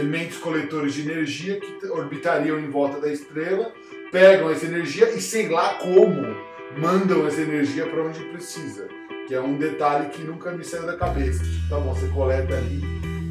[0.00, 3.70] elementos coletores de energia que orbitariam em volta da estrela,
[4.10, 6.26] pegam essa energia e sei lá como
[6.78, 8.88] mandam essa energia para onde precisa.
[9.28, 11.44] Que é um detalhe que nunca me saiu da cabeça.
[11.68, 12.80] Tá bom, você coleta ali,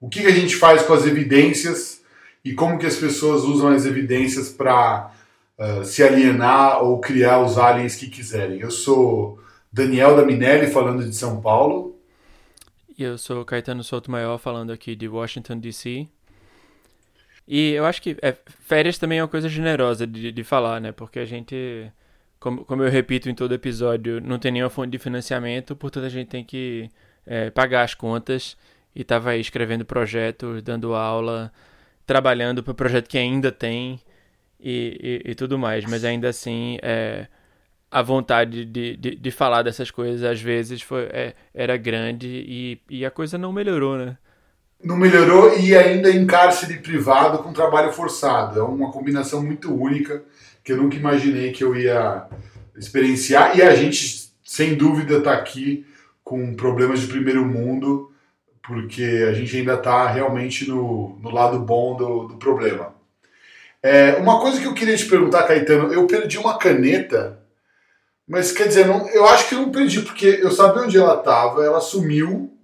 [0.00, 2.02] o que a gente faz com as evidências
[2.42, 5.12] e como que as pessoas usam as evidências para
[5.58, 8.58] uh, se alienar ou criar os aliens que quiserem.
[8.58, 9.38] Eu sou
[9.70, 11.94] Daniel da Minelli, falando de São Paulo.
[12.96, 16.08] E eu sou Caetano Souto Maior, falando aqui de Washington, D.C.
[17.46, 20.90] E eu acho que é, férias também é uma coisa generosa de, de falar, né?
[20.90, 21.92] Porque a gente
[22.42, 26.08] como, como eu repito em todo episódio, não tem nenhuma fonte de financiamento, portanto a
[26.08, 26.90] gente tem que
[27.24, 28.56] é, pagar as contas.
[28.94, 31.52] E estava aí escrevendo projetos, dando aula,
[32.04, 34.00] trabalhando para o projeto que ainda tem
[34.60, 35.84] e, e, e, tudo mais.
[35.86, 37.28] Mas ainda assim, é,
[37.90, 42.82] a vontade de, de, de, falar dessas coisas às vezes foi, é, era grande e,
[42.90, 44.18] e a coisa não melhorou, né?
[44.82, 48.58] Não melhorou e ainda em cárcere privado com trabalho forçado.
[48.58, 50.22] É uma combinação muito única
[50.62, 52.26] que eu nunca imaginei que eu ia
[52.76, 53.56] experienciar.
[53.56, 55.86] E a gente, sem dúvida, está aqui
[56.22, 58.12] com problemas de primeiro mundo,
[58.66, 62.94] porque a gente ainda está realmente no, no lado bom do, do problema.
[63.82, 67.40] É, uma coisa que eu queria te perguntar, Caetano, eu perdi uma caneta,
[68.28, 71.18] mas quer dizer, não, eu acho que eu não perdi, porque eu sabia onde ela
[71.18, 72.56] estava, ela sumiu,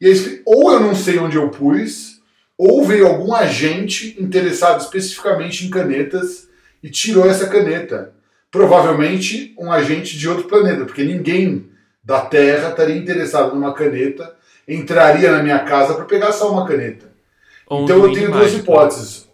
[0.00, 2.20] e aí, ou eu não sei onde eu pus,
[2.58, 6.48] ou veio algum agente interessado especificamente em canetas
[6.82, 8.12] e tirou essa caneta.
[8.50, 11.70] Provavelmente um agente de outro planeta, porque ninguém
[12.04, 14.34] da Terra estaria interessado numa caneta,
[14.66, 17.10] entraria na minha casa para pegar só uma caneta.
[17.66, 18.60] Ou então um eu tenho duas mágico.
[18.62, 19.28] hipóteses.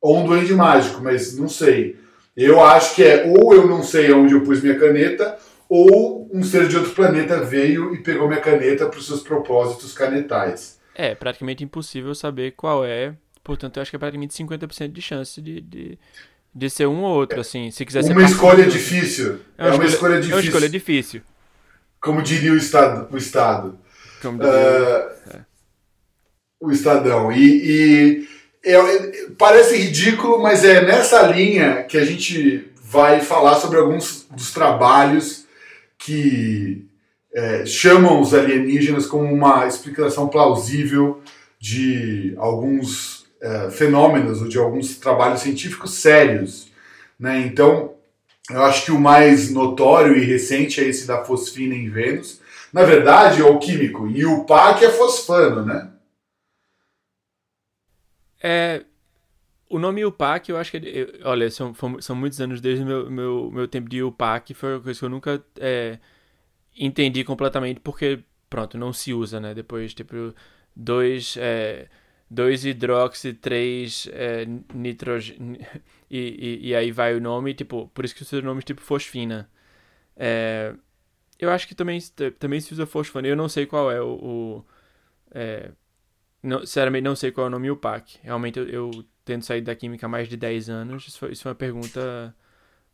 [0.00, 1.98] Ou um duende mágico, mas não sei.
[2.36, 5.38] Eu acho que é ou eu não sei onde eu pus minha caneta,
[5.68, 9.92] ou um ser de outro planeta veio e pegou minha caneta para os seus propósitos
[9.92, 10.78] canetais.
[10.94, 15.40] É praticamente impossível saber qual é, portanto eu acho que é praticamente 50% de chance
[15.40, 15.98] de, de,
[16.58, 17.70] de ser um ou outro, assim.
[17.70, 19.40] Se quiser ser uma escolha difícil.
[19.56, 20.32] É uma, é uma escolha, escolha, difícil.
[20.32, 21.22] É uma escolha difícil.
[22.00, 23.08] Como diria o Estado.
[23.12, 23.78] O estado.
[24.20, 25.40] Como diria, uh, é.
[26.60, 27.30] O Estadão.
[27.30, 28.28] E, e
[28.64, 34.26] é, é, parece ridículo, mas é nessa linha que a gente vai falar sobre alguns
[34.30, 35.46] dos trabalhos
[35.96, 36.86] que
[37.34, 41.20] é, chamam os alienígenas como uma explicação plausível
[41.60, 46.70] de alguns é, fenômenos ou de alguns trabalhos científicos sérios.
[47.18, 47.40] Né?
[47.40, 47.94] Então,
[48.50, 52.40] eu acho que o mais notório e recente é esse da fosfina em Vênus.
[52.72, 54.08] Na verdade, é o químico.
[54.08, 55.90] E o PAC é fosfano, né?
[58.42, 58.84] É,
[59.68, 60.78] o nome UPAC, eu acho que.
[60.78, 64.54] Eu, olha, são, são muitos anos desde meu, meu, meu tempo de UPAC.
[64.54, 65.98] Foi uma coisa que eu nunca é,
[66.76, 69.54] entendi completamente, porque, pronto, não se usa, né?
[69.54, 70.34] Depois, tipo,
[70.74, 71.36] dois.
[71.38, 71.88] É,
[72.30, 75.58] 2 hidroxi, 3 é, nitrogênio.
[76.10, 79.46] E, e, e, aí vai o nome, tipo, por isso que o nome tipo fosfina.
[80.16, 80.74] É,
[81.38, 82.00] eu acho que também,
[82.38, 83.28] também se usa fosfina.
[83.28, 84.14] Eu não sei qual é o.
[84.14, 84.66] o
[85.30, 85.70] é,
[86.42, 88.18] não, sinceramente, não sei qual é o nome UPAC.
[88.22, 88.90] Realmente, eu, eu
[89.24, 91.06] tento sair da química há mais de 10 anos.
[91.08, 92.34] Isso foi, isso foi uma pergunta.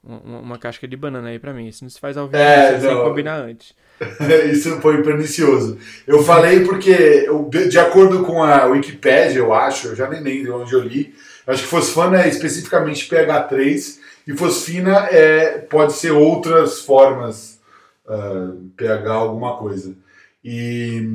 [0.06, 1.66] Uma, uma casca de banana aí pra mim.
[1.66, 3.74] Isso não se faz ao vivo, é, tem que combinar antes.
[4.52, 5.78] Isso foi pernicioso.
[6.06, 7.26] Eu falei porque,
[7.68, 11.14] de acordo com a Wikipedia, eu acho, eu já nem lembro onde eu li,
[11.46, 17.60] acho que fosfana é especificamente pH3 e fosfina é, pode ser outras formas
[18.06, 19.94] uh, pH alguma coisa.
[20.44, 21.08] E,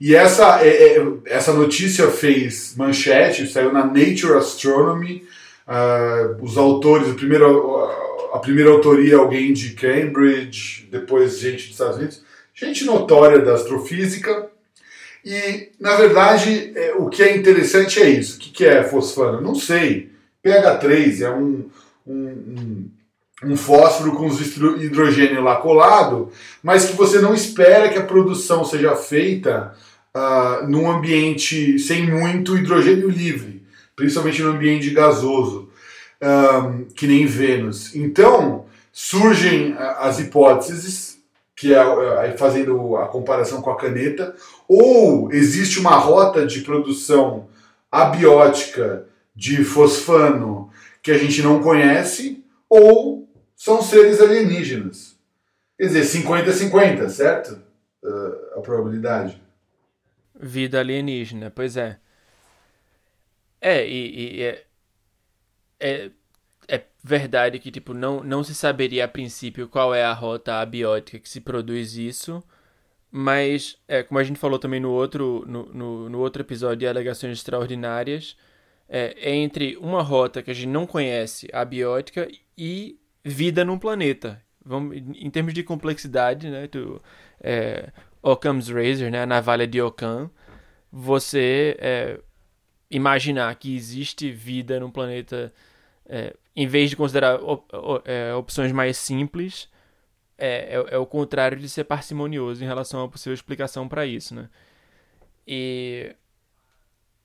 [0.00, 5.24] e essa, é, é, essa notícia fez manchete, saiu na Nature Astronomy.
[5.68, 7.88] Uh, os autores, o primeiro,
[8.32, 12.22] a primeira autoria alguém de Cambridge, depois gente dos Estados Unidos,
[12.54, 14.48] gente notória da astrofísica.
[15.24, 18.36] E, na verdade, é, o que é interessante é isso.
[18.36, 19.40] O que, que é fosfano?
[19.40, 20.10] Não sei.
[20.44, 21.68] pH3 é um,
[22.06, 22.90] um, um
[23.42, 26.30] um fósforo com os hidrogênio lá colado,
[26.62, 29.74] mas que você não espera que a produção seja feita
[30.14, 33.62] uh, num ambiente sem muito hidrogênio livre,
[33.96, 35.69] principalmente no ambiente gasoso,
[36.22, 37.94] um, que nem Vênus.
[37.94, 41.18] Então, surgem as hipóteses,
[41.56, 44.34] que é fazendo a comparação com a caneta,
[44.68, 47.48] ou existe uma rota de produção
[47.90, 50.70] abiótica de fosfano
[51.02, 55.18] que a gente não conhece, ou são seres alienígenas.
[55.78, 57.62] Quer dizer, 50-50, certo?
[58.02, 59.42] Uh, a probabilidade.
[60.38, 61.98] Vida alienígena, pois é.
[63.60, 64.64] É, e, e é,
[65.80, 66.10] é,
[66.68, 71.18] é, verdade que, tipo, não, não se saberia a princípio qual é a rota abiótica
[71.18, 72.42] que se produz isso,
[73.10, 76.86] mas, é, como a gente falou também no outro, no, no, no outro episódio de
[76.86, 78.36] Alegações Extraordinárias,
[78.88, 84.42] é, é, entre uma rota que a gente não conhece, abiótica, e vida num planeta.
[84.64, 87.00] Vamos, em termos de complexidade, né, tu,
[87.40, 87.90] é,
[88.22, 90.30] Occam's Razor, né, a navalha de Occam,
[90.92, 92.20] você é,
[92.90, 95.52] imaginar que existe vida num planeta,
[96.10, 99.68] é, em vez de considerar op, op, é, opções mais simples,
[100.36, 104.34] é, é, é, o contrário de ser parcimonioso em relação uma possível explicação para isso,
[104.34, 104.48] né?
[105.46, 106.14] E,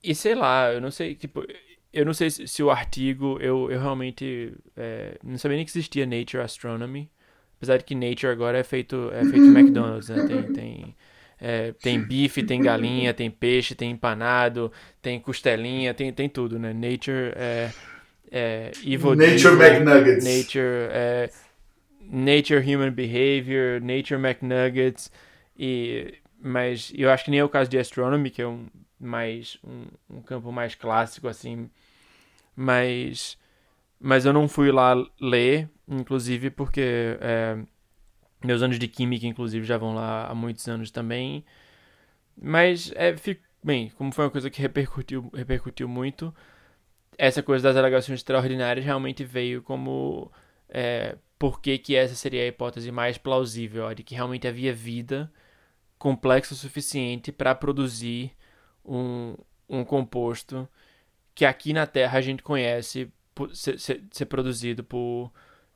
[0.04, 1.44] e sei lá, eu não sei, tipo,
[1.92, 5.72] eu não sei se, se, o artigo, eu, eu realmente é, não sabia nem que
[5.72, 7.10] existia Nature Astronomy,
[7.58, 10.28] apesar de que Nature agora é feito, é feito McDonald's, né?
[10.28, 10.96] Tem, tem
[11.40, 14.72] é, tem bife, tem galinha, tem peixe, tem empanado,
[15.02, 16.74] tem costelinha, tem, tem tudo, né?
[16.74, 17.72] Nature é,
[18.32, 20.24] é Evil Nature McNuggets.
[20.24, 21.30] Nature, é,
[22.02, 25.12] Nature Human Behavior, Nature McNuggets.
[25.58, 28.68] E, mas eu acho que nem é o caso de Astronomy, que é um,
[29.00, 31.70] mais, um, um campo mais clássico, assim.
[32.56, 33.38] Mas,
[34.00, 37.18] mas eu não fui lá ler, inclusive porque...
[37.22, 37.58] É,
[38.46, 41.44] meus anos de química, inclusive, já vão lá há muitos anos também.
[42.40, 46.34] Mas, é, fico, bem, como foi uma coisa que repercutiu, repercutiu muito,
[47.18, 50.32] essa coisa das alegações extraordinárias realmente veio como
[50.70, 55.32] é, por que, essa seria a hipótese mais plausível, ó, de que realmente havia vida
[55.98, 58.32] complexa o suficiente para produzir
[58.84, 59.36] um,
[59.68, 60.68] um composto
[61.34, 63.12] que aqui na Terra a gente conhece
[63.54, 65.32] ser, ser, ser produzido por,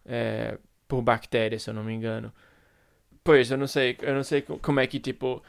[0.06, 0.58] é,
[0.88, 2.34] por bactérias, se eu não me engano.
[3.24, 5.44] Pois, eu não sei, eu não sei como é que, tipo,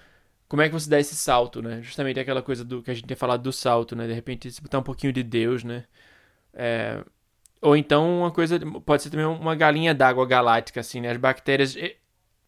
[0.51, 1.81] como é que você dá esse salto, né?
[1.81, 4.09] Justamente aquela coisa do que a gente tem falado do salto, né?
[4.09, 5.85] De repente, se botar um pouquinho de Deus, né?
[6.53, 7.05] É...
[7.63, 11.13] Ou então uma coisa, pode ser também uma galinha d'água galáctica, assim, né?
[11.13, 11.77] As bactérias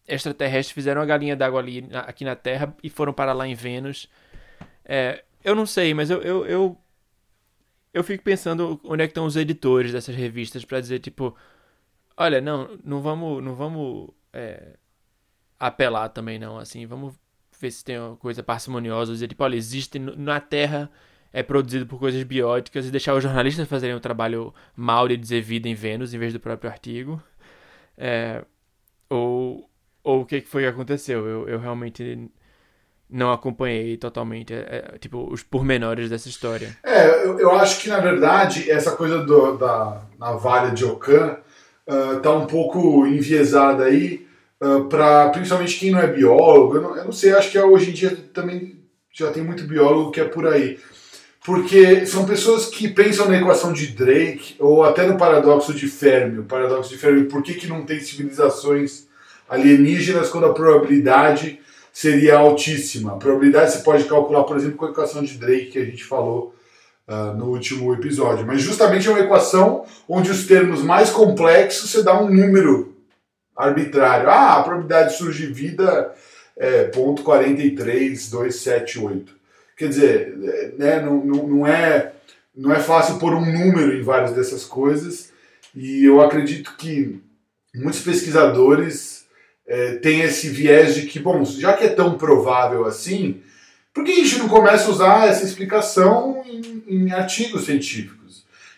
[0.05, 4.09] extraterrestres fizeram uma galinha d'água ali, aqui na Terra, e foram para lá em Vênus.
[4.83, 5.23] É...
[5.41, 6.77] Eu não sei, mas eu, eu, eu,
[7.93, 11.33] eu fico pensando onde é que estão os editores dessas revistas para dizer, tipo,
[12.17, 14.09] olha, não, não vamos, não vamos...
[14.33, 14.73] É
[15.59, 16.57] apelar também, não.
[16.57, 17.15] Assim, vamos
[17.63, 20.89] ver se tem uma coisa parcimoniosa, dizer, tipo, olha, existe na Terra
[21.31, 25.41] é produzido por coisas bióticas e deixar os jornalistas fazerem o trabalho mal de dizer
[25.41, 27.21] vida em Vênus em vez do próprio artigo.
[27.97, 28.43] É,
[29.09, 29.67] ou,
[30.03, 31.27] ou o que foi que aconteceu?
[31.27, 32.29] Eu, eu realmente
[33.09, 36.77] não acompanhei totalmente, é, é, tipo, os pormenores dessa história.
[36.83, 41.37] É, eu, eu acho que, na verdade, essa coisa do, da navalha de Ockham
[41.87, 44.27] uh, tá um pouco enviesada aí,
[44.63, 47.89] ah, para principalmente quem não é biólogo, eu não, eu não sei, acho que hoje
[47.89, 48.79] em dia também
[49.13, 50.79] já tem muito biólogo que é por aí.
[51.45, 56.39] Porque são pessoas que pensam na equação de Drake ou até no paradoxo de Fermi.
[56.39, 59.07] O paradoxo de Fermi, por que, que não tem civilizações
[59.49, 61.59] alienígenas quando a probabilidade
[61.91, 63.11] seria altíssima?
[63.11, 66.05] A probabilidade você pode calcular, por exemplo, com a equação de Drake que a gente
[66.05, 66.55] falou
[67.09, 68.47] uh, no último episódio.
[68.47, 72.92] Mas justamente é uma equação onde os termos mais complexos você dá um número
[73.55, 74.29] arbitrário.
[74.29, 76.13] Ah, a probabilidade de surgir vida
[76.57, 79.27] é 0.43278.
[79.77, 80.35] Quer dizer,
[80.77, 82.13] né, não, não, não, é,
[82.55, 85.31] não é fácil pôr um número em várias dessas coisas,
[85.75, 87.19] e eu acredito que
[87.73, 89.25] muitos pesquisadores
[89.67, 93.41] é, têm esse viés de que, bom, já que é tão provável assim,
[93.93, 98.22] por que a gente não começa a usar essa explicação em, em artigos científicos?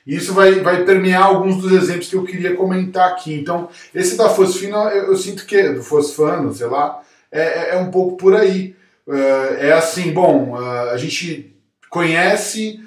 [0.06, 3.34] E isso vai, vai permear alguns dos exemplos que eu queria comentar aqui.
[3.34, 7.78] Então, esse da fosfina, eu, eu sinto que, do fosfano, sei lá, é, é, é
[7.78, 8.76] um pouco por aí.
[9.08, 11.56] É, é assim, bom, a gente
[11.90, 12.80] conhece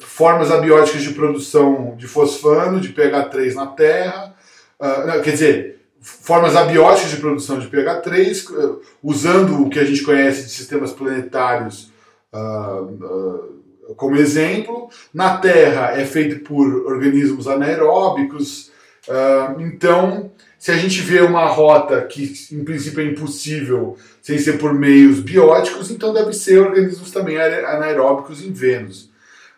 [0.00, 4.34] formas abióticas de produção de fosfano, de pH3 na Terra,
[5.22, 10.50] quer dizer, formas abióticas de produção de pH3, usando o que a gente conhece de
[10.50, 11.90] sistemas planetários
[13.96, 14.88] como exemplo.
[15.12, 18.70] Na Terra é feito por organismos anaeróbicos.
[19.08, 24.58] Uh, então, se a gente vê uma rota que em princípio é impossível sem ser
[24.58, 29.12] por meios bióticos, então deve ser organismos também anaeróbicos em Vênus.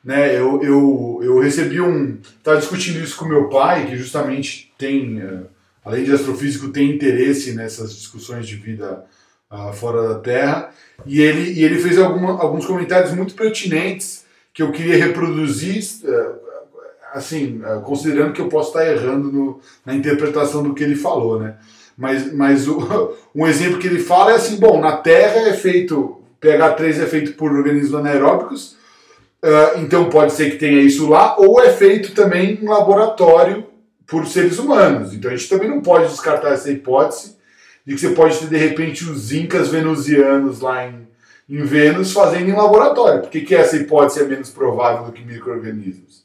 [0.04, 2.18] Né, eu, eu, eu recebi um.
[2.38, 5.46] Estava discutindo isso com meu pai, que justamente tem, uh,
[5.84, 9.04] além de astrofísico, tem interesse nessas discussões de vida
[9.50, 10.70] uh, fora da Terra,
[11.04, 16.32] e ele, e ele fez alguma, alguns comentários muito pertinentes que eu queria reproduzir, eh,
[17.12, 21.38] assim, eh, considerando que eu posso estar errando no, na interpretação do que ele falou,
[21.38, 21.56] né?
[21.94, 26.22] Mas, mas o, um exemplo que ele fala é assim, bom, na Terra é feito,
[26.40, 28.78] pH3 é feito por organismos anaeróbicos,
[29.44, 33.66] uh, então pode ser que tenha isso lá, ou é feito também em laboratório
[34.06, 35.12] por seres humanos.
[35.12, 37.35] Então a gente também não pode descartar essa hipótese
[37.86, 41.06] de que você pode ter, de repente, os incas venusianos lá em
[41.48, 43.22] em Vênus fazendo em laboratório.
[43.22, 46.24] Por que, que essa hipótese é menos provável do que micro-organismos?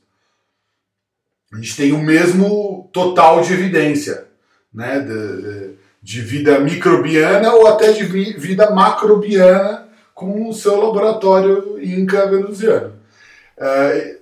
[1.54, 4.28] A gente tem o mesmo total de evidência
[4.74, 12.26] né, de, de vida microbiana ou até de vida macrobiana com o seu laboratório Inca
[12.28, 12.94] venusiano.
[13.58, 14.21] Uh,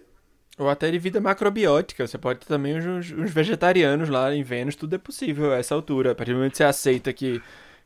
[0.59, 2.05] ou até de vida macrobiótica.
[2.05, 5.73] Você pode ter também uns, uns, vegetarianos lá em Vênus, tudo é possível a essa
[5.73, 6.11] altura.
[6.11, 7.41] A partir do momento que você aceita que,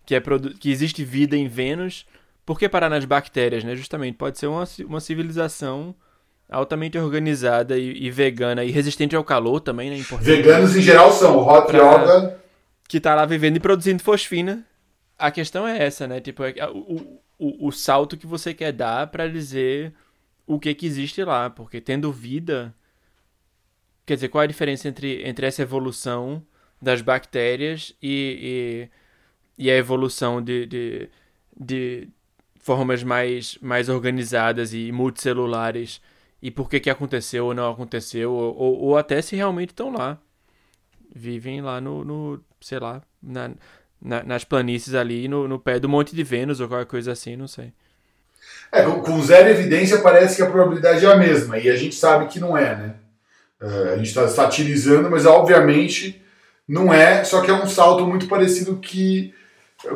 [0.05, 0.21] que, é
[0.59, 2.07] que existe vida em Vênus,
[2.43, 3.75] por que parar nas bactérias, né?
[3.75, 5.93] Justamente, pode ser uma, uma civilização
[6.49, 9.97] altamente organizada e, e, vegana e resistente ao calor também, né?
[9.97, 10.25] Importante.
[10.25, 12.41] Veganos em geral são, hot yoga...
[12.87, 14.65] Que tá lá vivendo e produzindo fosfina.
[15.17, 16.19] A questão é essa, né?
[16.19, 19.93] Tipo, é, o, o, o salto que você quer dar para dizer
[20.45, 21.49] o que que existe lá.
[21.49, 22.73] Porque tendo vida...
[24.05, 26.45] Quer dizer, qual é a diferença entre, entre essa evolução
[26.81, 28.89] das bactérias e,
[29.57, 31.09] e, e a evolução de, de,
[31.57, 32.09] de
[32.57, 36.01] formas mais, mais organizadas e multicelulares
[36.41, 39.89] e por que, que aconteceu ou não aconteceu, ou, ou, ou até se realmente estão
[39.89, 40.19] lá.
[41.15, 43.51] Vivem lá no, no sei lá, na,
[44.01, 47.37] na, nas planícies ali, no, no pé do Monte de Vênus ou qualquer coisa assim,
[47.37, 47.71] não sei.
[48.73, 52.25] É, com, zero evidência parece que a probabilidade é a mesma, e a gente sabe
[52.25, 52.95] que não é, né?
[53.61, 56.19] Uh, a gente está satirizando, mas obviamente
[56.67, 59.31] não é, só que é um salto muito parecido que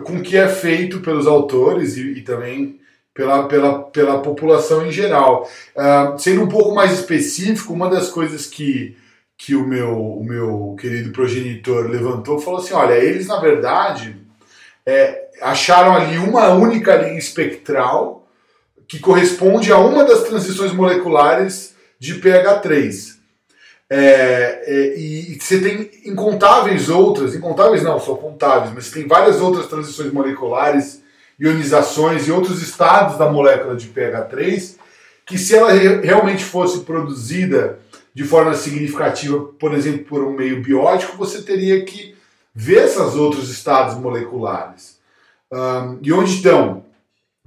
[0.03, 2.79] com o que é feito pelos autores e, e também
[3.15, 5.49] pela, pela, pela população em geral.
[5.75, 8.95] Uh, sendo um pouco mais específico, uma das coisas que,
[9.35, 14.15] que o, meu, o meu querido progenitor levantou falou assim: olha, eles na verdade
[14.85, 18.26] é, acharam ali uma única linha espectral
[18.87, 23.17] que corresponde a uma das transições moleculares de pH3.
[23.89, 29.67] É, é, e você tem incontáveis outras, incontáveis não, são contáveis, mas tem várias outras
[29.67, 31.01] transições moleculares,
[31.39, 34.77] ionizações e outros estados da molécula de pH3
[35.27, 37.79] que se ela re realmente fosse produzida
[38.13, 42.15] de forma significativa, por exemplo, por um meio biótico, você teria que
[42.55, 44.97] ver esses outros estados moleculares.
[45.51, 46.83] Um, e onde estão?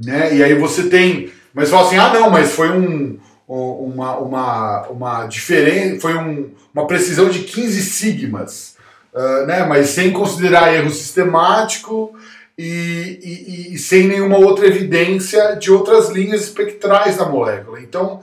[0.03, 0.37] Né?
[0.37, 1.31] E aí você tem.
[1.53, 6.87] Mas fala assim: ah, não, mas foi um, uma, uma, uma diferença, foi um, uma
[6.87, 8.77] precisão de 15 sigmas,
[9.13, 9.65] uh, né?
[9.65, 12.15] mas sem considerar erro sistemático
[12.57, 13.19] e,
[13.69, 17.81] e, e, sem nenhuma outra evidência de outras linhas espectrais da molécula.
[17.81, 18.21] Então,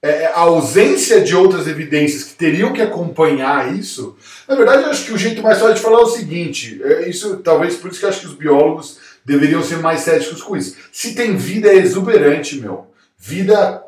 [0.00, 4.16] é, a ausência de outras evidências que teriam que acompanhar isso,
[4.48, 7.08] na verdade, eu acho que o jeito mais fácil de falar é o seguinte: é
[7.08, 10.56] isso talvez por isso que eu acho que os biólogos deveriam ser mais céticos com
[10.56, 10.76] isso.
[10.92, 12.88] Se tem vida, é exuberante, meu.
[13.18, 13.82] Vida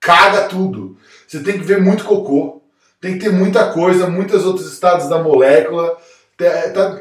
[0.00, 0.96] caga tudo.
[1.26, 2.62] Você tem que ver muito cocô,
[3.00, 5.96] tem que ter muita coisa, muitos outros estados da molécula.
[6.38, 7.00] É, tá,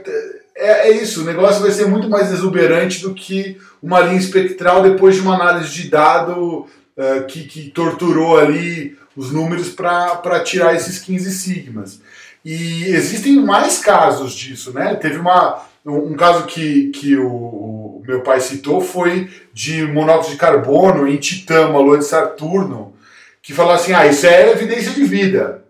[0.56, 4.84] é, é, isso, o negócio vai ser muito mais exuberante do que uma linha espectral
[4.84, 10.76] depois de uma análise de dado uh, que, que torturou ali os números para tirar
[10.76, 12.00] esses 15 sigmas.
[12.44, 14.96] E existem mais casos disso, né?
[14.96, 20.40] Teve uma, um, caso que, que o, o, meu pai citou foi de monóxido de
[20.40, 22.94] carbono em Titã, uma lua de Saturno,
[23.42, 25.64] que falou assim: ah, isso é evidência de vida.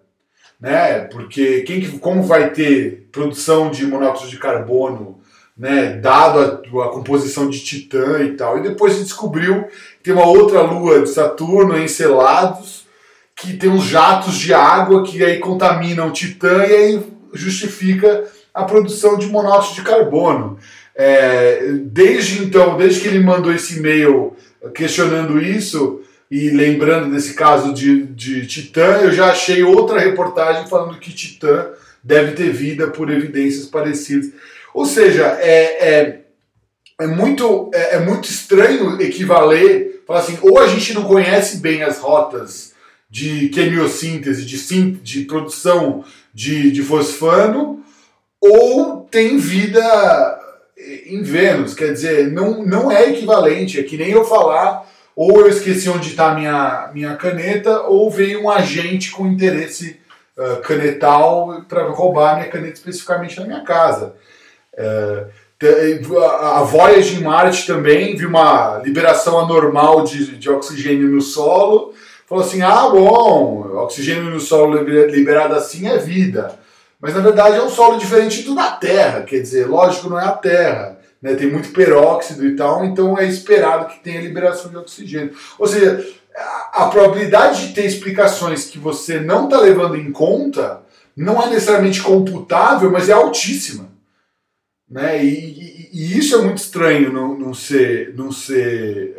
[0.60, 1.02] Né?
[1.06, 5.20] Porque quem, como vai ter produção de monóxido de carbono,
[5.58, 8.58] né, dado a, a composição de Titã e tal.
[8.58, 9.66] E depois se descobriu
[9.98, 12.88] que tem uma outra lua de Saturno, Encelados,
[13.36, 17.04] que tem uns jatos de água que aí contaminam titã e aí
[17.34, 20.58] justifica a produção de monóxido de carbono.
[20.96, 24.36] É, desde então, desde que ele mandou esse e-mail
[24.74, 31.00] questionando isso e lembrando desse caso de, de Titã, eu já achei outra reportagem falando
[31.00, 31.70] que Titã
[32.04, 34.32] deve ter vida por evidências parecidas.
[34.74, 36.22] Ou seja, é, é,
[37.00, 41.84] é muito, é, é muito estranho equivaler, falar assim, ou a gente não conhece bem
[41.84, 42.74] as rotas
[43.10, 47.84] de quimiossíntese, de, de produção de, de fosfano,
[48.42, 50.40] ou tem vida
[51.06, 51.74] em Vênus.
[51.74, 53.80] Quer dizer, não, não é equivalente.
[53.80, 58.44] É que nem eu falar, ou eu esqueci onde está minha, minha caneta, ou veio
[58.44, 60.00] um agente com interesse
[60.38, 64.16] uh, canetal para roubar minha caneta especificamente na minha casa.
[64.74, 65.30] Uh,
[66.24, 71.94] a Voyage em Marte também viu uma liberação anormal de, de oxigênio no solo.
[72.28, 76.60] Falou assim: ah, bom, oxigênio no solo liberado assim é vida.
[77.02, 80.26] Mas na verdade é um solo diferente do da Terra, quer dizer, lógico, não é
[80.26, 81.00] a Terra.
[81.22, 81.36] Né?
[81.36, 85.36] Tem muito peróxido e tal, então é esperado que tenha liberação de oxigênio.
[85.58, 86.06] Ou seja,
[86.74, 90.84] a, probabilidade de ter explicações que você não está levando em conta
[91.16, 93.90] não é necessariamente computável, mas é altíssima.
[94.90, 95.24] Né?
[95.24, 99.16] E, e, e isso é muito estranho não, não ser, não ser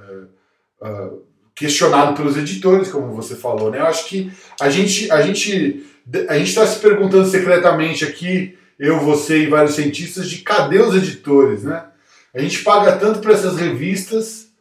[0.00, 1.22] uh, uh,
[1.54, 3.70] questionado pelos editores, como você falou.
[3.70, 3.78] Né?
[3.78, 5.84] Eu acho que a gente, a gente
[6.28, 10.94] a gente está se perguntando secretamente aqui, eu, você e vários cientistas, de cadê os
[10.94, 11.86] editores, né?
[12.34, 14.52] A gente paga tanto para essas revistas,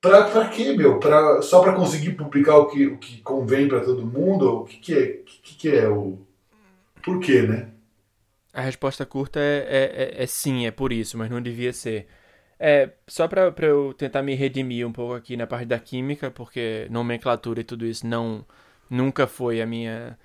[0.00, 0.98] para quê, meu?
[0.98, 4.60] Pra, só para conseguir publicar o que, o que convém para todo mundo?
[4.60, 6.18] O que, que, é, que, que é o.
[7.02, 7.68] Por quê, né?
[8.52, 12.06] A resposta curta é, é, é, é sim, é por isso, mas não devia ser.
[12.60, 16.88] É, só para eu tentar me redimir um pouco aqui na parte da química, porque
[16.90, 18.44] nomenclatura e tudo isso não
[18.90, 20.18] nunca foi a minha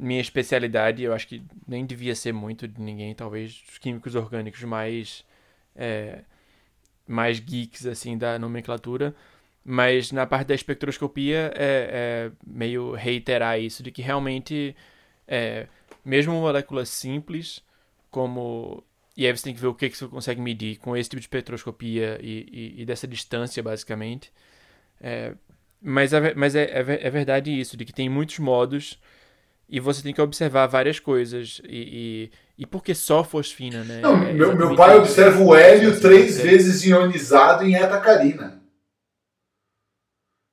[0.00, 4.62] minha especialidade, eu acho que nem devia ser muito de ninguém, talvez os químicos orgânicos
[4.64, 5.24] mais
[5.76, 6.20] é,
[7.06, 9.14] mais geeks assim da nomenclatura,
[9.64, 14.74] mas na parte da espectroscopia é, é meio reiterar isso de que realmente
[15.28, 15.66] é,
[16.04, 17.62] mesmo moléculas simples
[18.10, 18.82] como
[19.16, 21.20] e aí você tem que ver o que, que você consegue medir com esse tipo
[21.20, 24.32] de espectroscopia e, e, e dessa distância basicamente,
[24.98, 25.34] é,
[25.82, 28.98] mas, mas é, é, é verdade isso de que tem muitos modos
[29.70, 31.62] e você tem que observar várias coisas.
[31.64, 34.00] E, e, e por que só fosfina, né?
[34.00, 38.60] Não, é meu, meu pai observa o hélio três vezes ionizado em etacarina.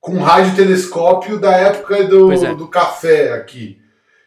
[0.00, 2.54] Com um radiotelescópio da época do, é.
[2.54, 3.82] do café aqui.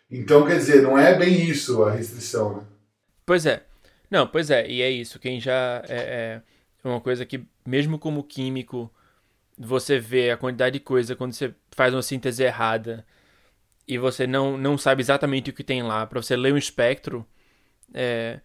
[0.10, 2.64] Então, quer dizer, não é bem isso a restrição, né?
[3.26, 3.64] Pois é.
[4.10, 5.18] Não, pois é, e é isso.
[5.20, 5.82] Quem já.
[5.88, 6.42] É,
[6.84, 8.92] é uma coisa que, mesmo como químico,
[9.58, 13.06] você vê a quantidade de coisa quando você faz uma síntese errada
[13.92, 17.28] e você não, não sabe exatamente o que tem lá, para você ler um espectro,
[17.94, 18.40] é,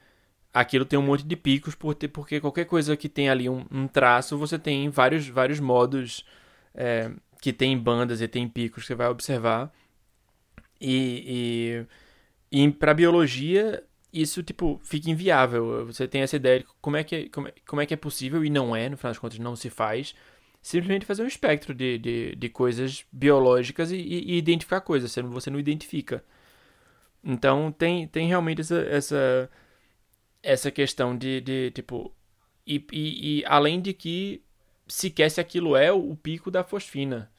[0.53, 3.87] aquilo tem um monte de picos, porque, porque qualquer coisa que tem ali um, um
[3.87, 6.27] traço, você tem vários, vários modos
[6.75, 9.73] é, que tem bandas e tem picos que você vai observar.
[10.81, 11.87] E,
[12.51, 15.87] e, e para biologia, isso tipo fica inviável.
[15.87, 18.45] Você tem essa ideia de como é, que, como, é, como é que é possível
[18.45, 20.13] e não é, no final das contas não se faz
[20.66, 25.48] simplesmente fazer um espectro de, de, de coisas biológicas e, e, identificar coisas, sendo você
[25.48, 26.24] não identifica.
[27.22, 29.50] Então tem, tem realmente essa, essa,
[30.42, 32.12] essa questão de, de tipo.
[32.66, 34.42] E, e, e, além de que
[34.88, 37.31] sequer se aquilo é o, pico da fosfina.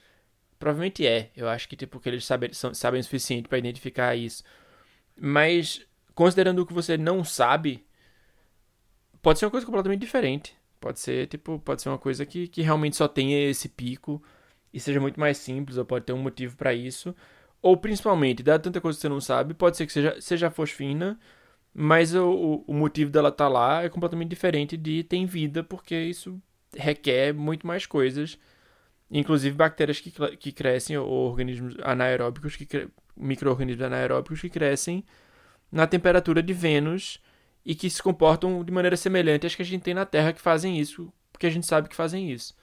[0.58, 1.30] Provavelmente é.
[1.36, 4.42] Eu acho que tipo que eles sabem, são, sabem o suficiente para identificar isso.
[5.18, 5.86] Mas
[6.16, 7.86] considerando o que você não sabe,
[9.22, 10.57] pode ser uma coisa completamente diferente.
[10.80, 14.22] Pode ser, tipo, pode ser uma coisa que, que realmente só tenha esse pico
[14.74, 17.16] e seja muito mais simples, ou pode ter um motivo para isso.
[17.62, 21.20] Ou principalmente, dado tanta coisa que você não sabe, pode ser que seja, seja fosfina,
[21.74, 25.96] mas o, o motivo dela estar tá lá é completamente diferente de tem vida, porque
[25.96, 26.42] isso
[26.76, 28.38] requer muito mais coisas.
[29.10, 35.04] Inclusive bactérias que, que crescem, ou organismos anaeróbicos, que micro-organismos anaeróbicos que crescem
[35.72, 37.22] na temperatura de Vênus
[37.68, 40.40] e que se comportam de maneira semelhante às que a gente tem na Terra que
[40.40, 42.56] fazem isso, porque a gente sabe que fazem isso.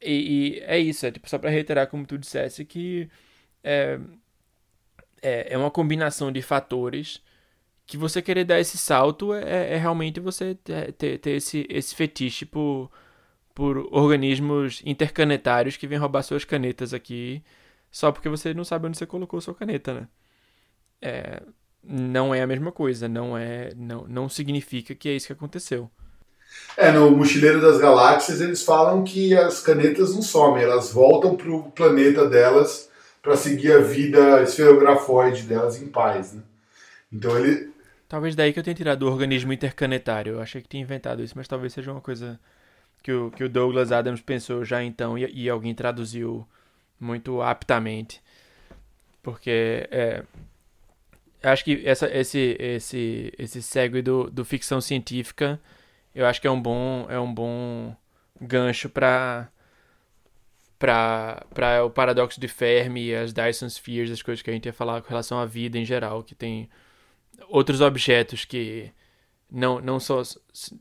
[0.00, 3.10] E, e é isso, é tipo, só para reiterar, como tu dissesse, que
[3.62, 4.00] é,
[5.20, 7.22] é, é, uma combinação de fatores
[7.86, 12.46] que você querer dar esse salto é, é realmente você ter, ter esse, esse fetiche
[12.46, 12.90] por,
[13.54, 17.44] por organismos intercanetários que vêm roubar suas canetas aqui
[17.90, 20.08] só porque você não sabe onde você colocou sua caneta, né?
[21.02, 21.42] É,
[21.88, 25.90] não é a mesma coisa, não é, não, não significa que é isso que aconteceu.
[26.76, 31.50] É, no Mochileiro das Galáxias eles falam que as canetas não somem, elas voltam para
[31.50, 32.90] o planeta delas
[33.22, 36.42] para seguir a vida esferografoide delas em paz, né?
[37.12, 37.72] Então ele...
[38.08, 40.34] Talvez daí que eu tenha tirado o organismo intercanetário.
[40.34, 42.38] Eu achei que tinha inventado isso, mas talvez seja uma coisa
[43.02, 46.46] que o, que o Douglas Adams pensou já então e, e alguém traduziu
[47.00, 48.22] muito aptamente.
[49.24, 50.22] Porque é,
[51.48, 55.60] acho que essa, esse, esse, esse segue do, do ficção científica
[56.16, 57.94] eu acho que é um bom, é um bom
[58.40, 59.50] gancho para
[60.78, 65.00] para o paradoxo de Fermi, as Dyson Spheres, as coisas que a gente ia falar
[65.00, 66.68] com relação à vida em geral, que tem
[67.48, 68.90] outros objetos que
[69.50, 70.22] não, não só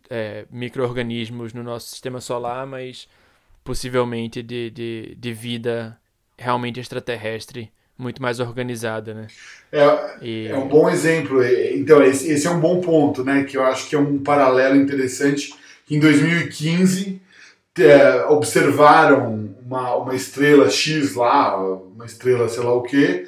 [0.10, 3.08] é, micro-organismos no nosso sistema solar, mas
[3.64, 5.98] possivelmente de, de, de vida
[6.38, 9.28] realmente extraterrestre muito mais organizada, né?
[9.72, 10.48] É, e...
[10.48, 11.44] é um bom exemplo.
[11.44, 13.44] Então, esse, esse, é um bom ponto, né?
[13.44, 15.54] Que eu acho que é um paralelo interessante.
[15.90, 17.22] Em 2015
[17.80, 23.26] é, observaram uma, uma estrela X lá, uma estrela sei lá o que,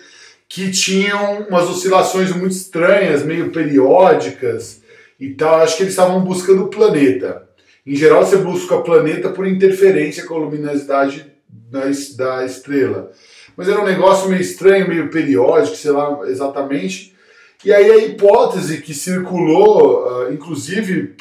[0.47, 4.81] que tinham umas oscilações muito estranhas, meio periódicas
[5.19, 5.61] e tal.
[5.61, 7.47] Acho que eles estavam buscando o planeta.
[7.85, 11.81] Em geral, você busca o planeta por interferência com a luminosidade da,
[12.17, 13.11] da estrela.
[13.57, 17.15] Mas era um negócio meio estranho, meio periódico, sei lá exatamente.
[17.65, 21.15] E aí a hipótese que circulou, uh, inclusive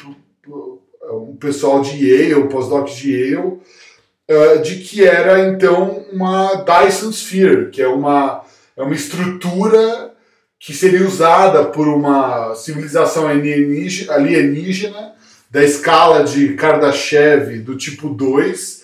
[1.09, 7.71] um pessoal de Yale, pós-doc de Yale, uh, de que era então uma Dyson Sphere,
[7.71, 8.43] que é uma,
[8.77, 10.13] é uma estrutura
[10.59, 15.13] que seria usada por uma civilização alienígena, alienígena
[15.49, 18.76] da escala de Kardashev do tipo 2,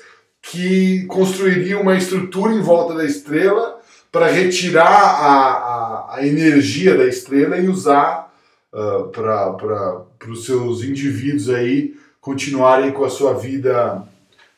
[0.43, 3.79] que construiria uma estrutura em volta da estrela
[4.11, 8.31] para retirar a, a, a, energia da estrela e usar
[8.71, 14.03] uh, para os seus indivíduos aí continuarem com a sua vida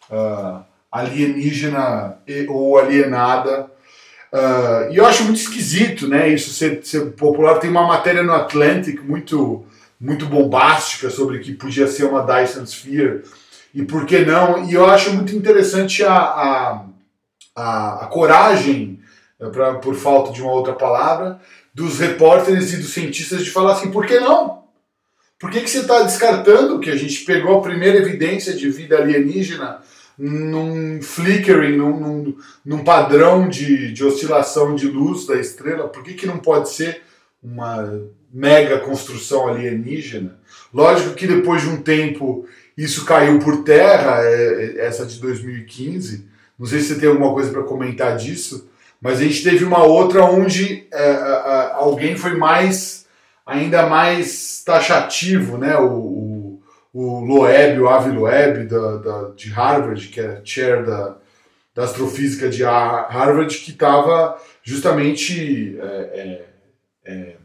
[0.10, 3.72] uh, alienígena e, ou alienada.
[4.34, 7.60] Uh, e eu acho muito esquisito né, isso ser, ser popular.
[7.60, 9.64] Tem uma matéria no Atlantic muito,
[10.02, 13.22] muito bombástica sobre que podia ser uma Dyson Sphere
[13.76, 14.68] e por que não.
[14.68, 16.86] E eu acho muito interessante a, a,
[17.54, 19.02] a, a coragem,
[19.40, 21.42] eh, pra, por falta de uma outra palavra,
[21.74, 24.64] dos repórteres e dos cientistas de falar assim: por que não?
[25.38, 28.98] Por que, que você está descartando que a gente pegou a primeira evidência de vida
[28.98, 29.82] alienígena
[30.18, 35.90] num flickering, num, num, num padrão de, de oscilação de luz da estrela?
[35.90, 37.02] Por que, que não pode ser
[37.44, 40.40] uma mega construção alienígena?
[40.74, 46.28] Lógico que depois de um tempo isso caiu por terra, é, é, essa de 2015.
[46.58, 48.70] Não sei se você tem alguma coisa para comentar disso,
[49.02, 53.06] mas a gente teve uma outra onde é, alguém foi mais,
[53.46, 55.78] ainda mais taxativo, né?
[55.78, 56.62] O, o,
[56.94, 61.18] o Loeb, o Avi Loeb da, da, de Harvard, que é chair da,
[61.74, 66.46] da astrofísica de Harvard, que estava justamente é, é,
[67.06, 67.36] é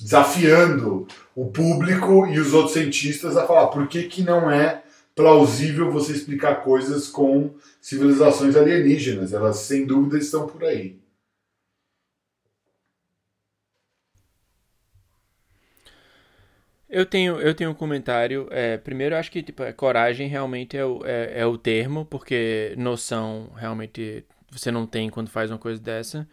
[0.00, 4.82] desafiando o público e os outros cientistas a falar por que, que não é
[5.14, 9.32] plausível você explicar coisas com civilizações alienígenas.
[9.32, 10.98] Elas, sem dúvida, estão por aí.
[16.88, 18.48] Eu tenho, eu tenho um comentário.
[18.50, 23.52] É, primeiro, acho que tipo, coragem realmente é o, é, é o termo, porque noção
[23.56, 26.28] realmente você não tem quando faz uma coisa dessa.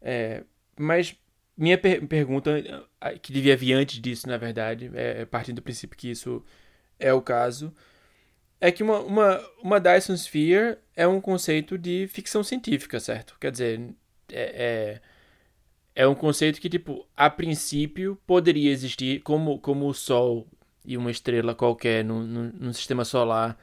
[0.00, 0.44] É,
[0.78, 1.16] mas
[1.58, 2.62] minha per pergunta,
[3.20, 6.44] que devia vir antes disso, na verdade, é, é, partindo do princípio que isso
[6.98, 7.74] é o caso,
[8.60, 13.36] é que uma, uma, uma Dyson Sphere é um conceito de ficção científica, certo?
[13.40, 13.80] Quer dizer,
[14.32, 15.00] é,
[15.96, 20.46] é, é um conceito que, tipo, a princípio poderia existir como, como o Sol
[20.84, 23.58] e uma estrela qualquer no, no, no sistema solar,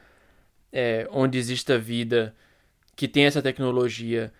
[0.70, 2.34] é, onde exista vida
[2.94, 4.32] que tem essa tecnologia,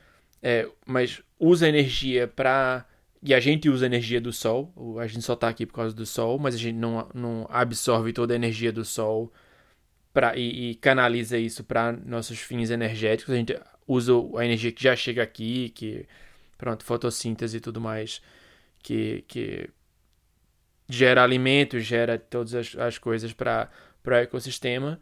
[0.43, 2.87] é, mas usa energia para
[3.23, 6.07] e a gente usa energia do Sol, a gente só está aqui por causa do
[6.07, 9.33] Sol, mas a gente não, não absorve toda a energia do Sol
[10.13, 13.35] pra, e, e canaliza isso para nossos fins energéticos.
[13.35, 16.07] A gente usa a energia que já chega aqui, que,
[16.57, 18.21] pronto, fotossíntese e tudo mais,
[18.83, 19.69] que, que
[20.89, 23.71] gera alimento, gera todas as, as coisas para
[24.07, 25.01] o ecossistema.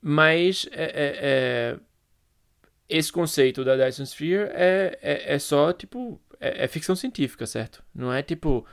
[0.00, 1.78] Mas é, é, é,
[2.88, 7.82] esse conceito da Dyson Sphere é, é, é só, tipo, é, é ficção científica, certo?
[7.94, 8.66] Não é tipo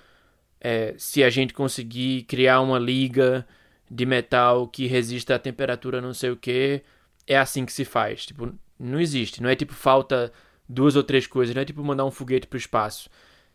[0.59, 3.47] é, se a gente conseguir criar uma liga
[3.89, 6.83] de metal que resista à temperatura não sei o que,
[7.27, 8.25] é assim que se faz.
[8.25, 9.41] Tipo, não existe.
[9.41, 10.31] Não é tipo falta
[10.67, 11.55] duas ou três coisas.
[11.55, 13.09] Não é tipo mandar um foguete para o espaço.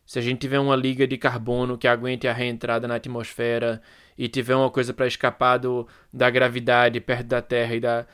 [0.06, 3.80] se a gente tiver uma liga de carbono que aguente a reentrada na atmosfera
[4.18, 8.06] e tiver uma coisa para escapar do, da gravidade perto da Terra e da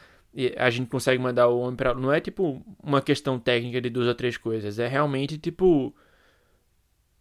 [0.57, 4.07] a gente consegue mandar o homem para não é tipo uma questão técnica de duas
[4.07, 5.95] ou três coisas, é realmente tipo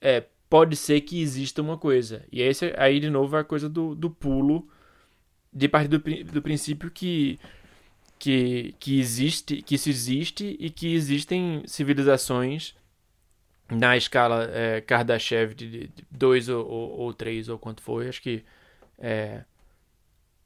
[0.02, 2.26] é pode ser que exista uma coisa.
[2.32, 4.67] E esse aí de novo é a coisa do, do pulo
[5.54, 7.39] de partir do, do princípio que
[8.19, 12.76] que, que existe, que isso existe e que existem civilizações
[13.69, 18.43] na escala é, Kardashev de 2 ou, ou, ou 3 ou quanto foi, acho que
[18.98, 19.43] é,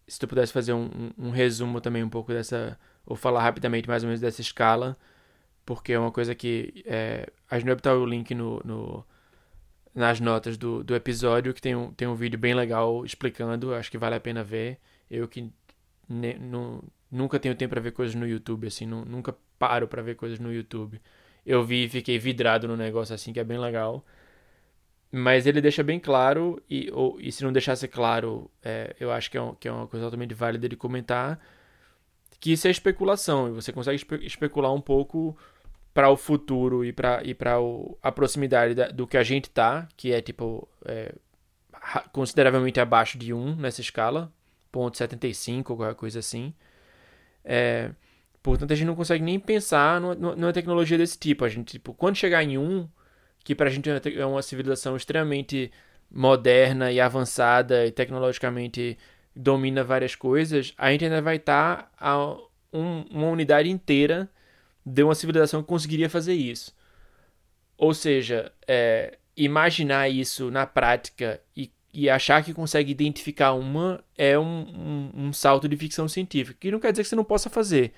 [0.07, 0.85] se tu pudesse fazer um,
[1.17, 4.97] um, um, resumo também um pouco dessa, ou falar rapidamente mais ou menos dessa escala,
[5.65, 9.05] porque é uma coisa que é, a gente vai botar o link no, no,
[9.95, 13.89] nas notas do, do episódio, que tem um, tem um vídeo bem legal explicando, acho
[13.91, 14.79] que vale a pena ver.
[15.09, 15.51] Eu que
[16.09, 16.37] ne,
[17.11, 20.51] nunca tenho tempo para ver coisas no YouTube, assim, nunca paro para ver coisas no
[20.51, 20.99] YouTube.
[21.45, 24.03] Eu vi e fiquei vidrado no negócio assim, que é bem legal.
[25.15, 29.29] Mas ele deixa bem claro, e, ou, e se não deixasse claro, é, eu acho
[29.29, 31.39] que é, um, que é uma coisa totalmente válida de comentar,
[32.39, 35.37] que isso é especulação, e você consegue espe especular um pouco
[35.93, 37.21] para o futuro e para
[38.01, 41.13] a proximidade da, do que a gente tá, que é tipo é,
[42.11, 44.33] consideravelmente abaixo de 1 nessa escala,
[44.71, 46.55] ponto .75 ou qualquer coisa assim.
[47.45, 47.91] É,
[48.41, 51.45] portanto, a gente não consegue nem pensar numa, numa, tecnologia desse tipo.
[51.45, 52.89] A gente, tipo, quando chegar em um,
[53.43, 55.71] que pra gente é uma civilização extremamente
[56.09, 58.97] moderna e avançada e tecnologicamente
[59.35, 62.37] domina várias coisas, a gente ainda vai estar tá a
[62.71, 64.29] um, uma unidade inteira
[64.85, 66.75] de uma civilização que conseguiria fazer isso.
[67.77, 74.37] Ou seja, é, imaginar isso na prática e e achar que consegue identificar uma é
[74.37, 76.57] um, um, um, salto de ficção científica.
[76.59, 77.93] Que não quer dizer que você não possa fazer.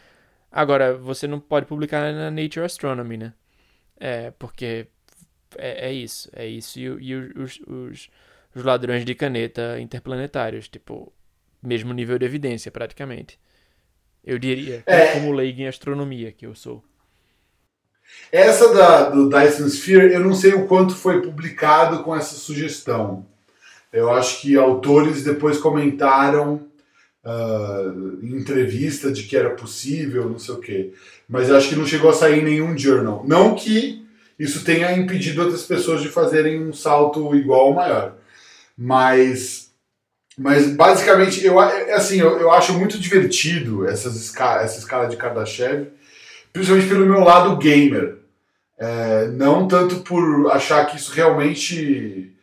[0.51, 3.33] Agora, você não pode publicar na Nature Astronomy, né?
[3.97, 4.87] É, porque
[5.57, 6.29] é, é isso.
[6.33, 6.79] É isso.
[6.79, 8.09] E, e os, os,
[8.55, 10.67] os, ladrões de caneta interplanetários.
[10.67, 11.11] Tipo,
[11.61, 13.39] mesmo nível de evidência, praticamente.
[14.23, 15.13] Eu diria, é.
[15.13, 16.83] como leigo em astronomia que eu sou.
[18.31, 23.25] Essa da, do Dyson Sphere, eu não sei o quanto foi publicado com essa sugestão.
[23.91, 26.67] Eu acho que autores depois comentaram
[27.23, 30.93] uh, em entrevista de que era possível, não sei o quê.
[31.27, 33.23] Mas eu acho que não chegou a sair em nenhum journal.
[33.25, 34.04] Não que
[34.37, 38.15] isso tenha impedido outras pessoas de fazerem um salto igual ou maior.
[38.77, 39.71] Mas,
[40.37, 45.87] mas basicamente, eu, assim, eu, eu acho muito divertido essas esca essa escala de Kardashev,
[46.51, 48.17] principalmente pelo meu lado gamer.
[48.77, 52.33] É, não tanto por achar que isso realmente.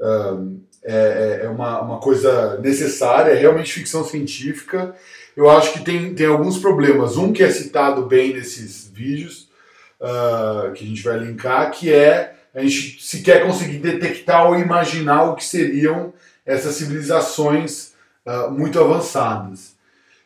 [0.00, 4.96] Um, é, é, é uma, uma coisa necessária, é realmente ficção científica.
[5.36, 7.16] Eu acho que tem, tem alguns problemas.
[7.16, 9.48] Um que é citado bem nesses vídeos,
[10.02, 15.24] uh, que a gente vai linkar, que é a gente sequer conseguir detectar ou imaginar
[15.24, 16.12] o que seriam
[16.44, 17.92] essas civilizações
[18.26, 19.72] uh, muito avançadas.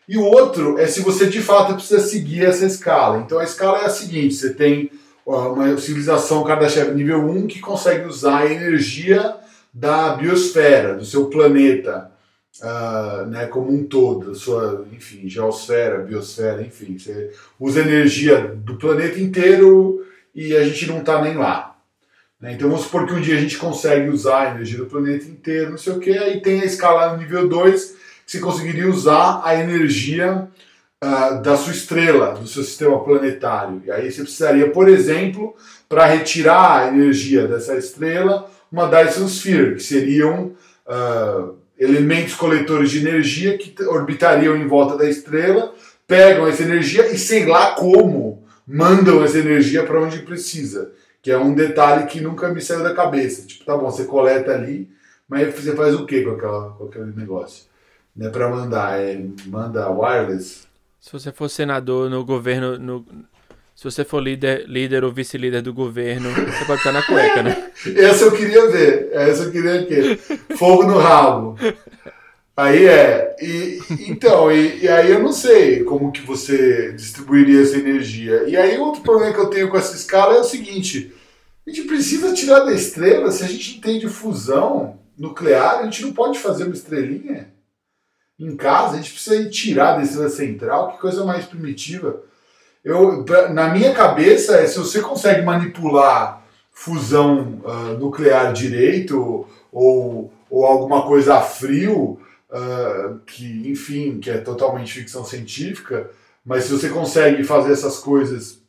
[0.09, 3.19] E o outro é se você de fato precisa seguir essa escala.
[3.19, 4.91] Então a escala é a seguinte: você tem
[5.25, 9.37] uma civilização Kardashev nível 1 que consegue usar a energia
[9.75, 12.11] da biosfera, do seu planeta,
[12.63, 19.19] uh, né, como um todo, sua, enfim, geosfera, biosfera, enfim, você usa energia do planeta
[19.21, 21.77] inteiro e a gente não está nem lá.
[22.41, 22.53] Né?
[22.53, 25.71] Então vamos supor que um dia a gente consegue usar a energia do planeta inteiro,
[25.71, 27.85] não sei o que, aí tem a escala no nível 2,
[28.27, 30.49] que você conseguiria usar a energia
[31.03, 33.83] uh, da sua estrela, do seu sistema planetário.
[33.85, 35.55] E aí você precisaria, por exemplo,
[35.89, 40.53] para retirar a energia dessa estrela, uma Dyson Sphere, que seriam
[40.87, 45.75] uh, elementos coletores de energia que orbitariam em volta da estrela,
[46.07, 50.93] pegam essa energia e sei lá como mandam essa energia para onde precisa.
[51.23, 53.47] Que é um detalhe que nunca me saiu da cabeça.
[53.47, 54.89] Tipo, tá bom, você coleta ali,
[55.29, 57.65] mas você faz o que com, aquela, com aquele negócio?
[58.15, 60.67] Não é para mandar, é manda wireless.
[61.01, 63.05] Se você for senador no governo, no,
[63.77, 67.71] se você for líder, líder ou vice-líder do governo, você pode estar na cueca, né?
[67.95, 69.11] Essa eu queria ver.
[69.13, 70.17] Essa eu queria ver.
[70.57, 71.59] Fogo no rabo.
[72.57, 73.37] Aí é.
[73.39, 78.45] E, então, e, e, aí eu não sei como que você distribuiria essa energia.
[78.49, 81.15] E aí outro problema que eu tenho com essa escala é o seguinte.
[81.67, 86.15] A gente precisa tirar da estrela, se a gente entende fusão nuclear, a gente não
[86.15, 87.53] pode fazer uma estrelinha
[88.39, 92.23] em casa, a gente precisa tirar da estrela central, que coisa mais primitiva.
[92.87, 100.65] Eu, na minha cabeça, é se você consegue manipular fusão uh, nuclear direito ou, ou
[100.65, 102.17] alguma coisa a frio,
[102.49, 106.09] uh, que, enfim, que é totalmente ficção científica,
[106.45, 108.61] mas se você consegue fazer essas coisas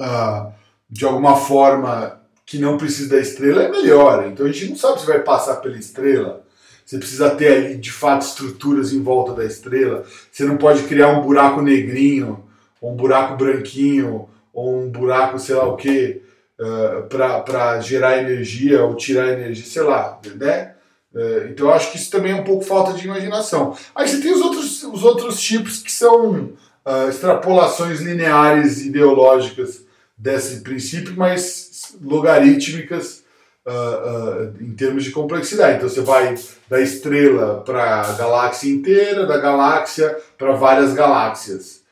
[0.00, 0.52] uh,
[0.90, 4.26] de alguma forma que não precisa da estrela, é melhor.
[4.26, 6.44] Então a gente não sabe se vai passar pela estrela.
[6.84, 10.04] Você precisa ter ali, de fato, estruturas em volta da estrela.
[10.32, 12.47] Você não pode criar um buraco negrinho,
[12.82, 16.22] um buraco branquinho, ou um buraco, sei lá o que,
[16.58, 20.74] uh, para gerar energia ou tirar energia, sei lá, né?
[21.14, 23.76] Uh, então eu acho que isso também é um pouco falta de imaginação.
[23.94, 29.86] Aí você tem os outros, os outros tipos que são uh, extrapolações lineares ideológicas
[30.16, 33.22] desse princípio, mas logarítmicas
[33.66, 35.76] uh, uh, em termos de complexidade.
[35.76, 36.34] Então você vai
[36.68, 41.82] da estrela para a galáxia inteira, da galáxia para várias galáxias.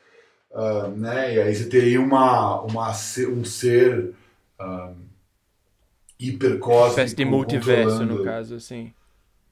[0.57, 1.35] Uh, né?
[1.35, 4.15] E aí você teria uma, uma, um ser
[4.59, 4.95] uh,
[6.19, 6.87] hipercósmico.
[6.87, 8.91] Espécie de multiverso, no caso, assim.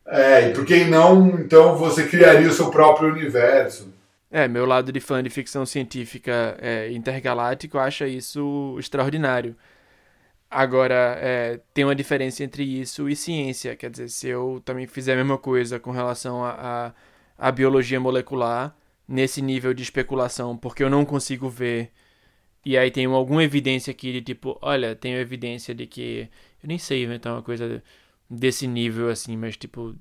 [0.08, 3.94] É, e por que não, então, você criaria o seu próprio universo?
[4.32, 9.56] É, meu lado de fã de ficção científica é, intergaláctico acha isso extraordinário.
[10.50, 13.76] Agora, é, tem uma diferença entre isso e ciência.
[13.76, 18.76] Quer dizer, se eu também fizer a mesma coisa com relação à biologia molecular,
[19.08, 21.92] nesse nível de especulação, porque eu não consigo ver.
[22.66, 26.30] E aí tem alguma evidência aqui de tipo, olha, tenho evidência de que.
[26.64, 27.84] Eu nem sei inventar uma coisa
[28.30, 29.96] desse nível assim, mas tipo.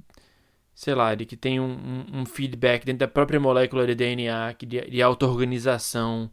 [0.74, 1.72] Sei lá, de que tem um,
[2.12, 6.28] um, um feedback dentro da própria molécula de DNA, que de, de auto-organização,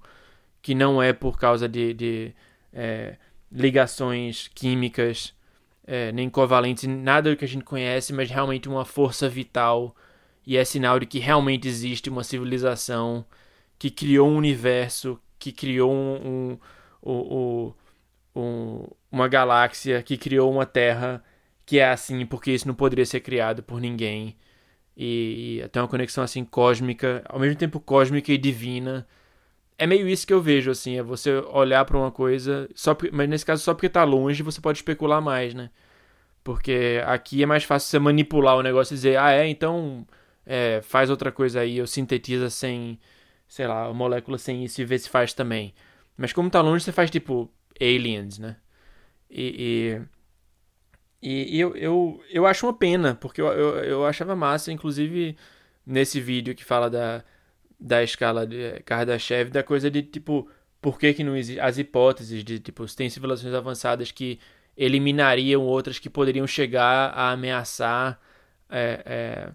[0.61, 1.93] que não é por causa de.
[1.93, 2.35] de
[2.73, 3.17] é,
[3.51, 5.35] ligações químicas,
[5.85, 9.95] é, nem covalentes, nada do que a gente conhece, mas realmente uma força vital
[10.45, 13.25] e é sinal de que realmente existe uma civilização
[13.79, 16.57] que criou um universo, que criou um,
[17.03, 17.73] um, um,
[18.35, 21.23] um, uma galáxia, que criou uma Terra
[21.65, 24.35] que é assim, porque isso não poderia ser criado por ninguém.
[24.97, 29.07] E, e até uma conexão assim cósmica, ao mesmo tempo cósmica e divina
[29.81, 33.27] é meio isso que eu vejo, assim, é você olhar para uma coisa, só mas
[33.27, 35.71] nesse caso só porque tá longe você pode especular mais, né?
[36.43, 40.05] Porque aqui é mais fácil você manipular o negócio e dizer, ah, é, então
[40.51, 42.99] é, faz outra coisa aí, ou sintetiza sem,
[43.47, 45.73] sei lá, molécula sem isso e vê se faz também.
[46.17, 48.57] Mas como tá longe, você faz tipo aliens, né?
[49.29, 50.01] E,
[51.21, 55.37] e, e eu, eu, eu acho uma pena, porque eu, eu, eu achava massa, inclusive
[55.85, 57.23] nesse vídeo que fala da
[57.79, 60.47] da escala de Kardashev, da coisa de tipo,
[60.79, 61.59] por que, que não existe.
[61.59, 64.39] As hipóteses de tipo, se tem civilizações avançadas que
[64.77, 68.19] eliminariam outras que poderiam chegar a ameaçar
[68.69, 69.51] é, é,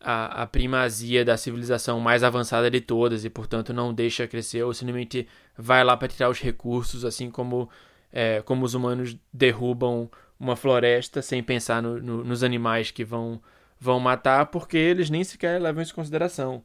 [0.00, 4.72] a, a, primazia da civilização mais avançada de todas e, portanto, não deixa crescer ou
[4.72, 7.68] simplesmente vai lá para tirar os recursos, assim como,
[8.12, 13.40] é, como os humanos derrubam uma floresta sem pensar no, no, nos animais que vão,
[13.78, 16.62] vão matar, porque eles nem sequer levam isso em consideração.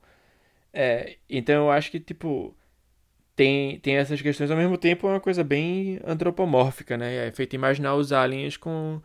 [0.72, 2.56] É, então eu acho que, tipo,
[3.36, 7.28] tem, tem essas questões, ao mesmo tempo é uma coisa bem antropomórfica, né?
[7.28, 9.02] É feito imaginar os aliens com,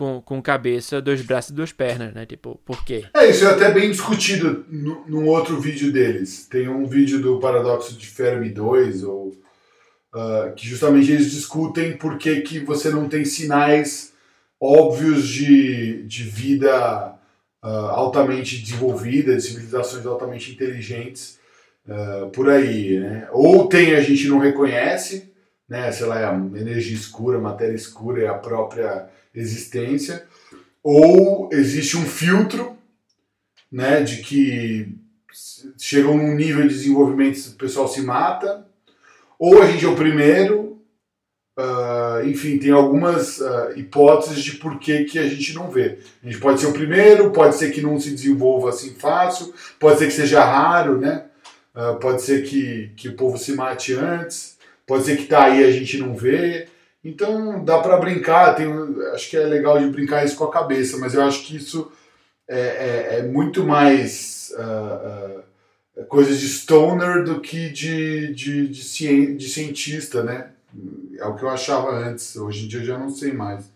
[0.00, 2.24] com, com cabeça, dois braços e duas pernas, né?
[2.24, 3.04] Tipo, por quê?
[3.14, 6.46] É, isso é até bem discutido no, num outro vídeo deles.
[6.50, 9.26] Tem um vídeo do Paradoxo de Fermi 2, ou,
[10.14, 14.14] uh, que justamente eles discutem por que, que você não tem sinais
[14.58, 17.14] óbvios de, de vida
[17.62, 21.38] uh, altamente desenvolvida, de civilizações altamente inteligentes
[21.86, 22.98] uh, por aí.
[23.00, 23.28] Né?
[23.32, 25.29] Ou tem a gente não reconhece,
[25.70, 25.92] né?
[25.92, 30.26] sei lá, é a energia escura, matéria escura é a própria existência,
[30.82, 32.76] ou existe um filtro
[33.70, 34.98] né, de que
[35.78, 38.66] chegam num nível de desenvolvimento o pessoal se mata,
[39.38, 40.68] ou a gente é o primeiro,
[41.58, 45.98] Uh, enfim, tem algumas uh, hipóteses de por que, que a gente não vê.
[46.22, 49.98] A gente pode ser o primeiro, pode ser que não se desenvolva assim fácil, pode
[49.98, 51.26] ser que seja raro, né?
[51.74, 54.56] Uh, pode ser que, que o povo se mate antes,
[54.90, 56.66] pode ser que tá aí a gente não vê.
[57.04, 58.66] Então dá para brincar, tem,
[59.14, 61.92] acho que é legal de brincar isso com a cabeça, mas eu acho que isso
[62.48, 64.52] é, é, é muito mais
[66.08, 70.48] coisa de stoner do que de, de, de, de cientista, né?
[71.16, 73.70] É o que eu achava antes, hoje em dia eu já não sei mais.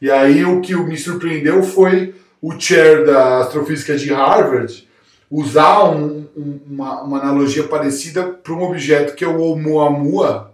[0.00, 4.86] E aí o que me surpreendeu foi o chair da astrofísica de Harvard
[5.30, 10.45] usar um, um, uma, uma, analogia parecida para um objeto que é o Oumuamua.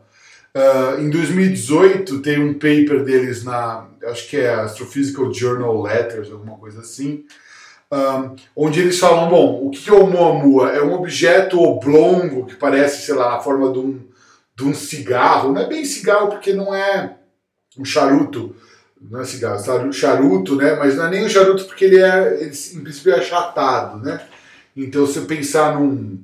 [0.55, 6.59] Uh, em 2018 tem um paper deles na, acho que é Astrophysical Journal Letters, alguma
[6.59, 7.25] coisa assim,
[7.91, 10.71] um, ah, onde eles falam, bom, o que é o Oumuamua?
[10.71, 14.01] É um objeto oblongo que parece, sei lá, a forma de um,
[14.57, 17.17] de um cigarro, não é bem cigarro porque não é
[17.79, 18.55] um charuto,
[19.01, 20.75] não é cigarro, charuto, né?
[20.77, 24.23] Mas não é nem um charuto porque ele é, ele, em princípio, é achatado, né?
[24.77, 26.19] Então, se você pensar num,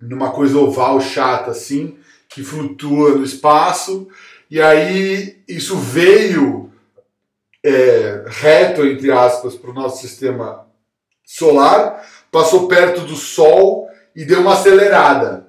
[0.00, 1.97] numa coisa oval chata assim,
[2.28, 4.08] que flutua no espaço,
[4.50, 6.70] e aí isso veio
[7.64, 10.66] é, reto, entre aspas, para o nosso sistema
[11.24, 15.46] solar, passou perto do Sol e deu uma acelerada.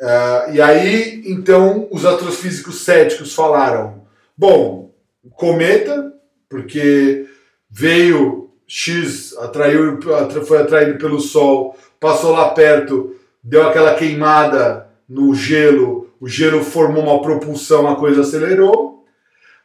[0.00, 4.94] Uh, e aí, então, os astrofísicos céticos falaram: bom,
[5.36, 6.12] cometa,
[6.48, 7.28] porque
[7.68, 10.00] veio X, atraiu,
[10.46, 17.02] foi atraído pelo Sol, passou lá perto, deu aquela queimada no gelo, o gelo formou
[17.02, 19.04] uma propulsão, a coisa acelerou.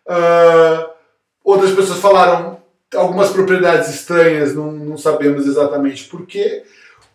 [0.08, 0.90] Uh,
[1.44, 2.58] outras pessoas falaram
[2.96, 6.64] algumas propriedades estranhas, não, não sabemos exatamente porquê.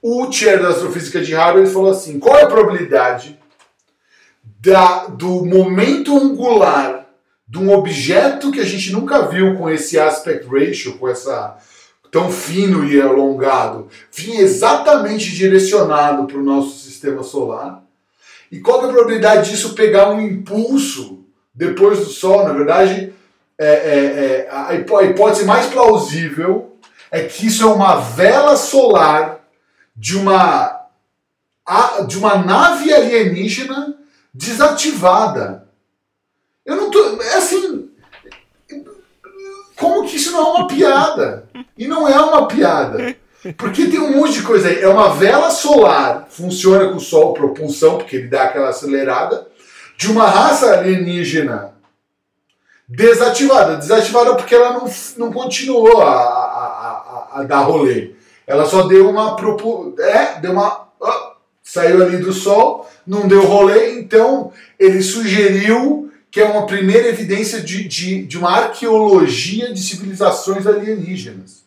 [0.00, 3.36] O chair da astrofísica de Harvard falou assim: qual é a probabilidade
[4.60, 7.08] da, do momento angular
[7.48, 11.58] de um objeto que a gente nunca viu com esse aspect ratio, com essa
[12.12, 17.89] tão fino e alongado, vir exatamente direcionado para o nosso sistema solar?
[18.50, 21.24] E qual é a probabilidade disso pegar um impulso
[21.54, 22.44] depois do Sol?
[22.44, 23.14] Na verdade,
[23.58, 26.76] é, é, é, a hipótese mais plausível
[27.10, 29.40] é que isso é uma vela solar
[29.94, 30.88] de uma,
[32.08, 33.96] de uma nave alienígena
[34.32, 35.68] desativada.
[36.64, 37.20] Eu não tô.
[37.22, 37.90] É assim.
[39.76, 41.48] Como que isso não é uma piada?
[41.76, 43.16] E não é uma piada.
[43.56, 44.80] Porque tem um monte de coisa aí.
[44.80, 49.46] É uma vela solar, funciona com o Sol, propulsão, porque ele dá aquela acelerada,
[49.96, 51.72] de uma raça alienígena
[52.86, 53.76] desativada.
[53.76, 58.12] Desativada porque ela não, não continuou a, a, a, a dar rolê.
[58.46, 59.36] Ela só deu uma.
[60.00, 60.88] É, deu uma.
[61.62, 67.60] saiu ali do Sol, não deu rolê, então ele sugeriu que é uma primeira evidência
[67.60, 71.64] de, de, de uma arqueologia de civilizações alienígenas.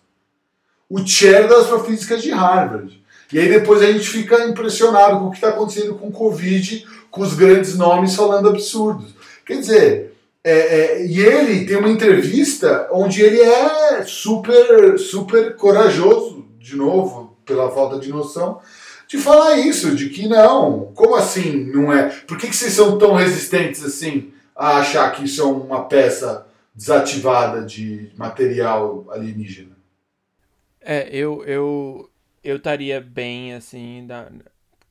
[0.93, 3.03] O chair da astrofísica de Harvard.
[3.31, 6.85] E aí depois a gente fica impressionado com o que está acontecendo com o Covid,
[7.09, 9.15] com os grandes nomes falando absurdos.
[9.43, 10.13] Quer dizer,
[10.43, 17.35] é, é, e ele tem uma entrevista onde ele é super, super corajoso, de novo,
[17.43, 18.59] pela falta de noção,
[19.07, 22.09] de falar isso, de que não, como assim não é?
[22.27, 26.45] Por que, que vocês são tão resistentes assim a achar que isso é uma peça
[26.75, 29.72] desativada de material alienígena?
[30.83, 32.11] É, eu eu
[32.43, 34.29] eu estaria bem assim da,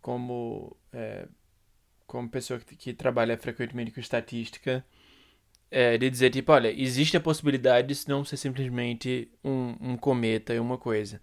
[0.00, 1.26] como é,
[2.06, 4.84] como pessoa que, que trabalha frequentemente com estatística
[5.70, 10.54] é, de dizer, tipo, olha, existe a possibilidade de não ser simplesmente um, um cometa
[10.54, 11.20] e uma coisa.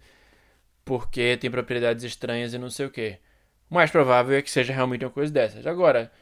[0.84, 3.18] Porque tem propriedades estranhas e não sei o que.
[3.70, 5.66] O mais provável é que seja realmente uma coisa dessas.
[5.66, 6.12] Agora,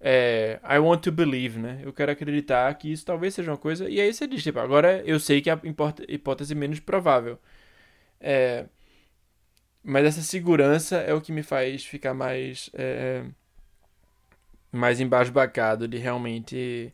[0.00, 1.80] é, I want to believe, né?
[1.84, 3.88] Eu quero acreditar que isso talvez seja uma coisa.
[3.90, 5.60] E aí você diz, tipo, agora eu sei que é a
[6.08, 7.38] hipótese menos provável.
[8.28, 8.66] É,
[9.84, 12.68] mas essa segurança é o que me faz ficar mais.
[12.74, 13.24] É,
[14.72, 16.92] mais embasbacado de realmente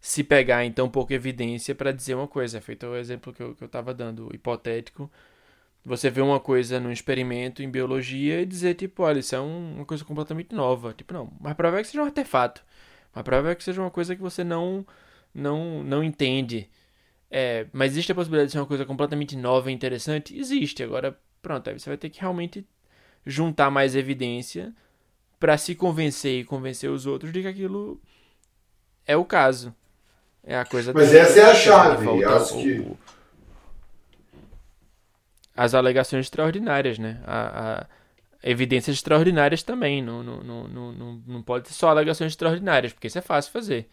[0.00, 2.60] se pegar então pouca evidência para dizer uma coisa.
[2.60, 5.10] Feito o exemplo que eu, que eu tava dando, hipotético.
[5.84, 9.76] Você vê uma coisa num experimento em biologia e dizer, tipo, olha, isso é um,
[9.76, 10.94] uma coisa completamente nova.
[10.94, 12.64] Tipo, não, mas provável é que seja um artefato.
[13.14, 14.86] Mas provável é que seja uma coisa que você não,
[15.34, 16.68] não, não entende.
[17.34, 20.38] É, mas existe a possibilidade de ser uma coisa completamente nova e interessante?
[20.38, 20.82] Existe.
[20.82, 22.66] Agora, pronto, aí você vai ter que realmente
[23.24, 24.70] juntar mais evidência
[25.40, 27.98] para se convencer e convencer os outros de que aquilo
[29.06, 29.74] é o caso.
[30.44, 32.22] É a coisa Mas essa é a chave.
[32.22, 32.86] Acho que...
[35.56, 37.18] As alegações extraordinárias, né?
[37.24, 37.86] A,
[38.42, 40.02] a evidências extraordinárias também.
[40.02, 43.88] Não, não, não, não, não pode ser só alegações extraordinárias, porque isso é fácil fazer.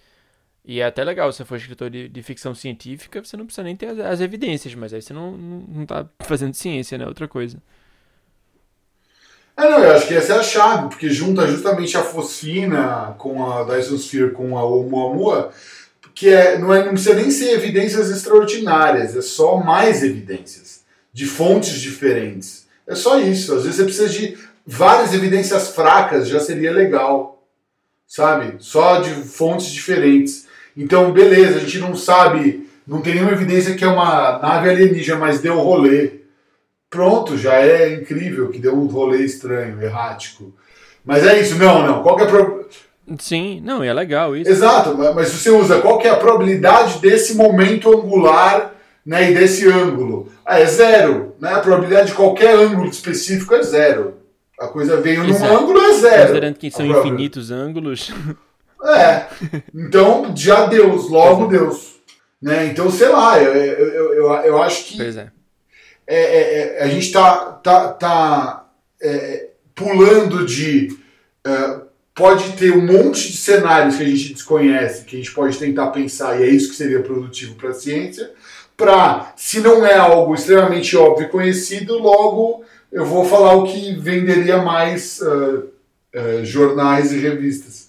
[0.64, 3.64] E é até legal, se você for escritor de, de ficção científica, você não precisa
[3.64, 7.08] nem ter as, as evidências, mas aí você não, não, não tá fazendo ciência, né?
[7.08, 7.58] Outra coisa.
[9.58, 13.52] É, não, eu acho que essa é a chave, porque junta justamente a fosfina com
[13.52, 15.52] a Dyson Sphere com a Oumuamua,
[16.16, 20.82] que é, não, é, não precisa nem ser evidências extraordinárias, é só mais evidências,
[21.12, 22.68] de fontes diferentes.
[22.86, 23.54] É só isso.
[23.54, 27.46] Às vezes você precisa de várias evidências fracas, já seria legal,
[28.08, 28.56] sabe?
[28.60, 30.48] Só de fontes diferentes.
[30.80, 35.20] Então, beleza, a gente não sabe, não tem nenhuma evidência que é uma nave alienígena,
[35.20, 36.22] mas deu rolê.
[36.90, 40.54] Pronto, já é incrível que deu um rolê estranho, errático.
[41.04, 42.02] Mas é isso, não, não.
[42.02, 42.66] Qual que é a pro...
[43.20, 44.50] Sim, não, é legal isso.
[44.50, 48.74] Exato, mas você usa qual que é a probabilidade desse momento angular
[49.06, 50.32] né, e desse ângulo?
[50.46, 51.36] Ah, é zero.
[51.42, 51.52] Né?
[51.52, 54.14] A probabilidade de qualquer ângulo específico é zero.
[54.58, 55.58] A coisa veio num Exato.
[55.58, 56.22] ângulo, é zero.
[56.22, 58.14] Considerando que são infinitos ângulos.
[58.84, 59.26] É.
[59.74, 61.96] Então, já Deus, logo Deus.
[62.42, 62.68] Né?
[62.68, 65.32] Então, sei lá, eu, eu, eu, eu acho que pois é.
[66.08, 68.70] É, é, é a gente está tá, tá,
[69.02, 70.98] é, pulando de
[72.20, 75.88] pode ter um monte de cenários que a gente desconhece, que a gente pode tentar
[75.88, 78.32] pensar, e é isso que seria produtivo para a ciência,
[78.76, 83.96] para, se não é algo extremamente óbvio e conhecido, logo eu vou falar o que
[83.96, 85.70] venderia mais uh,
[86.14, 87.89] uh, jornais e revistas.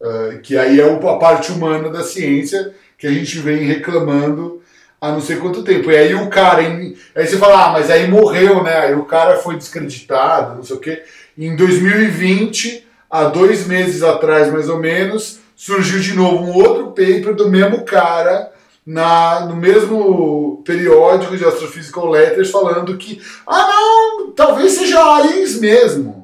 [0.00, 4.60] Uh, que aí é a parte humana da ciência que a gente vem reclamando
[5.00, 5.90] há não sei quanto tempo.
[5.90, 8.78] E aí o cara, aí você fala, ah, mas aí morreu, né?
[8.78, 11.02] Aí o cara foi descreditado, não sei o quê.
[11.36, 17.34] Em 2020, há dois meses atrás mais ou menos, surgiu de novo um outro paper
[17.34, 18.50] do mesmo cara
[18.86, 26.23] na, no mesmo periódico de Astrophysical Letters falando que, ah não, talvez seja aliens mesmo.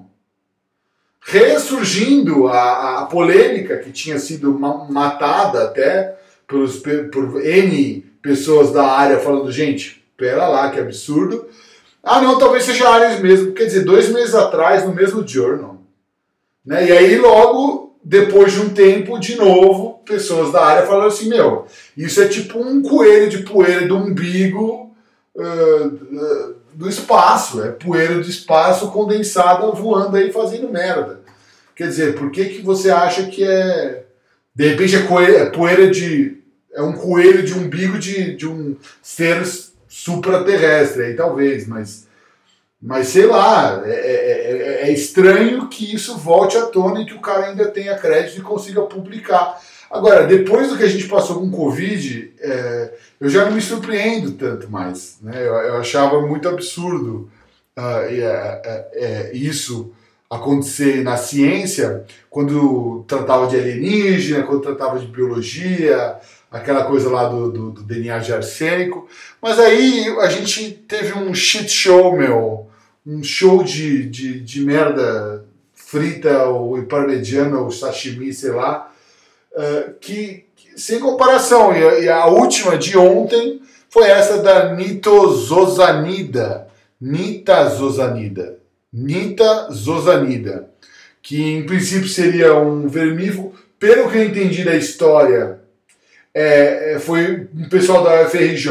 [1.22, 9.20] Ressurgindo a, a polêmica que tinha sido matada até pelos, por N pessoas da área
[9.20, 11.46] falando, gente, pera lá, que absurdo.
[12.02, 13.52] Ah, não, talvez seja aliens mesmo.
[13.52, 15.78] Quer dizer, dois meses atrás, no mesmo journal.
[16.64, 16.88] Né?
[16.88, 21.66] E aí, logo, depois de um tempo, de novo, pessoas da área falaram assim: meu,
[21.96, 24.94] isso é tipo um coelho de poeira do umbigo
[25.34, 27.62] uh, uh, do espaço.
[27.62, 31.20] É poeira do espaço condensada voando aí fazendo merda.
[31.74, 34.04] Quer dizer, por que, que você acha que é.
[34.54, 36.40] De repente é, coelho, é poeira de
[36.72, 39.42] é um coelho de umbigo de, de um ser
[39.88, 42.06] supraterrestre, aí talvez, mas,
[42.80, 47.14] mas sei lá, é, é, é, é, estranho que isso volte à tona e que
[47.14, 49.60] o cara ainda tenha crédito e consiga publicar.
[49.90, 53.60] Agora, depois do que a gente passou com o Covid, é, eu já não me
[53.60, 55.18] surpreendo tanto mais.
[55.20, 55.36] Né?
[55.36, 57.28] Eu, eu achava muito absurdo
[57.76, 59.92] uh, isso
[60.30, 66.16] acontecer na ciência quando tratava de alienígena, quando tratava de biologia,
[66.50, 69.08] aquela coisa lá do, do, do, DNA de arsênico.
[69.42, 72.68] Mas aí a gente teve um shit show, meu,
[73.04, 78.89] um show de, de, de merda frita ou parmegiana ou sashimi, sei lá,
[79.52, 81.74] uh, que, que, sem comparação.
[81.76, 86.68] E a, e a, última de ontem foi essa da nitozozanida.
[87.00, 88.58] Nitazozanida.
[88.92, 90.70] Nitazozanida.
[91.22, 93.54] Que em princípio seria um vermífugo.
[93.78, 95.60] Pelo que eu entendi da história,
[96.34, 98.68] é, é, foi um pessoal da UFRJ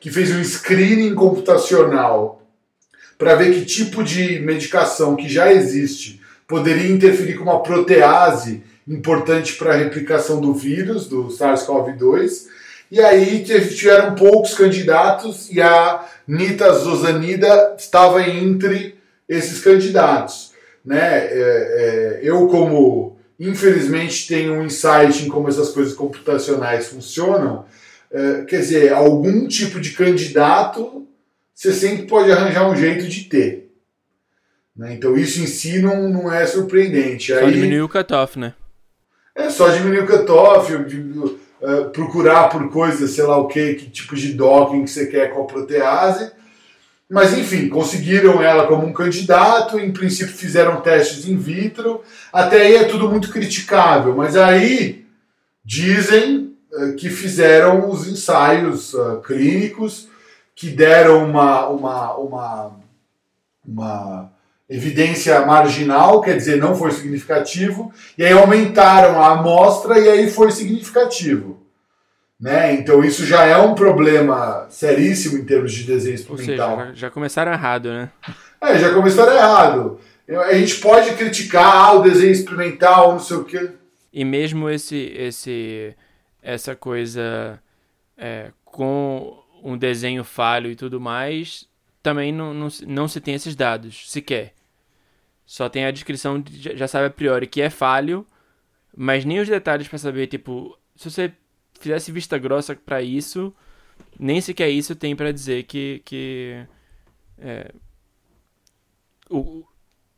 [0.00, 2.42] que fez um screening computacional
[3.18, 9.54] para ver que tipo de medicação que já existe poderia interferir com uma protease importante
[9.54, 12.46] para a replicação do vírus, do SARS-CoV-2.
[12.90, 18.96] E aí tiveram poucos candidatos e a nitazosanida estava entre
[19.28, 20.52] esses candidatos.
[20.84, 20.98] Né?
[20.98, 27.64] É, é, eu, como infelizmente tem um insight em como essas coisas computacionais funcionam,
[28.12, 31.06] é, quer dizer, algum tipo de candidato
[31.54, 33.70] você sempre pode arranjar um jeito de ter.
[34.74, 34.94] Né?
[34.94, 37.32] Então isso em si não, não é surpreendente.
[37.32, 38.54] Só Aí, diminuir o cutoff, né?
[39.34, 44.16] É só diminuir o cutoff, uh, procurar por coisas, sei lá o que, que tipo
[44.16, 46.32] de docking que você quer com a protease.
[47.08, 52.02] Mas enfim, conseguiram ela como um candidato, em princípio fizeram testes in vitro,
[52.32, 55.04] até aí é tudo muito criticável, mas aí
[55.64, 60.08] dizem uh, que fizeram os ensaios uh, clínicos
[60.54, 62.72] que deram uma, uma, uma,
[63.66, 64.32] uma
[64.70, 70.52] evidência marginal, quer dizer, não foi significativo, e aí aumentaram a amostra e aí foi
[70.52, 71.60] significativo.
[72.40, 72.74] Né?
[72.74, 76.78] Então isso já é um problema seríssimo em termos de desenho experimental.
[76.78, 78.10] Seja, já começaram errado, né?
[78.60, 79.98] É, já começaram errado.
[80.28, 83.72] A gente pode criticar ah, o desenho experimental, não sei o quê.
[84.12, 85.94] E mesmo esse, esse,
[86.40, 87.60] essa coisa
[88.16, 91.68] é, com um desenho falho e tudo mais,
[92.02, 94.54] também não, não, não se tem esses dados, sequer.
[95.50, 98.24] Só tem a descrição, de, já sabe a priori que é falho,
[98.96, 101.32] mas nem os detalhes para saber, tipo, se você
[101.80, 103.52] fizesse vista grossa para isso,
[104.16, 106.64] nem sequer isso tem para dizer que, que
[107.36, 107.72] é,
[109.28, 109.64] o,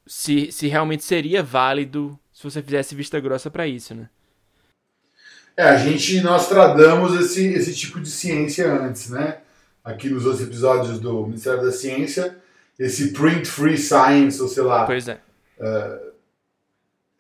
[0.07, 4.11] se, se realmente seria válido se você fizesse vista grossa para isso, né?
[5.57, 9.39] É, a gente, nós tradamos esse, esse tipo de ciência antes, né?
[9.83, 12.41] Aqui nos outros episódios do Ministério da Ciência,
[12.83, 14.85] esse print free science, ou sei lá.
[14.85, 15.20] Pois é.
[15.59, 16.12] Uh,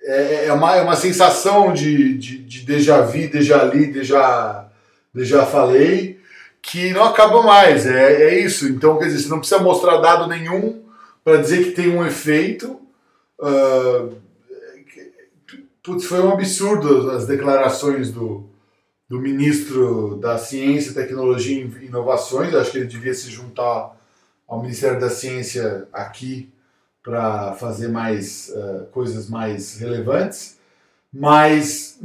[0.02, 4.68] é, é, uma, é uma sensação de, de, de déjà vu, déjà li, déjà,
[5.14, 6.18] déjà falei,
[6.60, 7.86] que não acaba mais.
[7.86, 8.66] É, é isso.
[8.66, 10.82] Então, quer dizer, você não precisa mostrar dado nenhum
[11.22, 12.80] para dizer que tem um efeito.
[13.38, 14.16] Uh,
[15.80, 18.48] putz, foi um absurdo as declarações do,
[19.08, 22.52] do ministro da Ciência, Tecnologia e Inovações.
[22.52, 23.96] acho que ele devia se juntar
[24.46, 26.52] ao Ministério da Ciência aqui
[27.02, 30.58] para fazer mais uh, coisas mais relevantes,
[31.12, 31.98] mas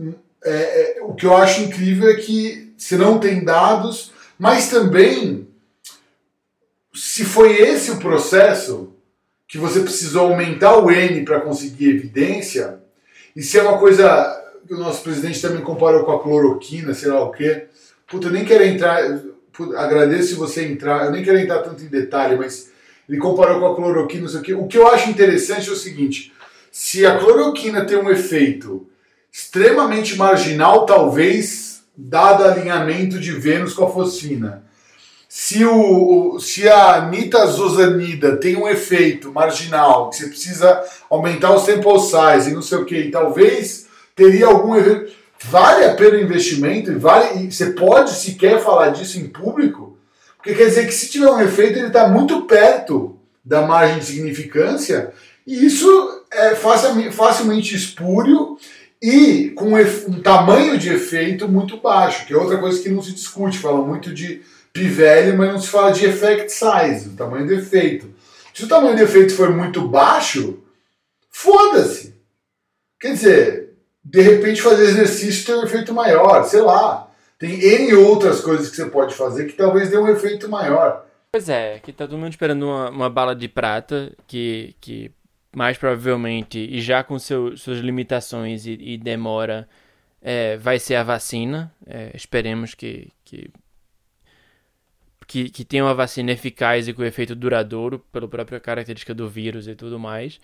[0.43, 5.47] é, é, o que eu acho incrível é que se não tem dados, mas também
[6.93, 8.93] se foi esse o processo
[9.47, 12.79] que você precisou aumentar o N para conseguir evidência,
[13.35, 17.09] e se é uma coisa que o nosso presidente também comparou com a cloroquina, sei
[17.09, 17.67] lá o quê.
[18.07, 19.01] Puta, eu nem quero entrar,
[19.75, 22.71] agradeço se você entrar, eu nem quero entrar tanto em detalhe, mas
[23.07, 24.53] ele comparou com a cloroquina, não sei o quê.
[24.53, 26.33] O que eu acho interessante é o seguinte:
[26.71, 28.87] se a cloroquina tem um efeito
[29.31, 34.63] extremamente marginal, talvez, dado alinhamento de Vênus com a focina,
[35.29, 41.99] se, o, se a nitazosanida tem um efeito marginal, que você precisa aumentar o sample
[41.99, 45.16] size e não sei o que, talvez teria algum efeito.
[45.45, 46.91] Vale a pena o investimento?
[46.91, 49.97] E vale, e você pode sequer falar disso em público?
[50.37, 54.05] Porque quer dizer que se tiver um efeito, ele está muito perto da margem de
[54.05, 55.13] significância,
[55.45, 58.57] e isso é facilmente espúrio
[59.01, 63.13] e com um tamanho de efeito muito baixo, que é outra coisa que não se
[63.13, 64.41] discute, fala muito de
[64.73, 68.13] p-value, mas não se fala de effect size, o tamanho do efeito.
[68.53, 70.59] Se o tamanho do efeito for muito baixo,
[71.29, 72.15] foda-se.
[72.99, 73.66] Quer dizer,
[74.09, 77.11] de repente fazer exercício tem um efeito maior, sei lá.
[77.37, 81.05] Tem N outras coisas que você pode fazer que talvez dê um efeito maior.
[81.31, 85.11] Pois é, que tá todo mundo esperando uma, uma bala de prata que, que
[85.53, 89.67] mais provavelmente, e já com seu, suas limitações e, e demora,
[90.21, 91.71] é, vai ser a vacina.
[91.85, 93.51] É, esperemos que, que
[95.27, 99.67] que, que tenha uma vacina eficaz e com efeito duradouro, pela própria característica do vírus
[99.67, 100.39] e tudo mais.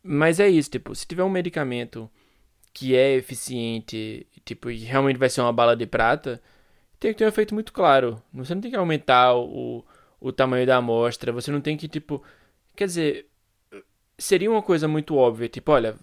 [0.00, 2.08] Mas é isso, tipo, se tiver um medicamento
[2.72, 6.40] que é eficiente, tipo, e realmente vai ser uma bala de prata,
[6.98, 8.22] tem que ter um efeito muito claro.
[8.32, 9.84] Você não tem que aumentar o,
[10.20, 12.22] o tamanho da amostra, você não tem que, tipo.
[12.76, 13.26] Quer dizer,
[14.18, 15.96] seria uma coisa muito óbvia, tipo, olha,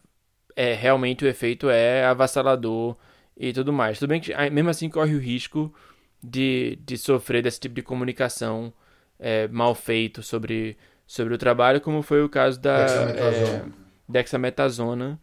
[0.55, 2.97] é, realmente o efeito é avassalador
[3.37, 3.99] e tudo mais.
[3.99, 5.73] Tudo bem que mesmo assim corre o risco
[6.21, 8.73] de, de sofrer desse tipo de comunicação
[9.19, 13.65] é, mal feito sobre, sobre o trabalho, como foi o caso da dexametasona, é,
[14.09, 15.21] dexametasona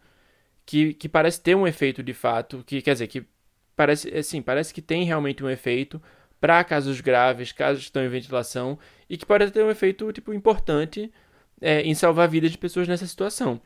[0.65, 3.25] que, que parece ter um efeito de fato, que quer dizer que
[3.75, 6.01] parece assim, parece que tem realmente um efeito
[6.39, 8.77] para casos graves, casos que estão em ventilação
[9.09, 11.11] e que pode ter um efeito tipo importante
[11.61, 13.61] é, em salvar vidas de pessoas nessa situação.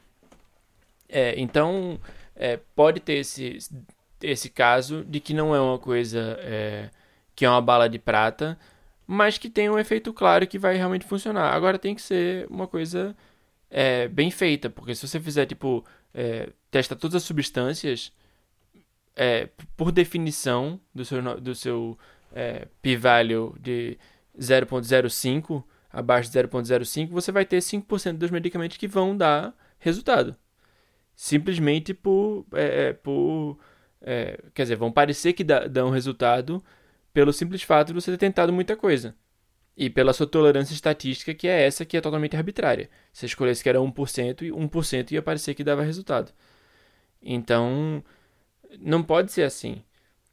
[1.07, 1.99] É, então
[2.35, 3.57] é, pode ter esse,
[4.21, 6.89] esse caso de que não é uma coisa é,
[7.35, 8.59] que é uma bala de prata,
[9.07, 11.53] mas que tem um efeito claro que vai realmente funcionar.
[11.53, 13.15] Agora tem que ser uma coisa
[13.69, 15.83] é, bem feita, porque se você fizer, tipo,
[16.13, 18.11] é, testa todas as substâncias,
[19.15, 21.97] é, por definição do seu, do seu
[22.33, 23.97] é, p-value de
[24.39, 30.35] 0.05, abaixo de 0.05, você vai ter 5% dos medicamentos que vão dar resultado.
[31.15, 32.45] Simplesmente por.
[32.53, 33.59] É, é, por
[34.01, 36.63] é, quer dizer, vão parecer que dá, dão resultado,
[37.13, 39.15] pelo simples fato de você ter tentado muita coisa.
[39.77, 42.89] E pela sua tolerância estatística, que é essa que é totalmente arbitrária.
[43.13, 46.33] Se você escolhesse que era 1%, e 1% ia parecer que dava resultado.
[47.21, 48.03] Então,
[48.79, 49.81] não pode ser assim.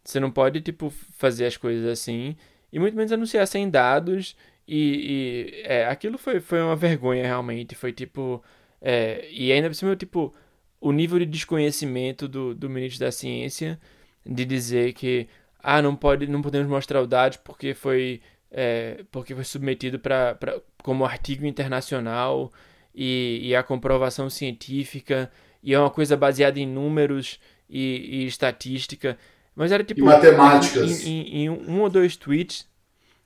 [0.04, 2.36] Você não pode, tipo, fazer as coisas assim,
[2.72, 4.36] e muito menos anunciar sem dados.
[4.66, 7.74] E, e é, aquilo foi, foi uma vergonha, realmente.
[7.74, 8.42] Foi tipo.
[8.80, 10.34] É, e ainda por cima, tipo,
[10.80, 13.80] o nível de desconhecimento do, do ministro da Ciência
[14.24, 15.28] de dizer que
[15.62, 18.20] ah, não pode, não podemos mostrar o dados porque foi
[18.50, 20.36] é, porque foi submetido para
[20.82, 22.52] como artigo internacional
[22.94, 25.30] e, e, a comprovação científica
[25.62, 29.18] e é uma coisa baseada em números e, e estatística,
[29.54, 31.04] mas era tipo e matemáticas.
[31.04, 32.68] em, em, em, um ou dois tweets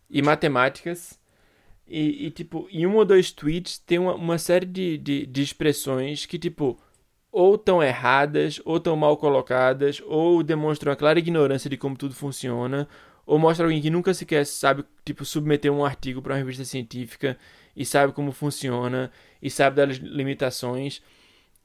[0.08, 1.18] e matemáticas.
[1.86, 5.42] E, e, tipo em um ou dois tweets tem uma, uma série de, de, de
[5.42, 6.78] expressões que tipo
[7.32, 12.14] ou tão erradas, ou tão mal colocadas, ou demonstram uma clara ignorância de como tudo
[12.14, 12.88] funciona,
[13.30, 17.38] ou mostra alguém que nunca sequer sabe, tipo, submeter um artigo para uma revista científica
[17.76, 19.08] e sabe como funciona
[19.40, 21.00] e sabe das limitações.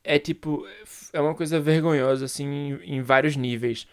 [0.04, 0.64] É tipo,
[1.12, 3.88] é uma coisa vergonhosa, assim, em, vários níveis.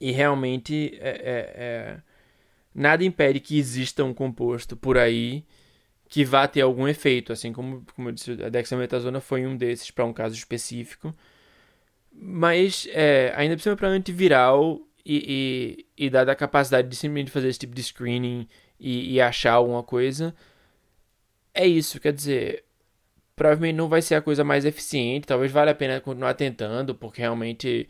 [0.00, 2.02] E realmente, é, é, é...
[2.74, 5.46] nada impede que exista um composto por aí
[6.08, 9.92] que vá ter algum efeito, assim como, como eu disse, a dexametasona foi um desses
[9.92, 11.14] para um caso específico.
[12.12, 17.48] Mas é, ainda precisa para antiviral e, e, e dada a capacidade de simplesmente fazer
[17.48, 18.48] esse tipo de screening
[18.78, 20.34] e, e achar alguma coisa,
[21.54, 22.64] é isso, quer dizer,
[23.36, 27.20] provavelmente não vai ser a coisa mais eficiente, talvez valha a pena continuar tentando, porque
[27.20, 27.88] realmente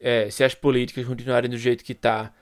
[0.00, 2.32] é, se as políticas continuarem do jeito que está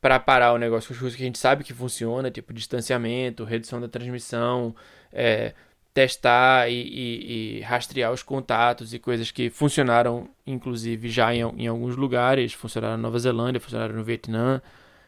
[0.00, 3.80] para parar o negócio as coisas que a gente sabe que funciona, tipo distanciamento, redução
[3.80, 4.76] da transmissão,
[5.12, 5.52] é,
[5.94, 11.68] testar e, e, e, rastrear os contatos e coisas que funcionaram, inclusive, já em, em
[11.68, 12.52] alguns lugares.
[12.52, 14.60] Funcionaram na Nova Zelândia, funcionaram no Vietnã.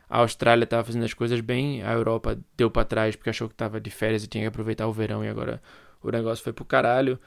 [0.09, 3.55] A Austrália estava fazendo as coisas bem, a Europa deu para trás porque achou que
[3.55, 5.61] estava de férias e tinha que aproveitar o verão e agora
[6.01, 7.19] o negócio foi pro caralho.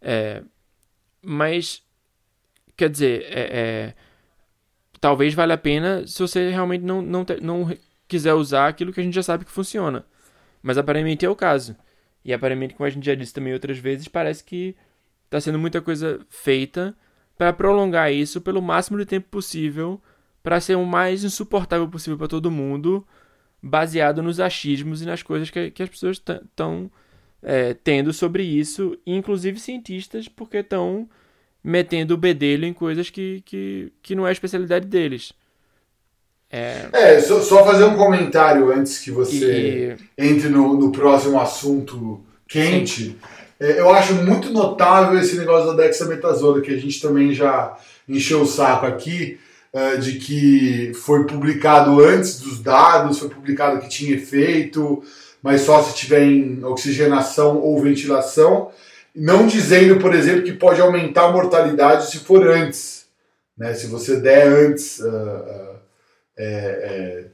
[0.00, 0.42] É,
[1.20, 1.82] mas,
[2.74, 3.94] quer dizer, é, é,
[4.98, 7.76] talvez valha a pena se você realmente não, não, não
[8.08, 10.06] quiser usar aquilo que a gente já sabe que funciona.
[10.62, 11.76] Mas aparentemente é o caso.
[12.24, 14.76] E aparentemente, como a gente já disse também outras vezes, parece que
[15.24, 16.94] está sendo muita coisa feita
[17.36, 20.00] para prolongar isso pelo máximo de tempo possível,
[20.42, 23.06] para ser o mais insuportável possível para todo mundo,
[23.62, 26.90] baseado nos achismos e nas coisas que, que as pessoas estão
[27.42, 31.08] é, tendo sobre isso, inclusive cientistas, porque estão
[31.62, 35.32] metendo o bedelho em coisas que, que, que não é a especialidade deles.
[36.52, 40.22] É, é só, só, fazer um comentário antes que você e...
[40.22, 43.16] entre no, no, próximo assunto quente.
[43.58, 47.74] É, eu acho muito notável esse negócio da dexametasona, que a gente também já
[48.06, 49.40] encheu o saco aqui,
[49.72, 55.02] é, de que foi publicado antes dos dados, foi publicado que tinha efeito,
[55.42, 58.70] mas só se tiver em oxigenação ou ventilação,
[59.16, 63.06] não dizendo, por exemplo, que pode aumentar a mortalidade se for antes.
[63.56, 63.72] Né?
[63.72, 64.98] Se você der antes.
[64.98, 65.71] Uh, uh,
[66.36, 67.24] é, é,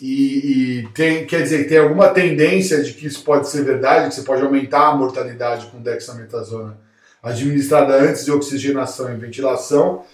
[0.00, 4.14] e, e, tem, quer dizer, tem alguma tendência de que isso pode ser verdade, que
[4.14, 6.78] você pode aumentar a mortalidade com dexametasona
[7.22, 10.04] administrada antes de oxigenação e ventilação.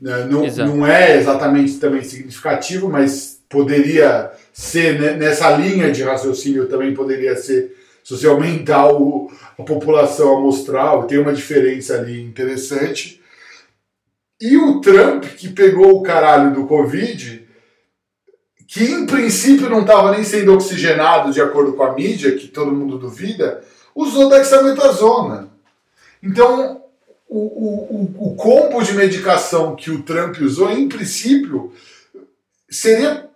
[0.00, 0.26] Né?
[0.26, 6.92] Não, não é exatamente também significativo, mas poderia ser né, nessa linha de raciocínio também
[6.92, 7.74] poderia ser
[8.04, 13.18] se você aumentar o, a população amostral, tem uma diferença ali interessante.
[14.38, 17.43] E o Trump, que pegou o caralho do Covid,
[18.74, 22.72] que em princípio não estava nem sendo oxigenado de acordo com a mídia, que todo
[22.72, 23.62] mundo duvida,
[23.94, 25.48] usou dexametasona.
[26.20, 26.82] Então,
[27.28, 31.72] o, o, o combo de medicação que o Trump usou, em princípio,
[32.68, 33.30] seria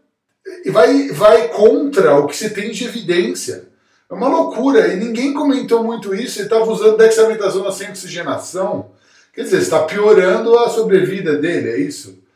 [0.73, 3.69] vai, vai contra o que se tem de evidência.
[4.11, 8.91] É uma loucura, e ninguém comentou muito isso, ele estava usando dexametasona sem oxigenação.
[9.33, 12.27] Quer dizer, está piorando a sobrevida dele, é isso?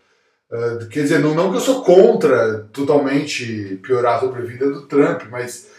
[0.53, 5.23] Uh, quer dizer, não, não que eu sou contra totalmente piorar a sobrevida do Trump,
[5.31, 5.71] mas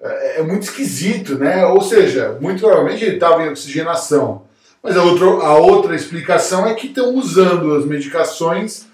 [0.00, 0.06] uh,
[0.36, 1.66] é muito esquisito, né?
[1.66, 4.46] Ou seja, muito provavelmente ele estava em oxigenação.
[4.80, 8.86] Mas a outra, a outra explicação é que estão usando as medicações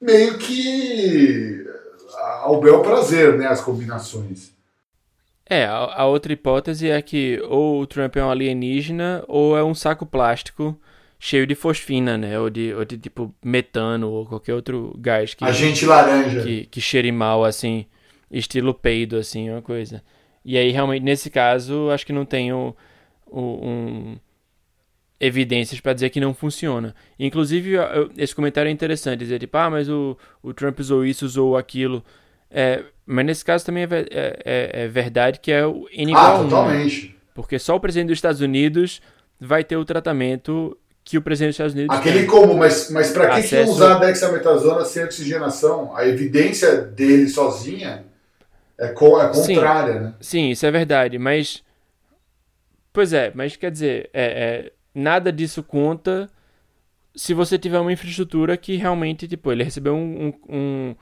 [0.00, 1.66] meio que
[2.40, 3.46] ao bel prazer, né?
[3.46, 4.52] As combinações.
[5.44, 9.62] É, a, a outra hipótese é que ou o Trump é um alienígena ou é
[9.62, 10.78] um saco plástico
[11.18, 12.38] cheio de fosfina, né?
[12.38, 15.44] Ou de, ou de tipo metano ou qualquer outro gás que.
[15.44, 16.42] Agente laranja.
[16.42, 17.86] Que, que cheire mal, assim,
[18.30, 20.02] estilo peido, assim, uma coisa.
[20.44, 22.74] E aí, realmente, nesse caso, acho que não tenho
[23.30, 24.16] um,
[25.20, 26.94] evidências para dizer que não funciona.
[27.18, 31.26] Inclusive, eu, esse comentário é interessante, dizer tipo, ah, mas o, o Trump usou isso,
[31.26, 32.04] usou aquilo.
[32.50, 36.40] É, mas nesse caso também é, é, é, é verdade que é o N igual
[36.40, 37.08] ah, totalmente.
[37.08, 37.14] Né?
[37.34, 39.02] Porque só o presidente dos Estados Unidos
[39.40, 40.76] vai ter o tratamento
[41.08, 43.64] que o presidente dos Estados Unidos Aquele como, mas, mas para que, acesso...
[43.64, 45.96] que usar a dexametasona sem oxigenação?
[45.96, 48.04] A evidência dele sozinha
[48.76, 50.14] é, co é contrária, sim, né?
[50.20, 51.64] Sim, isso é verdade, mas...
[52.92, 56.28] Pois é, mas quer dizer, é, é, nada disso conta
[57.16, 60.96] se você tiver uma infraestrutura que realmente, tipo, ele recebeu um, um, um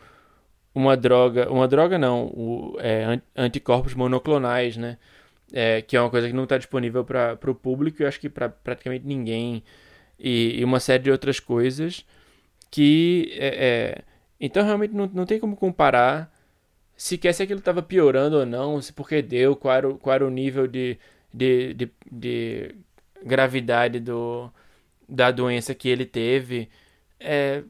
[0.73, 4.99] uma droga, uma droga não, o, é, anticorpos monoclonais, né?
[5.53, 8.29] É, que é uma coisa que não está disponível para o público, eu acho que
[8.29, 9.65] para praticamente ninguém
[10.19, 12.05] e, e uma série de outras coisas
[12.71, 14.05] que é, é,
[14.41, 16.33] então realmente não, não tem como comparar
[16.97, 20.27] sequer se aquilo estava piorando ou não, se porque deu, qual era o, qual era
[20.27, 20.99] o nível de,
[21.33, 22.75] de, de, de
[23.25, 24.51] gravidade do,
[25.09, 26.69] da doença que ele teve.
[27.21, 27.63] É,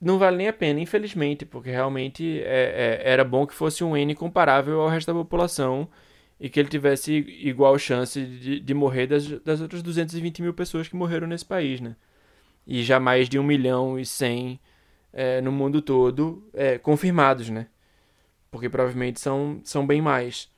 [0.00, 3.96] não vale nem a pena, infelizmente, porque realmente é, é, era bom que fosse um
[3.96, 5.88] N comparável ao resto da população
[6.44, 10.86] e que ele tivesse igual chance de, de morrer das, das outras 220 mil pessoas
[10.86, 11.96] que morreram nesse país, né?
[12.66, 14.60] E já mais de 1 milhão e 100
[15.10, 17.66] é, no mundo todo é, confirmados, né?
[18.50, 20.50] Porque provavelmente são, são bem mais.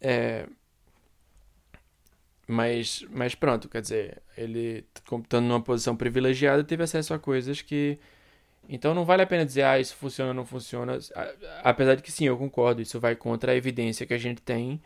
[0.00, 0.48] É,
[2.48, 7.96] mas, mas pronto, quer dizer, ele, estando numa posição privilegiada, teve acesso a coisas que
[8.72, 10.98] então não vale a pena dizer, ah, isso funciona ou não funciona.
[11.62, 14.80] Apesar de que sim, eu concordo, isso vai contra a evidência que a gente tem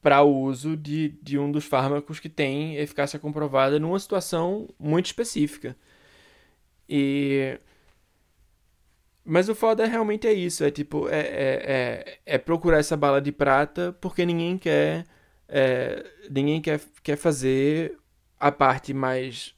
[0.00, 5.06] para o uso de, de um dos fármacos que tem eficácia comprovada numa situação muito
[5.06, 5.76] específica.
[6.88, 7.58] E.
[9.24, 13.20] Mas o foda realmente é isso, é tipo, é, é, é, é procurar essa bala
[13.20, 15.04] de prata porque ninguém quer
[15.50, 17.98] é, ninguém quer, quer fazer
[18.38, 19.54] a parte mais,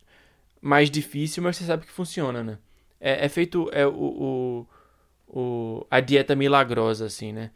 [0.60, 2.58] mais difícil, mas você sabe que funciona, né?
[3.04, 4.66] É, é feito é, o, o,
[5.26, 7.50] o, a dieta milagrosa, assim, né?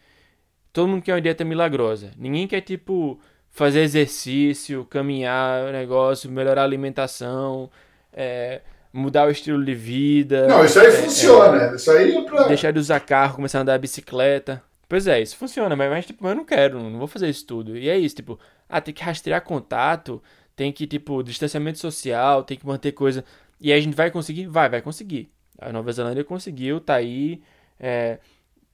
[0.72, 2.10] Todo mundo quer uma dieta milagrosa.
[2.18, 3.18] Ninguém quer, tipo,
[3.48, 7.70] fazer exercício, caminhar, negócio, melhorar a alimentação,
[8.12, 8.60] é,
[8.92, 10.48] mudar o estilo de vida.
[10.48, 11.62] Não, isso aí é, funciona.
[11.62, 12.48] É, isso aí é pra...
[12.48, 14.60] Deixar de usar carro, começar a andar de bicicleta.
[14.88, 17.76] Pois é, isso funciona, mas, mas tipo, eu não quero, não vou fazer isso tudo.
[17.76, 18.38] E é isso, tipo,
[18.68, 20.20] ah, tem que rastrear contato,
[20.56, 23.24] tem que, tipo, distanciamento social, tem que manter coisa.
[23.60, 24.46] E aí a gente vai conseguir?
[24.46, 25.30] Vai, vai conseguir.
[25.58, 27.42] A Nova Zelândia conseguiu, tá aí.
[27.78, 28.18] É,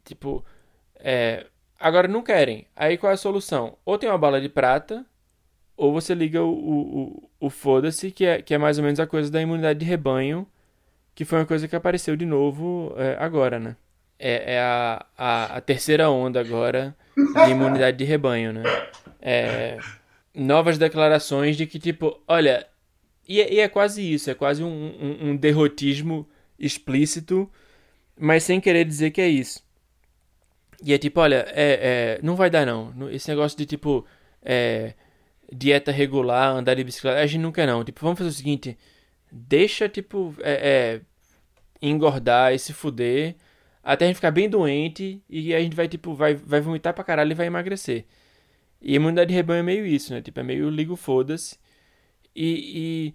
[0.05, 0.45] tipo,
[0.97, 1.47] é,
[1.79, 2.67] agora não querem.
[2.77, 3.77] Aí qual é a solução?
[3.85, 5.05] Ou tem uma bala de prata,
[5.77, 9.01] ou você liga o, o, o, o foda-se, que é, que é mais ou menos
[9.01, 10.47] a coisa da imunidade de rebanho,
[11.15, 13.77] que foi uma coisa que apareceu de novo é, agora, né?
[14.19, 18.63] É, é a, a, a, terceira onda agora de imunidade de rebanho, né?
[19.21, 19.79] É,
[20.35, 22.67] novas declarações de que, tipo, olha,
[23.29, 26.29] e, é, e é quase isso, é quase um, um, um derrotismo
[26.63, 27.51] explícito,
[28.19, 29.63] mas sem querer dizer que é isso.
[30.85, 33.11] E é tipo, olha, é, é, não vai dar não.
[33.11, 34.07] Esse negócio de tipo,
[34.43, 34.95] é,
[35.53, 37.85] dieta regular, andar de bicicleta, a gente quer não.
[37.85, 38.79] Tipo, vamos fazer o seguinte,
[39.31, 41.01] deixa, tipo, é, é,
[41.87, 43.37] engordar e se fuder,
[43.83, 47.05] até a gente ficar bem doente e a gente vai, tipo, vai, vai vomitar pra
[47.05, 48.07] caralho e vai emagrecer.
[48.81, 50.21] E a imunidade de rebanho é meio isso, né?
[50.21, 51.57] Tipo, é meio ligo foda-se.
[52.35, 53.15] E,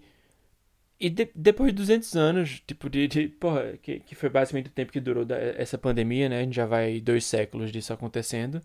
[1.00, 4.72] e de, depois de 200 anos, tipo, de, de porra, que, que foi basicamente o
[4.72, 6.40] tempo que durou da, essa pandemia, né?
[6.40, 8.60] A gente já vai dois séculos disso acontecendo.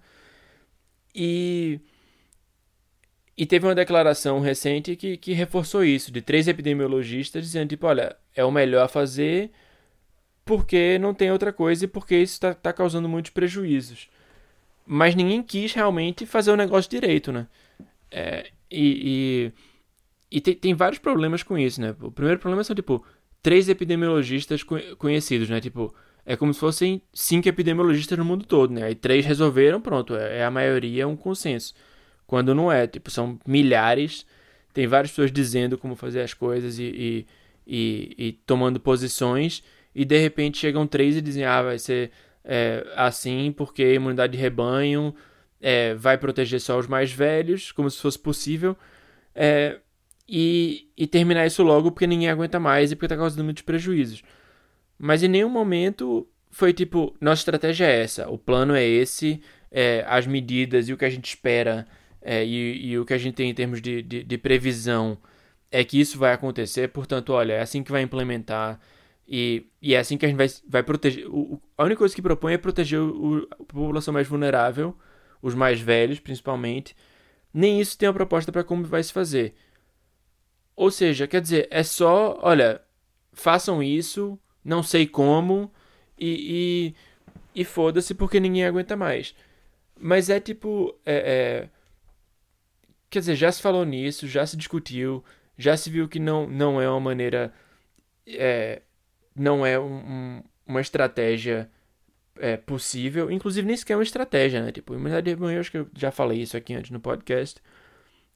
[1.13, 1.79] E,
[3.37, 8.15] e teve uma declaração recente que, que reforçou isso, de três epidemiologistas dizendo, tipo, olha,
[8.35, 9.51] é o melhor a fazer
[10.45, 14.09] porque não tem outra coisa e porque isso está tá causando muitos prejuízos.
[14.85, 17.47] Mas ninguém quis realmente fazer o negócio direito, né?
[18.11, 19.53] É, e, e
[20.33, 21.95] e tem, tem vários problemas com isso, né?
[22.01, 23.05] O primeiro problema são, tipo,
[23.39, 24.63] três epidemiologistas
[24.97, 25.61] conhecidos, né?
[25.61, 25.93] Tipo,
[26.25, 28.85] é como se fossem cinco epidemiologistas no mundo todo, né?
[28.85, 31.75] Aí três resolveram, pronto, é, é a maioria, é um consenso.
[32.25, 34.25] Quando não é, tipo, são milhares,
[34.73, 37.27] tem várias pessoas dizendo como fazer as coisas e, e,
[37.67, 39.63] e, e tomando posições,
[39.93, 42.09] e de repente chegam três e dizem, ah, vai ser
[42.43, 45.13] é, assim porque a imunidade de rebanho
[45.61, 48.75] é, vai proteger só os mais velhos, como se fosse possível.
[49.35, 49.77] É,
[50.35, 54.23] e, e terminar isso logo porque ninguém aguenta mais e porque está causando muitos prejuízos.
[54.97, 60.03] Mas em nenhum momento foi tipo, nossa estratégia é essa, o plano é esse, é,
[60.07, 61.85] as medidas e o que a gente espera
[62.19, 65.19] é, e, e, o que a gente tem em termos de, de, de, previsão
[65.69, 68.79] é que isso vai acontecer, portanto, olha, é assim que vai implementar
[69.27, 71.27] e, e é assim que a gente vai, vai proteger.
[71.27, 74.97] O, a única coisa que propõe é proteger o, a população mais vulnerável,
[75.43, 76.95] os mais velhos principalmente.
[77.53, 79.53] Nem isso tem uma proposta para como vai se fazer.
[80.75, 82.81] Ou seja, quer dizer, é só, olha,
[83.31, 85.71] façam isso, não sei como,
[86.17, 86.93] e,
[87.55, 89.35] e, e foda-se porque ninguém aguenta mais.
[89.99, 90.97] Mas é tipo.
[91.05, 91.69] É, é,
[93.09, 95.23] quer dizer, já se falou nisso, já se discutiu,
[95.57, 97.53] já se viu que não, não é uma maneira.
[98.27, 98.81] É,
[99.35, 101.69] não é um, um, uma estratégia
[102.37, 103.31] é, possível.
[103.31, 104.71] Inclusive, nem sequer é uma estratégia, né?
[104.71, 107.61] Tipo, rebanho, acho que eu já falei isso aqui antes no podcast.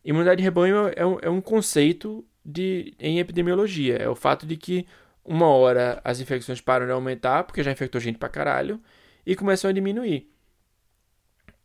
[0.07, 3.97] Imunidade de rebanho é um, é um conceito de, em epidemiologia.
[3.97, 4.87] É o fato de que
[5.23, 8.81] uma hora as infecções param de aumentar, porque já infectou gente pra caralho,
[9.25, 10.31] e começam a diminuir.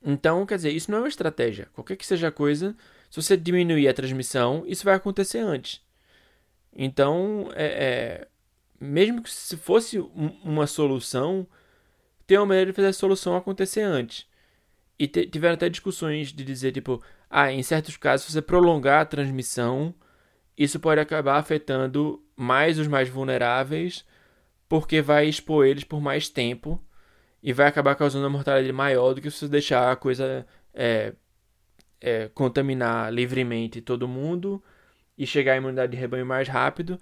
[0.05, 1.69] Então, quer dizer, isso não é uma estratégia.
[1.73, 2.77] Qualquer que seja a coisa,
[3.09, 5.81] se você diminuir a transmissão, isso vai acontecer antes.
[6.75, 8.29] Então, é, é,
[8.81, 11.47] mesmo que se fosse um, uma solução,
[12.27, 14.27] tem uma maneira de fazer a solução acontecer antes.
[14.99, 17.01] E tiveram até discussões de dizer, tipo,
[17.35, 19.95] ah, em certos casos, se você prolongar a transmissão,
[20.57, 24.05] isso pode acabar afetando mais os mais vulneráveis,
[24.69, 26.79] porque vai expor eles por mais tempo
[27.43, 31.15] e vai acabar causando uma mortalidade maior do que se você deixar a coisa é,
[32.03, 34.63] é, contaminar livremente todo mundo
[35.17, 37.01] e chegar à imunidade de rebanho mais rápido.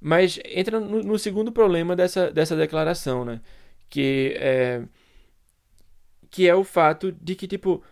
[0.00, 3.40] Mas entra no, no segundo problema dessa, dessa declaração, né?
[3.88, 4.82] Que é,
[6.30, 7.82] que é o fato de que, tipo,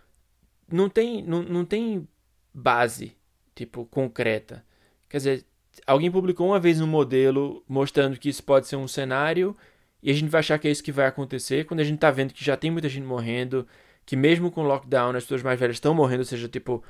[0.71, 2.07] não tem, não, não tem
[2.53, 3.15] base,
[3.55, 4.65] tipo, concreta.
[5.09, 5.45] Quer dizer,
[5.85, 9.55] alguém publicou uma vez um modelo mostrando que isso pode ser um cenário
[10.01, 12.11] e a gente vai achar que é isso que vai acontecer quando a gente tá
[12.11, 13.67] vendo que já tem muita gente morrendo,
[14.05, 16.83] que mesmo com lockdown as pessoas mais velhas estão morrendo, ou seja, tipo,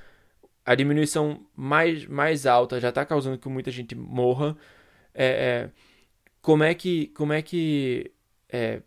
[0.66, 4.56] a diminuição mais, mais alta já está causando que muita gente morra.
[5.14, 5.70] É, é,
[6.42, 8.12] como é que, como é que
[8.48, 8.82] é,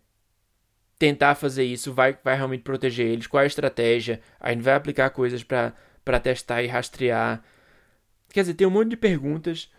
[1.03, 3.27] tentar fazer isso vai, vai realmente proteger eles?
[3.27, 4.21] Qual é a estratégia?
[4.39, 7.43] A gente vai aplicar coisas para testar e rastrear.
[8.29, 9.69] Quer dizer, tem um monte de perguntas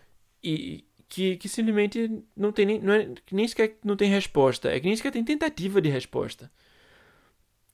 [0.43, 4.79] e que, que simplesmente não tem nem, não é, nem sequer não tem resposta, é
[4.79, 6.51] que nem sequer tem tentativa de resposta.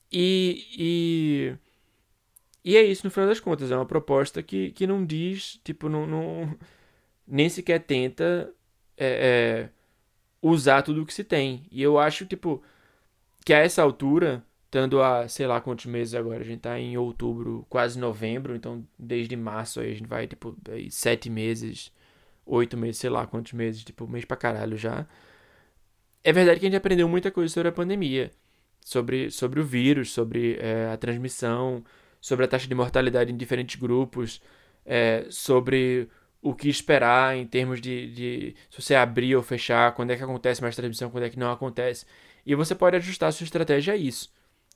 [0.10, 1.54] E, e,
[2.64, 5.89] e é isso no final das contas, é uma proposta que, que não diz, tipo,
[5.89, 6.58] não, não
[7.28, 8.49] nem sequer tenta
[8.95, 9.70] é, é,
[10.41, 11.66] usar tudo o que se tem.
[11.70, 12.64] E eu acho, tipo,
[13.46, 16.98] que a essa altura, estando a, sei lá quantos meses agora, a gente tá em
[16.98, 21.92] outubro, quase novembro, então desde março aí a gente vai, tipo, aí, sete meses,
[22.46, 25.08] oito meses, sei lá quantos meses, tipo, mês pra caralho já.
[26.24, 28.32] É verdade que a gente aprendeu muita coisa sobre a pandemia,
[28.80, 31.84] sobre, sobre o vírus, sobre é, a transmissão,
[32.20, 34.42] sobre a taxa de mortalidade em diferentes grupos,
[34.86, 36.08] é, sobre
[36.42, 40.24] o que esperar em termos de, de se você abrir ou fechar, quando é que
[40.24, 42.06] acontece mais transmissão, quando é que não acontece.
[42.46, 44.32] E você pode ajustar a sua estratégia a isso.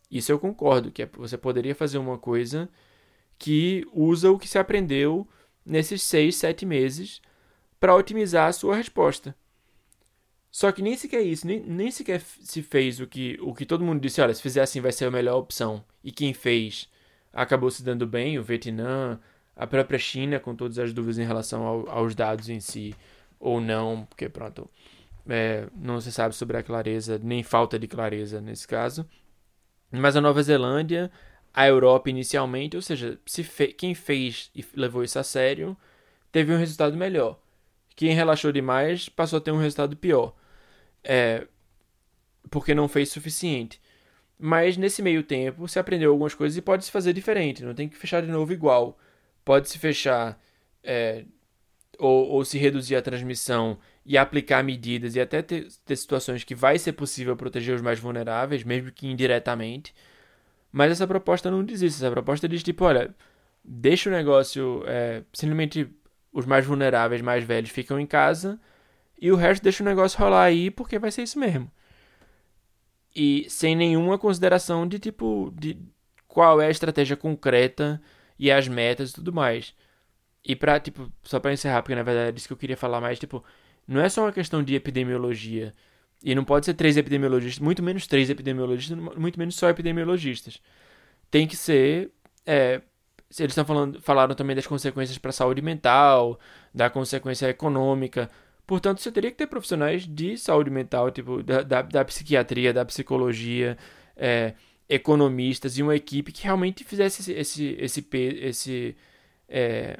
[0.10, 2.70] Isso eu concordo, que é, você poderia fazer uma coisa
[3.38, 5.28] que usa o que se aprendeu
[5.66, 7.22] nesses seis, sete meses
[7.80, 9.36] para otimizar a sua resposta.
[10.52, 13.84] Só que nem sequer isso, nem, nem sequer se fez o que, o que todo
[13.84, 15.84] mundo disse, olha, se fizer assim vai ser a melhor opção.
[16.02, 16.88] E quem fez
[17.34, 19.20] acabou se dando bem, o Vietnã,
[19.54, 22.96] a própria China, com todas as dúvidas em relação ao, aos dados em si,
[23.38, 24.70] ou não, porque pronto,
[25.28, 29.08] é, não se sabe sobre a clareza, nem falta de clareza nesse caso.
[29.92, 31.12] Mas a Nova Zelândia,
[31.54, 35.78] a Europa inicialmente, ou seja, se fe quem fez e levou isso a sério,
[36.32, 37.40] teve um resultado melhor.
[37.96, 40.36] Quem relaxou demais passou a ter um resultado pior.
[41.04, 41.48] É,
[42.50, 43.82] porque não fez o suficiente.
[44.38, 47.88] Mas nesse meio tempo se aprendeu algumas coisas e pode se fazer diferente, não tem
[47.88, 48.98] que fechar de novo igual
[49.46, 50.42] pode se fechar
[50.84, 51.24] é,
[52.00, 56.54] ou, ou, se reduzir a transmissão e aplicar medidas e até ter, ter, situações que
[56.54, 59.96] vai ser possível proteger os mais vulneráveis, mesmo que indiretamente.
[60.72, 61.98] Mas essa proposta não diz isso.
[61.98, 63.16] Essa proposta diz tipo, olha,
[63.64, 65.90] deixa o negócio é, simplesmente
[66.32, 68.60] os mais vulneráveis, mais velhos ficam em casa
[69.20, 71.72] e o resto deixa o negócio rolar aí porque vai ser isso mesmo.
[73.16, 75.78] E sem nenhuma consideração de tipo de
[76.28, 78.02] qual é a estratégia concreta
[78.38, 79.74] e as metas e tudo mais.
[80.44, 83.02] E pra, tipo, só pra encerrar, porque na verdade é disso que eu queria falar
[83.02, 83.44] mais, tipo,
[83.88, 85.74] não é só uma questão de epidemiologia.
[86.24, 90.62] E não pode ser três epidemiologistas, muito menos três epidemiologistas, muito menos só epidemiologistas.
[91.30, 92.12] Tem que ser.
[92.46, 92.82] É,
[93.40, 96.40] eles estão falando, falaram também das consequências para a saúde mental,
[96.74, 98.30] da consequência econômica.
[98.66, 102.84] Portanto, você teria que ter profissionais de saúde mental, tipo, da, da, da psiquiatria, da
[102.84, 103.78] psicologia,
[104.16, 104.54] é,
[104.90, 108.08] economistas e uma equipe que realmente fizesse esse, esse, esse,
[108.42, 108.96] esse
[109.48, 110.00] é,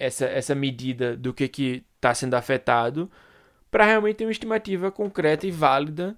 [0.00, 3.10] essa, essa medida do que está sendo afetado
[3.70, 6.16] para realmente ter uma estimativa concreta e válida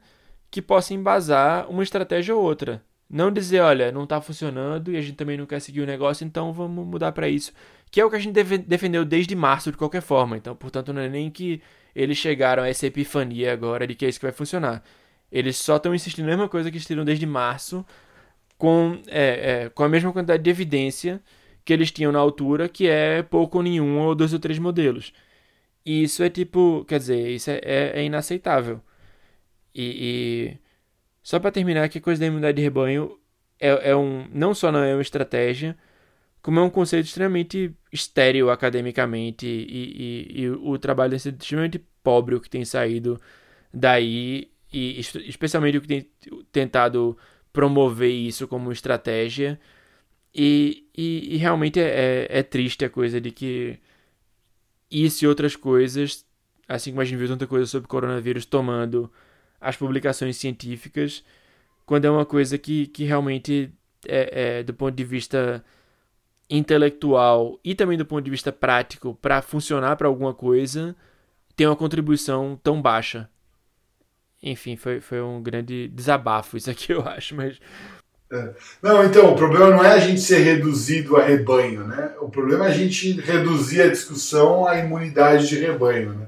[0.50, 2.82] que possa embasar uma estratégia ou outra.
[3.10, 6.24] Não dizer, olha, não está funcionando e a gente também não quer seguir o negócio,
[6.24, 7.52] então vamos mudar para isso.
[7.90, 8.32] Que é o que a gente
[8.66, 10.36] defendeu desde março, de qualquer forma.
[10.36, 11.60] Então, portanto, não é nem que
[11.94, 14.82] eles chegaram a essa epifania agora de que é isso que vai funcionar.
[15.30, 17.84] Eles só estão insistindo na mesma coisa que eles desde março,
[18.56, 21.20] com, é, é, com a mesma quantidade de evidência
[21.64, 25.12] que eles tinham na altura, que é pouco ou nenhum, ou dois ou três modelos.
[25.84, 28.80] E isso é tipo, quer dizer, isso é, é, é inaceitável.
[29.74, 30.58] E, e
[31.22, 33.18] só para terminar, que a coisa da imunidade de rebanho
[33.60, 35.76] é, é um, não só não é uma estratégia,
[36.42, 42.34] como é um conceito extremamente estéril academicamente e, e, e o trabalho sido extremamente pobre
[42.34, 43.20] o que tem saído
[43.72, 46.10] daí e especialmente o que tem
[46.50, 47.16] tentado
[47.52, 49.60] promover isso como estratégia.
[50.34, 53.78] E, e, e realmente é, é, é, triste a coisa de que
[54.90, 56.24] isso e outras coisas,
[56.68, 59.10] assim como a gente viu tanta coisa sobre coronavírus tomando
[59.60, 61.24] as publicações científicas,
[61.86, 63.72] quando é uma coisa que, que realmente,
[64.06, 65.64] é, é do ponto de vista
[66.50, 70.94] intelectual e também do ponto de vista prático, para funcionar para alguma coisa,
[71.56, 73.28] tem uma contribuição tão baixa.
[74.42, 77.58] Enfim, foi, foi um grande desabafo isso aqui, eu acho, mas.
[78.32, 78.48] É.
[78.80, 82.12] Não, então, o problema não é a gente ser reduzido a rebanho, né?
[82.18, 86.26] O problema é a gente reduzir a discussão à imunidade de rebanho, né?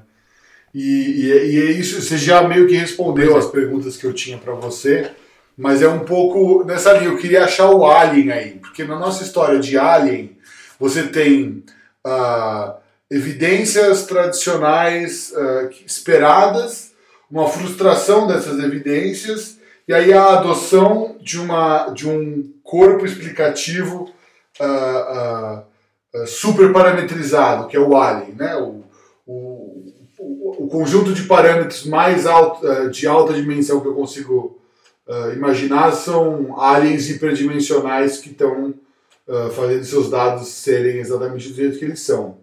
[0.74, 4.36] E, e, e é isso, você já meio que respondeu as perguntas que eu tinha
[4.36, 5.12] para você,
[5.56, 7.10] mas é um pouco nessa linha.
[7.10, 10.36] Eu queria achar o Alien aí, porque na nossa história de Alien,
[10.78, 11.64] você tem
[12.06, 12.74] uh,
[13.10, 16.92] evidências tradicionais uh, esperadas
[17.30, 24.10] uma frustração dessas evidências e aí a adoção de, uma, de um corpo explicativo
[24.60, 25.62] uh,
[26.14, 28.56] uh, super parametrizado, que é o ALIEN, né?
[28.56, 28.82] o,
[29.26, 34.60] o, o, conjunto de parâmetros mais alto, uh, de alta dimensão que eu consigo
[35.36, 38.72] imaginar são aliens hiperdimensionais que estão
[39.28, 42.38] uh, fazendo seus dados serem exatamente do jeito que eles são.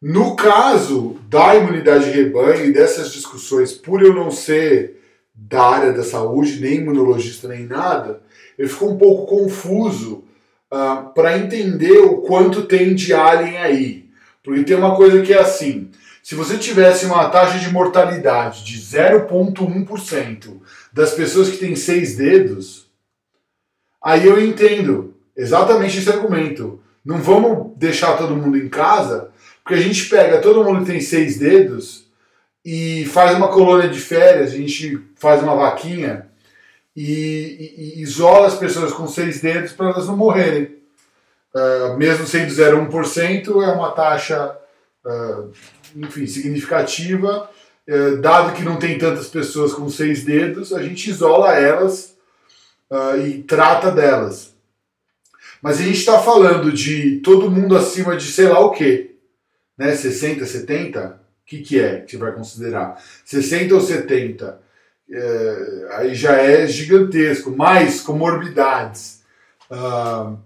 [0.00, 5.03] No caso da imunidade de rebanho e dessas discussões, por eu não ser
[5.34, 8.22] da área da saúde, nem imunologista nem nada,
[8.56, 10.24] eu fico um pouco confuso
[10.70, 14.10] uh, ah, para entender o quanto tem de alien aí.
[14.42, 15.90] Porque tem uma coisa que é assim:
[16.22, 20.60] se você tivesse uma taxa de mortalidade de 0,1%
[20.92, 22.90] das pessoas que têm seis dedos,
[24.02, 26.80] aí eu entendo exatamente esse argumento.
[27.04, 29.30] Não vamos deixar todo mundo em casa,
[29.62, 32.04] porque a gente pega todo mundo que tem seis dedos
[32.64, 36.26] e faz uma colônia de férias, a gente faz uma vaquinha
[36.94, 40.76] e, e, e isola as pessoas com seis dedos para elas não morrerem.
[41.54, 44.54] Uh, mesmo sendo 0,1%, é uma taxa,
[45.02, 45.50] uh,
[45.96, 47.48] enfim, significativa.
[47.88, 52.12] Uh, dado que não tem tantas pessoas com seis dedos, a gente isola elas
[53.26, 54.54] e trata delas.
[55.60, 59.16] Mas a gente está falando de todo mundo acima de sei lá o quê,
[59.76, 59.96] né?
[59.96, 61.06] 60, 70?
[61.08, 63.02] O que, que é que você vai considerar?
[63.24, 64.63] 60 ou 70?
[65.10, 67.50] É, aí já é gigantesco.
[67.50, 69.22] Mais comorbidades.
[69.70, 70.38] Uh,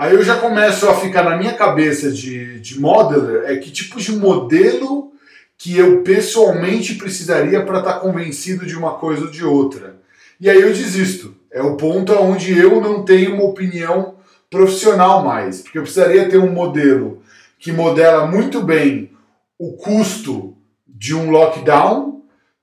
[0.00, 4.00] Aí eu já começo a ficar na minha cabeça de, de modeler, é que tipo
[4.00, 5.12] de modelo
[5.58, 9.96] que eu pessoalmente precisaria para estar tá convencido de uma coisa ou de outra.
[10.40, 11.36] E aí eu desisto.
[11.52, 14.14] É o ponto onde eu não tenho uma opinião
[14.48, 17.22] profissional mais, porque eu precisaria ter um modelo
[17.58, 19.10] que modela muito bem
[19.58, 20.56] o custo
[20.88, 22.09] de um lockdown,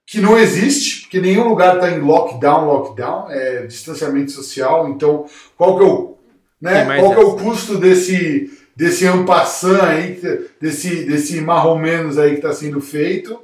[0.07, 4.89] que não existe, porque nenhum lugar está em lockdown, lockdown, é distanciamento social.
[4.89, 6.17] Então, qual que é o
[6.61, 6.99] né?
[6.99, 10.19] Qual que é o custo desse, desse ampassan aí,
[10.59, 13.39] desse, desse marromenos aí que está sendo feito?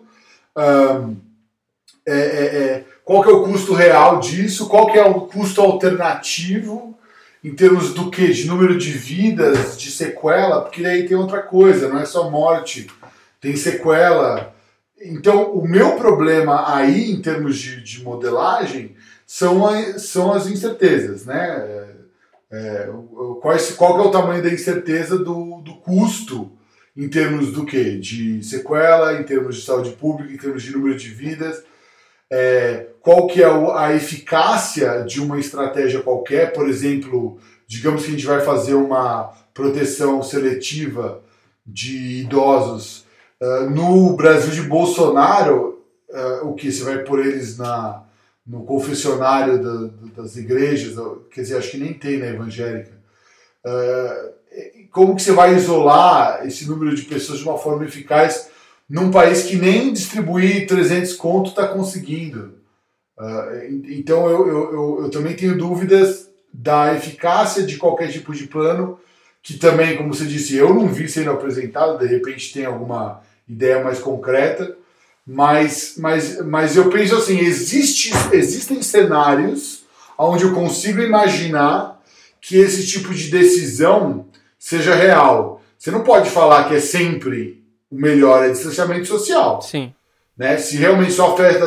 [0.58, 1.16] Um,
[2.06, 4.68] é, é, é, qual que é o custo real disso?
[4.68, 6.98] Qual que é o custo alternativo
[7.44, 8.28] em termos do que?
[8.30, 10.62] De número de vidas, de sequela?
[10.62, 12.88] Porque aí tem outra coisa, não é só morte,
[13.40, 14.54] tem sequela.
[15.06, 18.96] Então, o meu problema aí, em termos de, de modelagem,
[19.26, 21.88] são, a, são as incertezas, né?
[22.52, 22.90] É,
[23.42, 26.52] qual, qual é o tamanho da incerteza do, do custo
[26.96, 27.98] em termos do que?
[27.98, 31.64] De sequela, em termos de saúde pública, em termos de número de vidas.
[32.32, 38.12] É, qual que é a eficácia de uma estratégia qualquer, por exemplo, digamos que a
[38.12, 41.24] gente vai fazer uma proteção seletiva
[41.66, 43.03] de idosos.
[43.44, 46.72] Uh, no Brasil de Bolsonaro, uh, o que?
[46.72, 48.02] Você vai pôr eles na,
[48.48, 50.96] no confessionário da, das igrejas,
[51.30, 52.94] quer dizer, acho que nem tem na evangélica.
[53.66, 58.50] Uh, como que você vai isolar esse número de pessoas de uma forma eficaz
[58.90, 62.54] num país que nem distribuir 300 conto está conseguindo?
[63.90, 69.00] Então eu, eu, eu, eu, também tenho dúvidas da eficácia de qualquer tipo de plano,
[69.42, 73.84] que também, como você disse, eu não vi sendo apresentado, de repente tem alguma ideia
[73.84, 74.76] mais concreta.
[75.26, 79.84] Mas, mas, mas eu penso assim, existe, existem cenários
[80.18, 82.02] onde eu consigo imaginar
[82.42, 84.26] que esse tipo de decisão
[84.60, 85.62] seja real.
[85.78, 89.62] Você não pode falar que é sempre o melhor é distanciamento social.
[89.62, 89.94] Sim.
[90.38, 90.58] Né?
[90.58, 91.66] Se realmente só afeta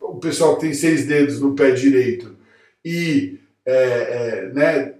[0.00, 2.36] o pessoal que tem seis dedos no pé direito
[2.84, 4.94] e é, é, né,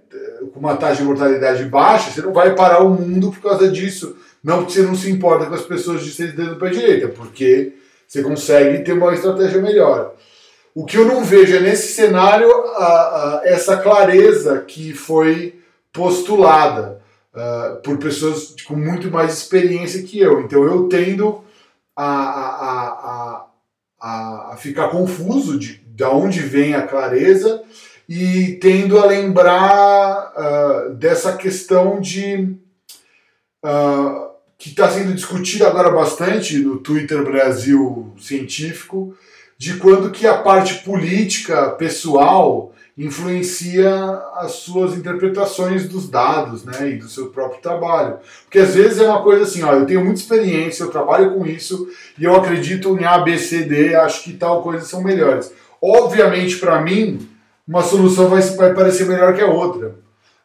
[0.53, 4.15] com uma taxa de mortalidade baixa, você não vai parar o mundo por causa disso.
[4.43, 7.73] Não porque você não se importa com as pessoas de no pé direito, é porque
[8.07, 10.15] você consegue ter uma estratégia melhor.
[10.73, 15.59] O que eu não vejo é nesse cenário a, a, essa clareza que foi
[15.91, 17.01] postulada
[17.33, 20.41] uh, por pessoas com muito mais experiência que eu.
[20.41, 21.43] Então eu tendo
[21.95, 23.45] a,
[24.01, 27.61] a, a ficar confuso de, de onde vem a clareza
[28.07, 32.55] e tendo a lembrar uh, dessa questão de.
[33.63, 34.30] Uh,
[34.61, 39.15] que está sendo discutido agora bastante no Twitter Brasil Científico,
[39.57, 43.91] de quando que a parte política pessoal influencia
[44.35, 48.19] as suas interpretações dos dados, né, e do seu próprio trabalho.
[48.43, 51.43] Porque às vezes é uma coisa assim, ó, eu tenho muita experiência, eu trabalho com
[51.43, 51.89] isso
[52.19, 55.51] e eu acredito em A, B, C, D, acho que tal coisa são melhores.
[55.81, 57.27] Obviamente, para mim,
[57.67, 59.95] uma solução vai, vai parecer melhor que a outra.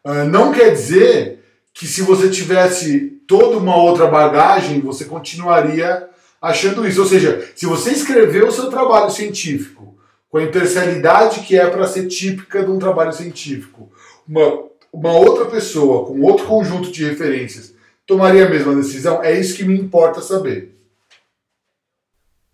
[0.02, 1.35] Uh, não quer dizer
[1.76, 6.08] que se você tivesse toda uma outra bagagem, você continuaria
[6.40, 7.02] achando isso.
[7.02, 9.94] Ou seja, se você escreveu o seu trabalho científico
[10.30, 13.92] com a imparcialidade que é para ser típica de um trabalho científico,
[14.26, 17.74] uma, uma outra pessoa com outro conjunto de referências
[18.06, 19.22] tomaria a mesma decisão?
[19.22, 20.74] É isso que me importa saber.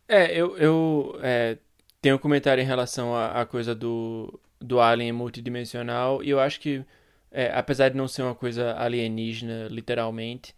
[0.08, 1.58] É, eu, eu é,
[2.00, 6.58] tenho um comentário em relação à, à coisa do, do alien multidimensional e eu acho
[6.58, 6.84] que
[7.32, 10.54] é, apesar de não ser uma coisa alienígena, literalmente,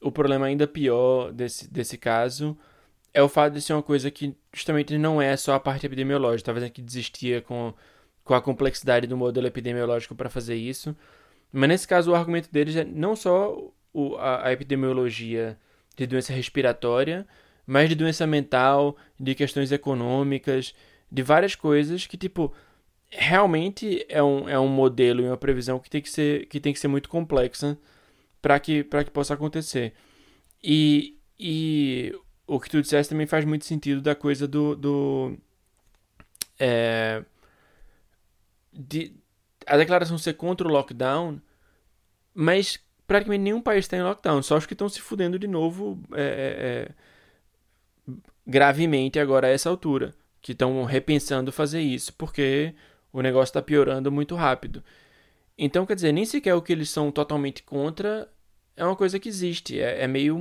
[0.00, 2.56] o problema ainda pior desse, desse caso
[3.14, 6.46] é o fato de ser uma coisa que justamente não é só a parte epidemiológica.
[6.46, 7.74] Talvez a gente desistia com,
[8.24, 10.96] com a complexidade do modelo epidemiológico para fazer isso.
[11.52, 15.58] Mas nesse caso, o argumento deles é não só o, a, a epidemiologia
[15.96, 17.26] de doença respiratória,
[17.66, 20.74] mas de doença mental, de questões econômicas,
[21.10, 22.52] de várias coisas que, tipo,
[23.12, 26.72] realmente é um, é um modelo e uma previsão que tem que ser, que tem
[26.72, 27.78] que ser muito complexa
[28.40, 29.92] para que, que possa acontecer.
[30.64, 34.74] E, e o que tu disseste também faz muito sentido da coisa do.
[34.74, 35.36] do
[36.58, 37.22] é,
[38.72, 39.14] de,
[39.66, 41.40] a declaração ser contra o lockdown,
[42.34, 46.02] mas praticamente nenhum país está em lockdown, só os que estão se fudendo de novo
[46.14, 48.14] é, é, é,
[48.46, 52.74] gravemente agora a essa altura, que estão repensando fazer isso, porque
[53.12, 54.82] o negócio está piorando muito rápido.
[55.58, 58.28] Então, quer dizer, nem sequer o que eles são totalmente contra
[58.76, 60.40] é uma coisa que existe, é, é meio um,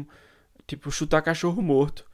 [0.00, 0.06] um
[0.66, 2.04] tipo chutar cachorro morto,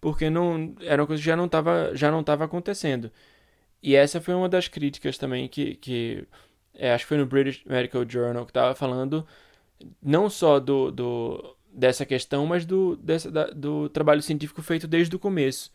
[0.00, 3.10] porque não era uma coisa que já não estava já não acontecendo.
[3.82, 6.26] E essa foi uma das críticas também que, que
[6.74, 9.26] é, acho que foi no British Medical Journal que estava falando
[10.02, 15.14] não só do, do dessa questão, mas do, dessa, da, do trabalho científico feito desde
[15.14, 15.70] o começo.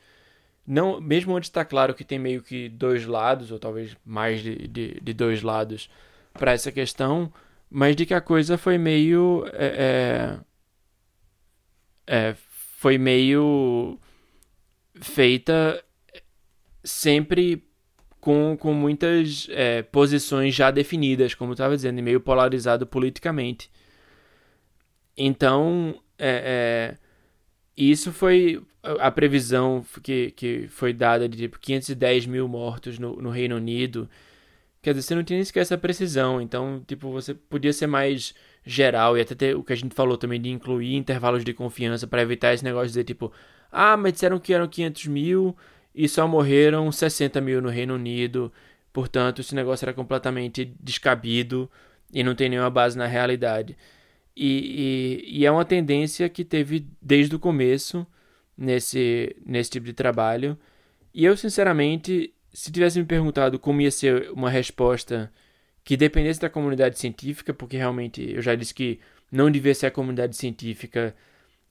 [0.66, 4.68] Não, mesmo onde está claro que tem meio que dois lados, ou talvez mais de,
[4.68, 5.90] de, de dois lados
[6.34, 7.32] para essa questão,
[7.70, 10.40] mas de que a coisa foi meio é,
[12.08, 12.36] é, é,
[12.78, 14.00] foi meio
[14.96, 15.84] feita
[16.84, 17.66] sempre
[18.20, 23.70] com, com muitas é, posições já definidas, como eu estava dizendo, e meio polarizado politicamente.
[25.18, 26.98] Então, é, é,
[27.76, 28.62] isso foi
[29.00, 34.10] a previsão que, que foi dada de tipo 510 mil mortos no, no Reino Unido.
[34.82, 38.34] Quer dizer, você não tinha nem sequer essa precisão, então, tipo, você podia ser mais
[38.66, 42.06] geral e até ter o que a gente falou também de incluir intervalos de confiança
[42.06, 43.32] para evitar esse negócio de dizer tipo,
[43.72, 45.56] ah, mas disseram que eram 500 mil
[45.96, 48.52] e só morreram 60 mil no Reino Unido,
[48.92, 51.70] portanto esse negócio era completamente descabido
[52.14, 53.78] e não tem nenhuma base na realidade.
[54.36, 58.06] E, e, e é uma tendência que teve desde o começo
[58.58, 60.58] nesse, nesse tipo de trabalho.
[61.14, 65.32] E eu, sinceramente, se tivesse me perguntado como ia ser uma resposta
[65.84, 69.00] que dependesse da comunidade científica, porque realmente eu já disse que
[69.32, 71.16] não devia ser a comunidade científica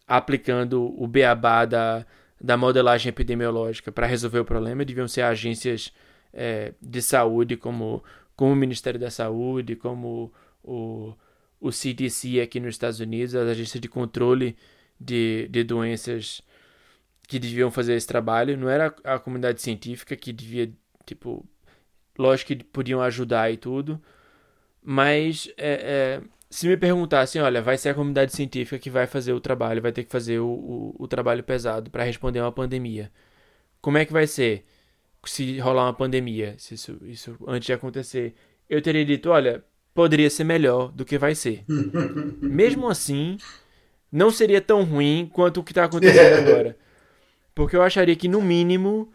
[0.07, 2.05] aplicando o beabá da,
[2.41, 5.93] da modelagem epidemiológica para resolver o problema, deviam ser agências
[6.33, 8.03] é, de saúde como,
[8.37, 10.33] como o Ministério da Saúde, como
[10.63, 11.15] o,
[11.61, 14.57] o CDC aqui nos Estados Unidos, as agências de controle
[15.01, 16.43] de, de doenças
[17.33, 20.71] que deviam fazer esse trabalho, não era a comunidade científica que devia,
[21.07, 21.47] tipo,
[22.19, 24.01] Lógico que podiam ajudar e tudo.
[24.83, 29.33] Mas é, é, se me perguntassem, olha, vai ser a comunidade científica que vai fazer
[29.33, 32.53] o trabalho, vai ter que fazer o, o, o trabalho pesado para responder a uma
[32.53, 33.11] pandemia.
[33.81, 34.65] Como é que vai ser
[35.25, 38.35] se rolar uma pandemia, se isso, isso antes de acontecer?
[38.69, 39.65] Eu teria dito, olha,
[39.95, 41.65] poderia ser melhor do que vai ser.
[42.43, 43.37] Mesmo assim,
[44.11, 46.77] não seria tão ruim quanto o que está acontecendo agora.
[47.55, 49.13] Porque eu acharia que, no mínimo,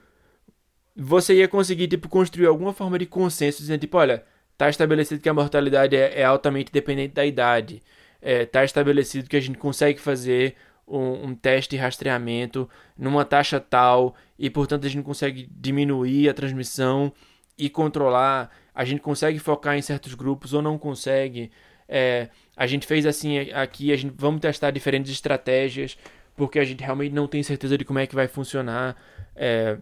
[0.96, 4.24] você ia conseguir, tipo, construir alguma forma de consenso dizendo, tipo, olha,
[4.58, 7.82] tá estabelecido que a mortalidade é, é altamente dependente da idade.
[8.22, 10.56] É, tá estabelecido que a gente consegue fazer
[10.88, 16.34] um, um, teste de rastreamento numa taxa tal e, portanto, a gente consegue diminuir a
[16.34, 17.14] transmissão
[17.58, 18.52] e controlar.
[18.74, 21.52] A gente consegue focar em certos grupos ou não consegue.
[21.88, 25.98] É, a gente fez assim aqui, a gente vamos testar diferentes estratégias
[26.38, 28.96] porque a gente realmente não tem certeza de como é que vai funcionar.
[29.36, 29.78] É,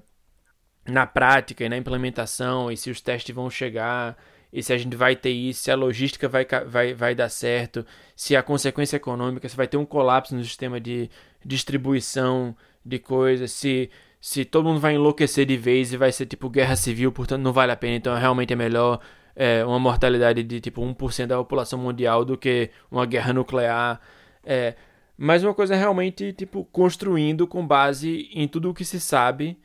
[0.87, 4.15] na prática e na implementação, e se os testes vão chegar,
[4.53, 7.85] e se a gente vai ter isso, se a logística vai, vai, vai dar certo,
[8.15, 11.09] se a consequência econômica, se vai ter um colapso no sistema de
[11.43, 12.55] distribuição
[12.85, 13.89] de coisas, se,
[14.21, 17.51] se todo mundo vai enlouquecer de vez e vai ser tipo guerra civil, portanto não
[17.51, 18.99] vale a pena, então realmente é melhor
[19.35, 23.99] é, uma mortalidade de tipo 1% da população mundial do que uma guerra nuclear.
[24.43, 24.75] É,
[25.17, 29.57] mas uma coisa realmente tipo construindo com base em tudo o que se sabe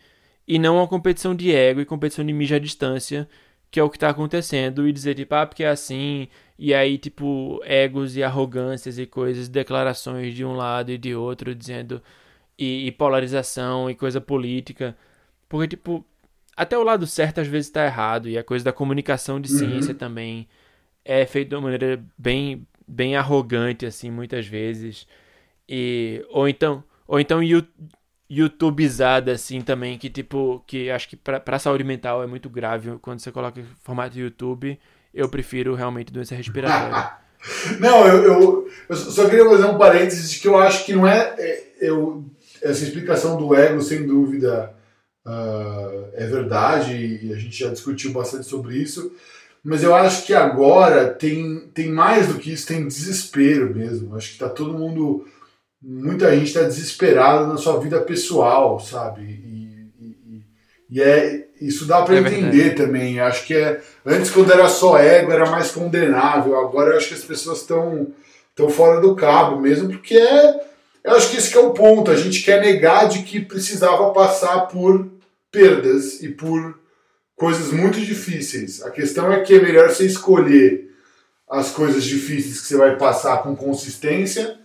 [0.50, 3.28] e não uma competição de ego e competição de mídia à distância,
[3.70, 6.28] que é o que está acontecendo, e dizer, tipo, ah, porque é assim,
[6.58, 11.54] e aí, tipo, egos e arrogâncias e coisas, declarações de um lado e de outro,
[11.54, 12.02] dizendo,
[12.58, 14.96] e, e polarização e coisa política,
[15.48, 16.04] porque, tipo,
[16.56, 19.58] até o lado certo às vezes está errado, e a coisa da comunicação de uhum.
[19.58, 20.48] ciência também
[21.04, 25.06] é feita de uma maneira bem, bem arrogante, assim, muitas vezes,
[25.70, 27.40] e, ou então, ou então
[28.28, 32.98] YouTubeizada, assim, também, que, tipo, que acho que pra, pra saúde mental é muito grave
[33.00, 34.76] quando você coloca formato YouTube
[35.12, 37.12] eu prefiro realmente doença respiratória.
[37.80, 41.34] não, eu, eu, eu, só queria fazer um parênteses que eu acho que não é,
[41.38, 42.24] é eu,
[42.62, 44.74] essa explicação do ego, sem dúvida,
[45.26, 49.12] uh, é verdade, e a gente já discutiu bastante sobre isso,
[49.62, 54.16] mas eu acho que agora tem, tem mais do que isso, tem desespero mesmo.
[54.16, 55.26] Acho que está todo mundo,
[55.82, 59.22] muita gente está desesperada na sua vida pessoal, sabe?
[59.22, 60.42] E, e,
[60.90, 63.18] e é, isso dá para é entender também.
[63.20, 66.58] Acho que é, antes, quando era só ego, era mais condenável.
[66.58, 68.08] Agora eu acho que as pessoas estão
[68.54, 70.70] tão fora do cabo mesmo, porque é.
[71.02, 72.10] Eu acho que esse que é o ponto.
[72.10, 75.08] A gente quer negar de que precisava passar por
[75.50, 76.78] perdas e por
[77.34, 78.82] coisas muito difíceis.
[78.82, 80.90] A questão é que é melhor você escolher
[81.48, 84.59] as coisas difíceis que você vai passar com consistência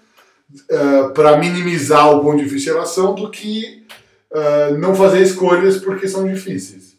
[0.54, 3.86] uh, para minimizar o difícil elas são do que
[4.32, 6.96] uh, não fazer escolhas porque são difíceis.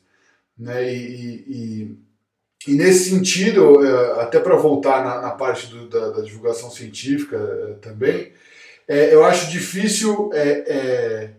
[0.59, 0.93] Né?
[0.93, 1.99] E, e,
[2.69, 7.79] e nesse sentido, uh, até para voltar na, na parte do, da, da, divulgação científica
[7.81, 8.33] também,
[8.89, 11.31] é, eu acho difícil é, é,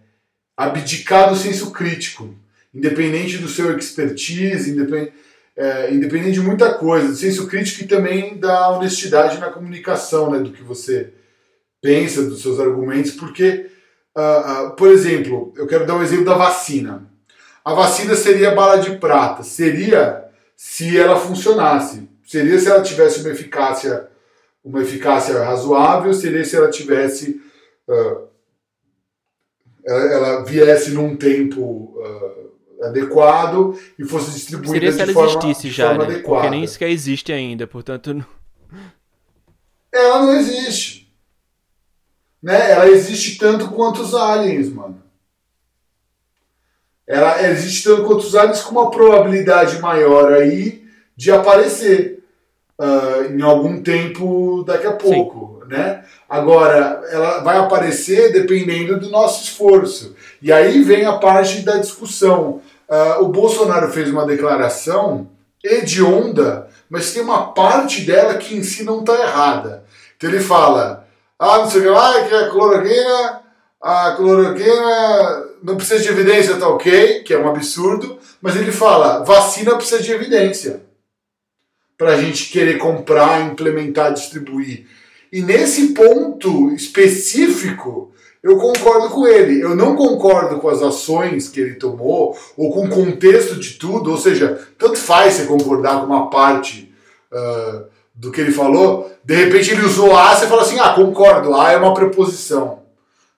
[0.56, 2.36] abdicar do senso crítico
[2.78, 5.14] independente do seu expertise, independente,
[5.56, 10.40] é, independente de muita coisa, do senso crítico e também da honestidade na comunicação, né,
[10.40, 11.14] do que você
[11.82, 13.70] pensa, dos seus argumentos, porque,
[14.16, 17.06] uh, uh, por exemplo, eu quero dar um exemplo da vacina.
[17.64, 20.26] A vacina seria bala de prata, seria
[20.56, 24.08] se ela funcionasse, seria se ela tivesse uma eficácia,
[24.64, 27.42] uma eficácia razoável, seria se ela tivesse
[27.88, 28.28] uh,
[29.86, 31.98] ela, ela, viesse num tempo
[32.82, 36.04] adequado e fosse distribuída Seria se ela forma, existisse já, né?
[36.06, 36.42] Adequada.
[36.42, 38.14] Porque nem sequer existe ainda, portanto.
[38.14, 38.26] Não...
[39.92, 41.07] Ela não existe.
[42.42, 42.72] Né?
[42.72, 45.02] Ela existe tanto quanto os aliens, mano.
[47.08, 50.86] Ela existe tanto quanto os aliens com uma probabilidade maior aí
[51.16, 52.24] de aparecer
[52.78, 55.70] uh, em algum tempo daqui a pouco, Sim.
[55.70, 56.04] né?
[56.30, 60.16] Agora, ela vai aparecer dependendo do nosso esforço.
[60.42, 62.62] E aí vem a parte da discussão.
[62.90, 65.30] Uh, o Bolsonaro fez uma declaração
[65.64, 69.86] hedionda, mas tem uma parte dela que em si não está errada.
[70.16, 71.07] Então ele fala,
[71.40, 73.42] ah, não sei o que lá, que a cloroquina,
[73.82, 79.24] a cloroquina não precisa de evidência, tá ok, que é um absurdo, mas ele fala,
[79.24, 80.82] vacina precisa de evidência
[81.98, 84.88] para a gente querer comprar, implementar, distribuir.
[85.32, 88.12] E nesse ponto específico,
[88.42, 89.62] eu concordo com ele.
[89.62, 94.12] Eu não concordo com as ações que ele tomou ou com o contexto de tudo.
[94.12, 96.94] Ou seja, tanto faz você concordar com uma parte
[97.32, 97.86] uh,
[98.18, 99.12] do que ele falou.
[99.24, 102.80] De repente ele usou A, você fala assim: ah, concordo, A é uma preposição.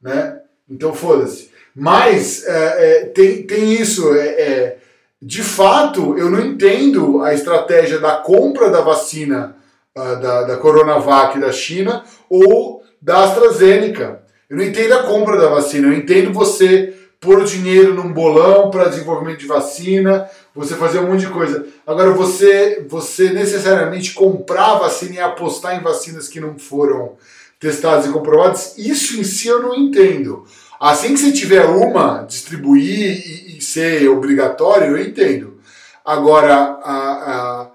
[0.02, 0.40] Né?
[0.70, 1.50] Então foda-se.
[1.76, 4.16] Mas é, é, tem, tem isso.
[4.16, 4.78] É, é,
[5.22, 9.56] de fato, eu não entendo a estratégia da compra da vacina
[9.96, 14.24] uh, da, da Coronavac da China ou da AstraZeneca.
[14.50, 18.88] Eu não entendo a compra da vacina, eu entendo você pôr dinheiro num bolão para
[18.90, 21.68] desenvolvimento de vacina, você fazer um monte de coisa.
[21.86, 27.18] Agora, você, você necessariamente comprar vacina e apostar em vacinas que não foram
[27.60, 30.46] testadas e comprovadas, isso em si eu não entendo.
[30.80, 35.60] Assim que você tiver uma, distribuir e, e ser obrigatório, eu entendo.
[36.06, 37.72] Agora, a, a,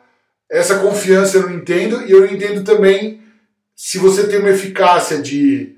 [0.50, 3.22] essa confiança eu não entendo, e eu não entendo também
[3.76, 5.73] se você tem uma eficácia de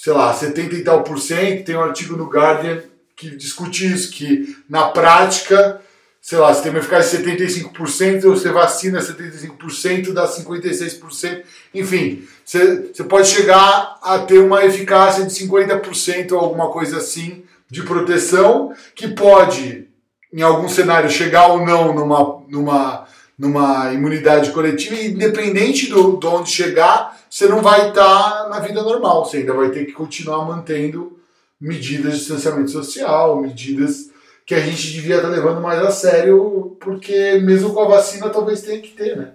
[0.00, 2.82] sei lá, 70 e tal por cento, tem um artigo no Guardian
[3.14, 5.78] que discute isso, que na prática,
[6.22, 11.42] sei lá, você tem uma eficácia de 75%, você vacina 75%, dá 56%,
[11.74, 17.44] enfim, você, você pode chegar a ter uma eficácia de 50% ou alguma coisa assim
[17.70, 19.86] de proteção, que pode,
[20.32, 23.06] em algum cenário, chegar ou não numa, numa,
[23.40, 28.82] numa imunidade coletiva, independente do, de onde chegar, você não vai estar tá na vida
[28.82, 31.18] normal, você ainda vai ter que continuar mantendo
[31.58, 34.10] medidas de distanciamento social, medidas
[34.44, 38.28] que a gente devia estar tá levando mais a sério, porque mesmo com a vacina
[38.28, 39.32] talvez tenha que ter, né?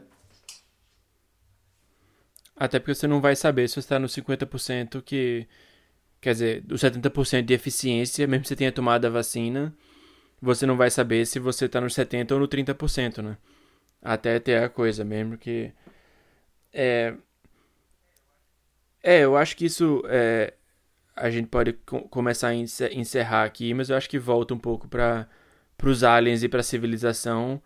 [2.55, 5.47] Até porque você não vai saber se você está no 50% que.
[6.21, 9.75] Quer dizer, os 70% de eficiência, mesmo que você tenha tomado a vacina,
[10.41, 13.37] você não vai saber se você está no 70% ou no 30%, né?
[14.05, 15.71] Até ter a coisa mesmo que.
[16.71, 17.15] É,
[19.03, 20.53] é, eu acho que isso é,
[21.15, 24.87] a gente pode co começar a encerrar aqui, mas eu acho que volta um pouco
[24.87, 25.27] para
[25.83, 27.61] os aliens e para a civilização,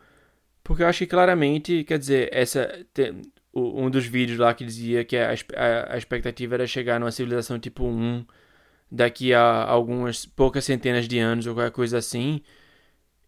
[0.64, 3.22] porque eu acho que claramente, quer dizer, essa tem,
[3.54, 7.60] um dos vídeos lá que dizia que a, a, a, expectativa era chegar numa civilização
[7.60, 8.26] tipo 1
[8.92, 12.42] daqui a algumas poucas centenas de anos ou qualquer coisa assim.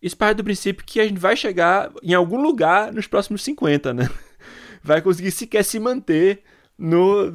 [0.01, 3.93] Isso parte do princípio que a gente vai chegar em algum lugar nos próximos 50,
[3.93, 4.09] né?
[4.83, 6.41] Vai conseguir sequer se manter
[6.75, 7.31] no,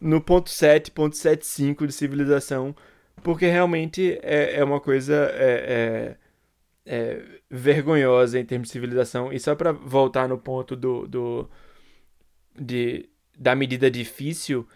[0.00, 2.74] no, ponto 7, ponto 75 de civilização,
[3.22, 6.16] porque realmente é, é uma coisa é,
[6.84, 9.32] é, é vergonhosa em termos de civilização.
[9.32, 11.48] E só para voltar no ponto do, do
[12.58, 13.08] de,
[13.38, 14.66] da medida difícil,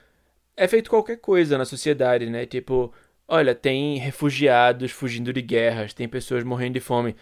[0.57, 2.47] é feito qualquer coisa na sociedade, né?
[2.47, 2.93] Tipo,
[3.29, 7.17] olha, tem refugiados fugindo de guerras, tem pessoas morrendo de fome.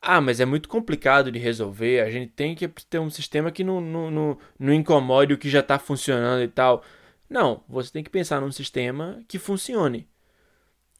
[0.00, 2.00] Ah, mas é muito complicado de resolver.
[2.00, 5.50] A gente tem que ter um sistema que não, não, não, não incomode o que
[5.50, 6.84] já está funcionando e tal.
[7.28, 10.08] Não, você tem que pensar num sistema que funcione.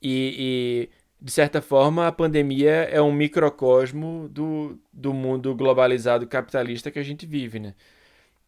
[0.02, 6.90] E, e, de certa forma, a pandemia é um microcosmo do, do mundo globalizado capitalista
[6.90, 7.74] que a gente vive, né?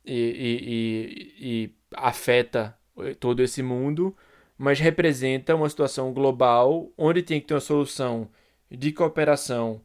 [0.04, 2.76] E, e, e afeta
[3.20, 4.16] todo esse mundo,
[4.58, 8.28] mas representa uma situação global onde tem que ter uma solução
[8.68, 9.80] de cooperação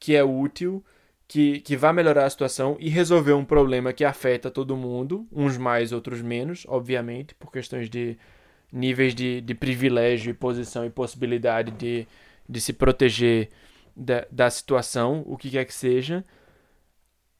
[0.00, 0.84] que é útil,
[1.28, 5.56] que, que vai melhorar a situação e resolver um problema que afeta todo mundo, uns
[5.56, 8.18] mais, outros menos, obviamente, por questões de
[8.72, 12.06] níveis de, de privilégio, posição e possibilidade de,
[12.48, 13.48] de se proteger
[13.96, 16.24] da, da situação, o que quer que seja.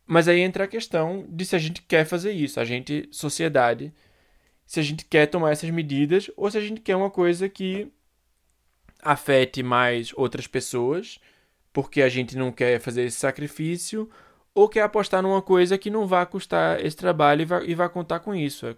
[0.07, 3.93] Mas aí entra a questão de se a gente quer fazer isso, a gente, sociedade,
[4.67, 7.89] se a gente quer tomar essas medidas ou se a gente quer uma coisa que
[9.01, 11.19] afete mais outras pessoas,
[11.73, 14.11] porque a gente não quer fazer esse sacrifício,
[14.55, 17.89] ou quer apostar numa coisa que não vai custar esse trabalho e vai, e vai
[17.89, 18.67] contar com isso.
[18.67, 18.77] É,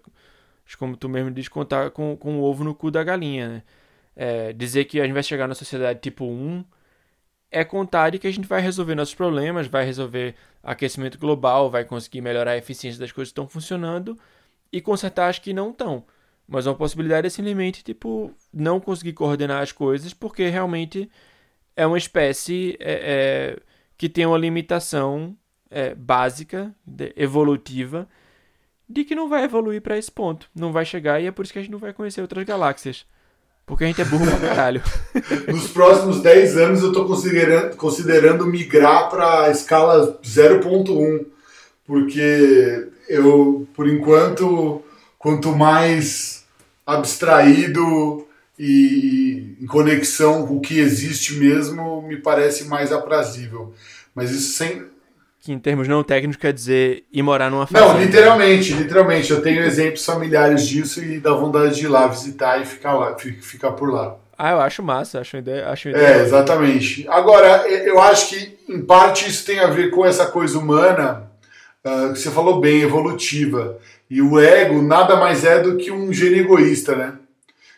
[0.77, 3.49] como tu mesmo diz, contar com, com o ovo no cu da galinha.
[3.49, 3.63] Né?
[4.15, 6.63] É, dizer que a gente vai chegar na sociedade tipo 1
[7.51, 11.83] é contar de que a gente vai resolver nossos problemas, vai resolver aquecimento global, vai
[11.85, 14.19] conseguir melhorar a eficiência das coisas que estão funcionando
[14.71, 16.03] e consertar as que não estão.
[16.47, 21.09] Mas uma possibilidade é simplesmente, tipo, não conseguir coordenar as coisas porque realmente
[21.75, 23.59] é uma espécie é, é,
[23.97, 25.37] que tem uma limitação
[25.69, 28.07] é, básica, de, evolutiva,
[28.87, 30.49] de que não vai evoluir para esse ponto.
[30.55, 33.05] Não vai chegar e é por isso que a gente não vai conhecer outras galáxias.
[33.65, 34.81] Porque a gente é burro pra caralho.
[35.47, 41.27] Nos próximos 10 anos eu tô considerando, considerando migrar para escala 0.1.
[41.89, 44.79] Porque eu, por enquanto,
[45.17, 46.45] quanto mais
[46.85, 48.27] abstraído
[48.59, 53.73] e, em conexão com o que existe mesmo, me parece mais aprazível.
[54.13, 54.85] Mas isso sem.
[55.39, 57.91] Que em termos não técnicos quer dizer ir morar numa fazenda.
[57.91, 59.31] Não, literalmente, literalmente.
[59.31, 63.17] Eu tenho exemplos familiares disso e dá vontade de ir lá visitar e ficar lá,
[63.17, 64.15] ficar por lá.
[64.37, 65.67] Ah, eu acho massa, acho ideia.
[65.67, 67.07] Acho uma ideia é, exatamente.
[67.09, 71.28] Agora, eu acho que em parte isso tem a ver com essa coisa humana
[71.83, 73.79] que você falou bem, evolutiva.
[74.09, 77.13] E o ego nada mais é do que um gênio egoísta, né?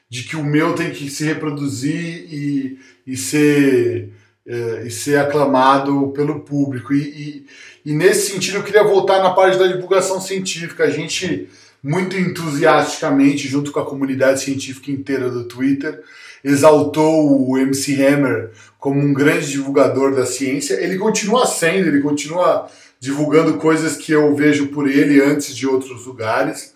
[0.09, 4.09] De que o meu tem que se reproduzir e, e, ser,
[4.45, 6.93] uh, e ser aclamado pelo público.
[6.93, 7.45] E, e,
[7.85, 10.85] e, nesse sentido eu queria voltar na parte da divulgação científica.
[10.85, 11.49] A gente,
[11.83, 16.01] muito entusiasticamente, junto com a comunidade científica inteira do Twitter,
[16.43, 20.73] exaltou o MC Hammer como um grande divulgador da ciência.
[20.81, 22.69] Ele continua sendo, ele continua
[23.01, 26.75] divulgando coisas que eu vejo por ele antes de outros lugares.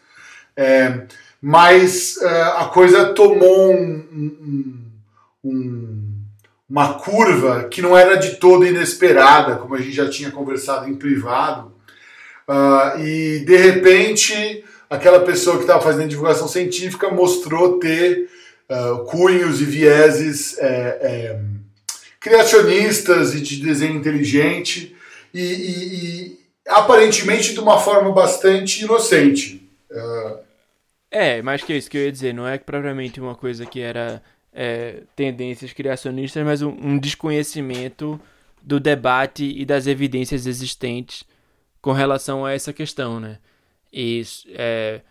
[0.57, 1.03] É,
[1.39, 4.91] mas uh, a coisa tomou um, um,
[5.43, 6.13] um,
[6.67, 10.95] uma curva que não era de todo inesperada, como a gente já tinha conversado em
[10.95, 11.71] privado.
[12.47, 18.27] Uh, e de repente, aquela pessoa que estava fazendo divulgação científica mostrou ter
[18.67, 20.65] uh, cunhos e vieses é,
[21.01, 21.39] é,
[22.19, 24.94] criacionistas e de desenho inteligente
[25.35, 29.69] e, e, e aparentemente de uma forma bastante inocente.
[29.91, 30.39] Uh...
[31.11, 34.21] É, mais que isso que eu ia dizer, não é propriamente uma coisa que era
[34.51, 38.19] é, tendências criacionistas, mas um, um, desconhecimento
[38.61, 41.23] do debate e das evidências existentes
[41.81, 43.37] com relação a essa questão, né?
[43.93, 45.01] E é,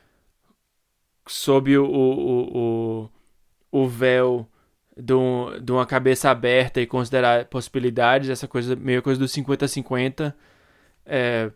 [1.26, 3.10] sob o, o, o,
[3.70, 4.46] o véu
[4.96, 5.14] de,
[5.62, 10.34] de uma cabeça aberta e considerar possibilidades, essa coisa, meio coisa do 50-50,
[11.06, 11.50] é,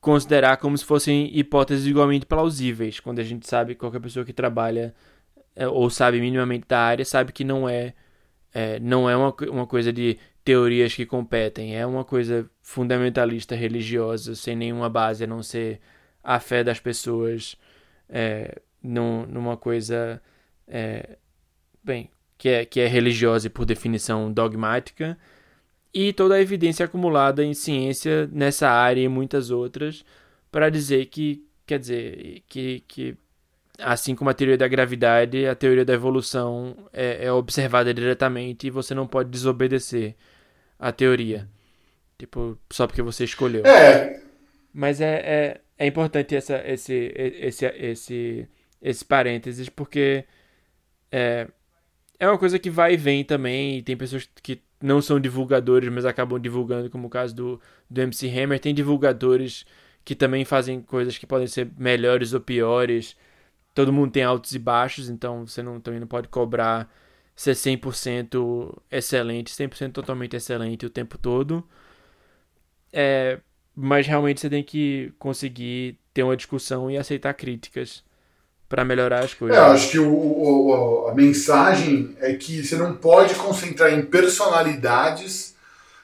[0.00, 4.94] considerar como se fossem hipóteses igualmente plausíveis, quando a gente sabe, qualquer pessoa que trabalha
[5.56, 7.94] é, ou sabe minimamente da área, sabe que não é,
[8.52, 14.34] é não é uma, uma coisa de teorias que competem, é uma coisa fundamentalista religiosa,
[14.34, 15.80] sem nenhuma base, a não ser
[16.22, 17.56] a fé das pessoas
[18.08, 20.22] é, num, numa coisa,
[20.66, 21.18] é,
[21.82, 25.18] bem, que é, que é religiosa e por definição dogmática,
[25.92, 30.04] e toda a evidência acumulada em ciência nessa área e muitas outras
[30.50, 33.16] para dizer que, quer dizer, que, que
[33.78, 38.70] assim como a teoria da gravidade, a teoria da evolução é, é observada diretamente e
[38.70, 40.14] você não pode desobedecer
[40.78, 41.48] a teoria.
[42.18, 43.64] Tipo, só porque você escolheu.
[43.66, 44.20] É.
[44.72, 48.48] Mas é, é, é importante essa, esse, esse, esse,
[48.82, 50.24] esse parênteses, porque
[51.10, 51.48] é,
[52.18, 55.88] é uma coisa que vai e vem também, e tem pessoas que não são divulgadores,
[55.92, 58.60] mas acabam divulgando, como o caso do, do MC Hammer.
[58.60, 59.64] Tem divulgadores
[60.04, 63.16] que também fazem coisas que podem ser melhores ou piores.
[63.74, 66.92] Todo mundo tem altos e baixos, então você não, também não pode cobrar
[67.36, 71.64] ser 100% excelente, 100% totalmente excelente o tempo todo.
[72.92, 73.40] É,
[73.74, 78.04] mas realmente você tem que conseguir ter uma discussão e aceitar críticas
[78.68, 79.56] para melhorar as coisas.
[79.56, 85.54] É, acho que o, o, a mensagem é que você não pode concentrar em personalidades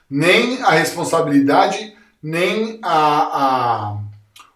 [0.08, 3.98] nem a responsabilidade, nem a, a,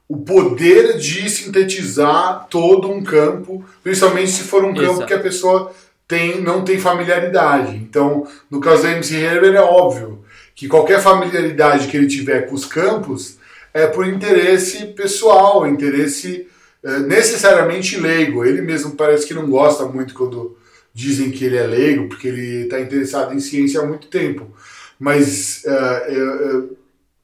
[0.08, 5.06] o poder de sintetizar todo um campo, principalmente se for um campo Exato.
[5.06, 5.72] que a pessoa
[6.06, 7.76] tem, não tem familiaridade.
[7.76, 10.24] Então, no caso da MC Herbert, é óbvio
[10.54, 13.36] que qualquer familiaridade que ele tiver com os campos
[13.74, 16.48] é por interesse pessoal, interesse
[16.82, 18.44] necessariamente leigo.
[18.44, 20.56] Ele mesmo parece que não gosta muito quando
[20.92, 24.50] dizem que ele é leigo, porque ele está interessado em ciência há muito tempo.
[24.98, 26.76] Mas, uh, uh,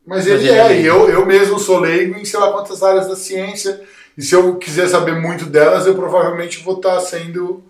[0.07, 3.17] mas ele é, e eu, eu mesmo sou leigo em sei lá quantas áreas da
[3.17, 3.81] ciência,
[4.17, 7.65] e se eu quiser saber muito delas, eu provavelmente vou estar tá sendo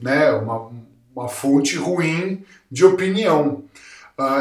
[0.00, 0.70] né, uma,
[1.12, 3.64] uma fonte ruim de opinião.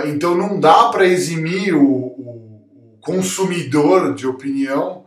[0.06, 5.01] então não dá para eximir o, o consumidor de opinião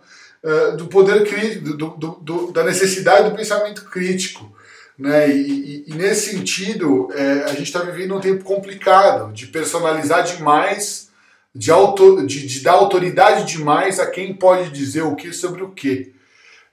[0.45, 4.55] uh, do poder crítico, do, do, do, da necessidade do pensamento crítico.
[4.99, 5.35] Né?
[5.35, 10.23] E, e, e nesse sentido, é, a gente está vivendo um tempo complicado de personalizar
[10.23, 11.09] demais,
[11.55, 15.71] de, auto, de, de, dar autoridade demais a quem pode dizer o que sobre o
[15.71, 16.13] que.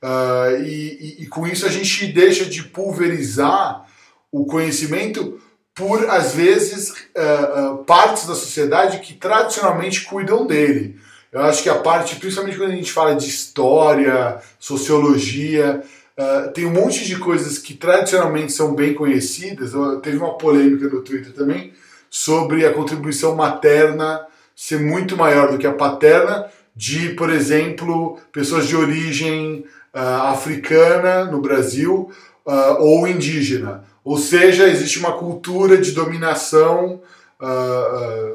[0.04, 3.86] Uh, e, e, com isso a gente deixa de pulverizar
[4.32, 5.40] o conhecimento
[5.76, 11.00] por, às vezes, uh, uh, partes da sociedade que tradicionalmente cuidam dele.
[11.32, 15.82] Eu acho que a parte, principalmente quando a gente fala de história, sociologia,
[16.18, 19.72] uh, tem um monte de coisas que tradicionalmente são bem conhecidas.
[20.04, 21.72] Teve uma polêmica no Twitter também
[22.10, 28.68] sobre a contribuição materna ser muito maior do que a paterna de, por exemplo, pessoas
[28.68, 32.12] de origem uh, africana no Brasil
[32.46, 33.86] uh, ou indígena.
[34.04, 37.02] Ou seja, existe uma cultura de dominação,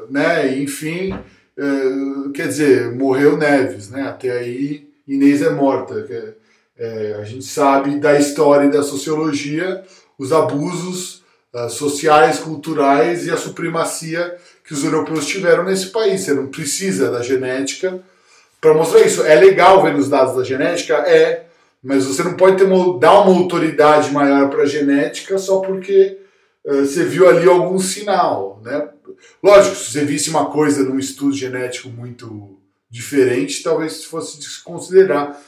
[0.09, 1.13] né, enfim,
[1.57, 4.03] é, quer dizer, morreu Neves, né?
[4.03, 6.05] Até aí Inês é morta.
[6.77, 9.83] É, a gente sabe da história e da sociologia
[10.17, 11.23] os abusos
[11.53, 16.21] uh, sociais, culturais e a supremacia que os europeus tiveram nesse país.
[16.21, 17.99] Você não precisa da genética
[18.59, 19.23] para mostrar isso.
[19.23, 20.95] É legal ver os dados da genética?
[20.95, 21.45] É,
[21.83, 26.19] mas você não pode ter uma, dar uma autoridade maior para a genética só porque
[26.65, 28.89] uh, você viu ali algum sinal, né?
[29.41, 32.57] Lógico, se você visse uma coisa num estudo genético muito
[32.89, 35.39] diferente, talvez fosse desconsiderar.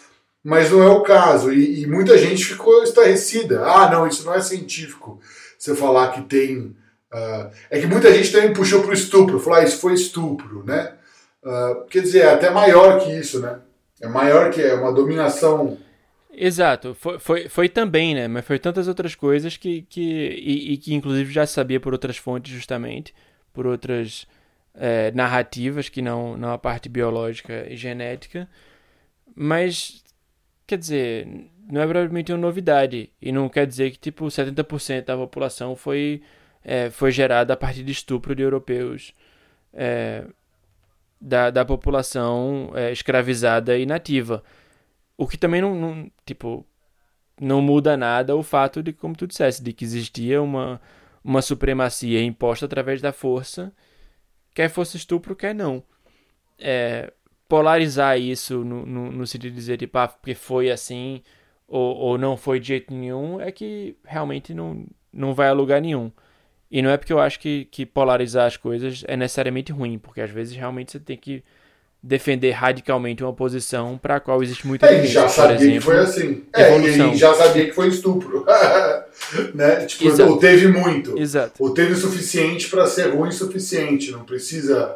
[0.44, 1.52] Mas não é o caso.
[1.52, 3.66] E, e, muita gente ficou estarrecida.
[3.66, 5.20] Ah, não, isso não é científico.
[5.58, 6.76] Você falar que tem.
[7.12, 10.64] Uh, é que muita gente também puxou para o estupro, falou, ah, isso foi estupro,
[10.64, 10.94] né?
[11.44, 13.60] Uh, quer dizer, é até maior que isso, né?
[14.00, 15.78] É maior que é uma dominação.
[16.32, 18.28] Exato, foi, foi, foi também, né?
[18.28, 19.82] Mas foi tantas outras coisas que.
[19.90, 23.14] que e, e que inclusive já sabia por outras fontes, justamente
[23.54, 24.28] por outras
[24.74, 28.50] é, narrativas que não, não a parte biológica e genética.
[29.36, 30.04] Mas,
[30.68, 31.28] quer dizer,
[31.70, 33.12] não é provavelmente uma novidade.
[33.22, 36.22] E não quer dizer que tipo 70% da população foi,
[36.64, 39.14] é, foi gerada a partir de estupro de europeus.
[39.74, 40.26] É,
[41.22, 44.42] da, da população escravizada e nativa.
[45.18, 46.66] O que também não, não, tipo,
[47.40, 50.80] não muda nada o fato de, como tu disseste, de que existia uma,
[51.30, 53.72] uma supremacia imposta através da força,
[54.52, 55.84] quer fosse estupro, quer não.
[56.58, 57.14] É,
[57.48, 61.22] polarizar isso no, no, no, sentido de dizer, tipo, ah, porque foi assim
[61.68, 65.80] ou, ou não foi de jeito nenhum, é que realmente não, não vai a lugar
[65.80, 66.12] nenhum.
[66.72, 70.22] E não é porque eu acho que, que polarizar as coisas é necessariamente ruim, porque
[70.22, 71.44] às vezes realmente você tem que
[72.02, 75.98] defender radicalmente uma posição para a qual existe muita é, já sabia exemplo, que foi
[75.98, 76.44] assim.
[76.56, 78.46] É, e já sabia que foi estupro.
[79.54, 79.86] né?
[79.86, 81.20] Tipo, ou teve muito.
[81.20, 81.54] Exato.
[81.60, 84.12] Ou teve o suficiente para ser ruim o suficiente.
[84.12, 84.96] Não precisa,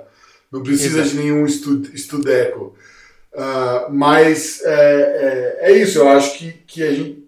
[0.51, 2.73] não precisa de nenhum estu, estudeco.
[3.33, 7.23] Uh, mas é, é, é, isso, eu acho que, que a gente.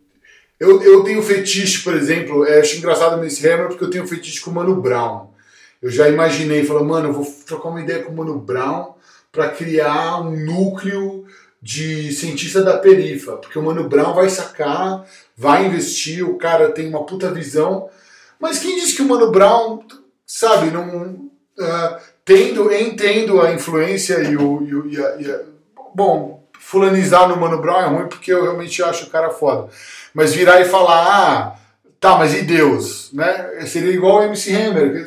[0.58, 4.40] Eu, eu tenho fetiche, por exemplo, eu acho engraçado nesse Hammer porque eu tenho fetiche
[4.40, 5.32] com o Mano Brown.
[5.82, 8.95] Eu já imaginei, falando, mano, eu vou trocar uma ideia com o Mano Brown
[9.36, 11.26] para criar um núcleo
[11.62, 15.06] de cientista da perifa, porque o Mano Brown vai sacar,
[15.36, 17.90] vai investir, o cara tem uma puta visão,
[18.40, 19.84] mas quem diz que o Mano Brown,
[20.26, 21.10] sabe, não
[21.60, 24.64] uh, tendo, entendo a influência e o.
[24.64, 25.42] E o e a, e a,
[25.94, 29.70] bom, fulanizar no Mano Brown é ruim porque eu realmente acho o cara foda.
[30.14, 31.56] Mas virar e falar, ah,
[32.00, 33.12] tá, mas e Deus?
[33.14, 33.66] Né?
[33.66, 35.06] Seria igual o MC Hammer.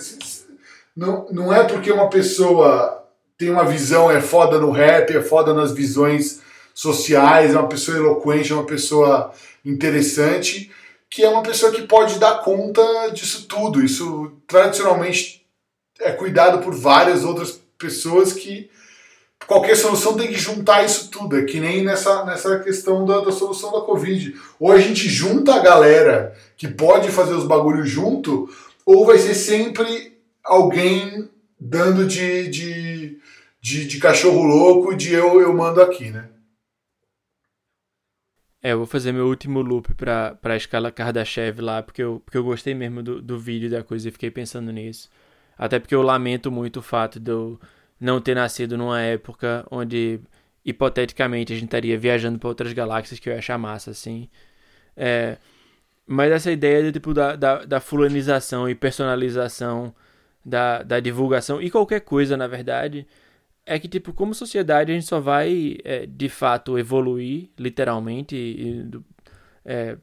[0.96, 3.07] Não, não é porque uma pessoa
[3.38, 6.40] tem uma visão, é foda no rap, é foda nas visões
[6.74, 9.32] sociais, é uma pessoa eloquente, é uma pessoa
[9.64, 10.70] interessante,
[11.08, 12.82] que é uma pessoa que pode dar conta
[13.12, 13.82] disso tudo.
[13.82, 15.46] Isso tradicionalmente
[16.00, 18.68] é cuidado por várias outras pessoas que
[19.46, 21.38] qualquer solução tem que juntar isso tudo.
[21.38, 24.34] É que nem nessa, nessa questão da, da solução da Covid.
[24.58, 28.50] Ou a gente junta a galera que pode fazer os bagulhos junto,
[28.84, 31.28] ou vai ser sempre alguém
[31.58, 32.97] dando de, de,
[33.68, 36.30] de, de cachorro louco de eu, eu mando aqui, né?
[38.62, 42.38] É, eu vou fazer meu último loop pra, pra escala Kardashev lá, porque eu, porque
[42.38, 45.10] eu gostei mesmo do, do vídeo da coisa e fiquei pensando nisso.
[45.56, 47.60] Até porque eu lamento muito o fato de eu
[48.00, 50.18] não ter nascido numa época onde,
[50.64, 54.28] hipoteticamente, a gente estaria viajando para outras galáxias que eu ia achar massa, assim.
[54.96, 55.36] É,
[56.06, 59.94] mas essa ideia de, tipo, da, da, da fulanização e personalização
[60.44, 63.06] da, da divulgação e qualquer coisa, na verdade,
[63.68, 68.80] é que, tipo, como sociedade, a gente só vai, é, de fato, evoluir, literalmente, e,
[68.80, 68.90] e,
[69.64, 69.98] é,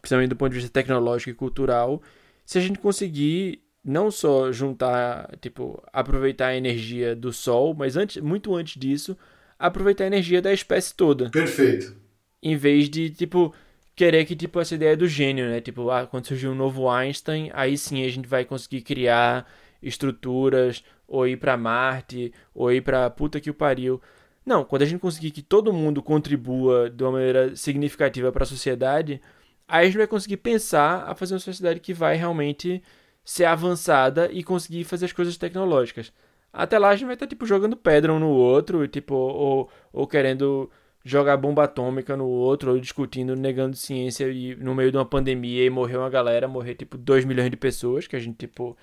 [0.00, 2.00] principalmente do ponto de vista tecnológico e cultural,
[2.46, 8.22] se a gente conseguir não só juntar, tipo, aproveitar a energia do sol, mas antes,
[8.22, 9.18] muito antes disso,
[9.58, 11.30] aproveitar a energia da espécie toda.
[11.30, 11.96] Perfeito.
[12.40, 13.52] Em vez de, tipo,
[13.96, 15.60] querer que, tipo, essa ideia do gênio, né?
[15.60, 19.46] Tipo, ah, quando surgiu um novo Einstein, aí sim a gente vai conseguir criar
[19.84, 24.00] estruturas, ou ir para Marte, ou ir para puta que o pariu.
[24.44, 28.46] Não, quando a gente conseguir que todo mundo contribua de uma maneira significativa para a
[28.46, 29.20] sociedade,
[29.66, 32.82] aí a gente vai conseguir pensar a fazer uma sociedade que vai realmente
[33.24, 36.12] ser avançada e conseguir fazer as coisas tecnológicas.
[36.52, 40.06] Até lá a gente vai estar tipo jogando pedra um no outro, tipo ou, ou
[40.06, 40.70] querendo
[41.04, 45.64] jogar bomba atômica no outro, ou discutindo, negando ciência e no meio de uma pandemia
[45.64, 48.76] e morrer uma galera, morrer tipo 2 milhões de pessoas, que a gente tipo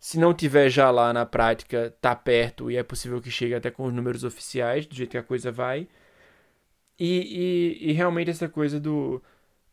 [0.00, 3.70] se não tiver já lá na prática, tá perto e é possível que chegue até
[3.70, 5.88] com os números oficiais, do jeito que a coisa vai.
[6.98, 9.22] E, e, e realmente essa coisa do.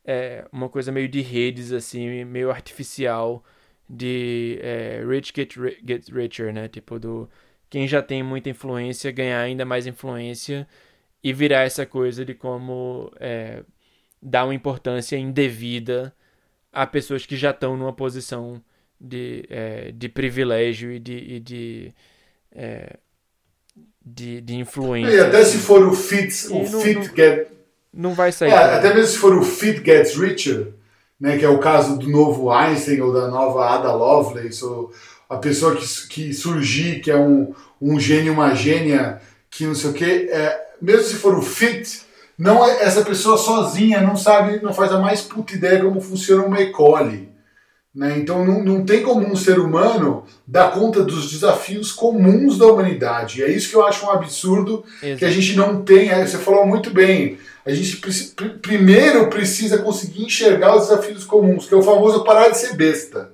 [0.05, 3.43] É, uma coisa meio de redes, assim, meio artificial,
[3.89, 5.55] de é, rich get,
[5.85, 6.67] get richer, né?
[6.69, 7.29] Tipo, do.
[7.69, 10.67] Quem já tem muita influência ganhar ainda mais influência
[11.23, 13.63] e virar essa coisa de como é,
[14.21, 16.15] dar uma importância indevida
[16.71, 18.63] a pessoas que já estão numa posição
[18.99, 21.93] de, é, de privilégio e de, e de,
[22.55, 22.97] é,
[24.05, 25.11] de, de, influência.
[25.11, 27.47] E até se for o fit, o não, fit não, get.
[27.93, 28.51] Não vai sair.
[28.51, 30.73] É, até mesmo se for o fit gets richer,
[31.19, 34.91] né, que é o caso do novo Einstein ou da nova Ada Lovelace, ou
[35.29, 39.89] a pessoa que, que surgir, que é um, um gênio, uma gênia, que não sei
[39.89, 42.01] o quê, é, mesmo se for o fit,
[42.37, 46.43] não é, essa pessoa sozinha não sabe, não faz a mais puta ideia como funciona
[46.43, 47.36] uma ecole.
[47.97, 48.19] Né?
[48.19, 53.39] Então não, não tem como um ser humano dar conta dos desafios comuns da humanidade.
[53.39, 55.17] E é isso que eu acho um absurdo Exato.
[55.17, 56.09] que a gente não tem.
[56.09, 57.39] É, você falou muito bem.
[57.65, 58.11] A gente pr
[58.61, 63.31] primeiro precisa conseguir enxergar os desafios comuns, que é o famoso parar de ser besta.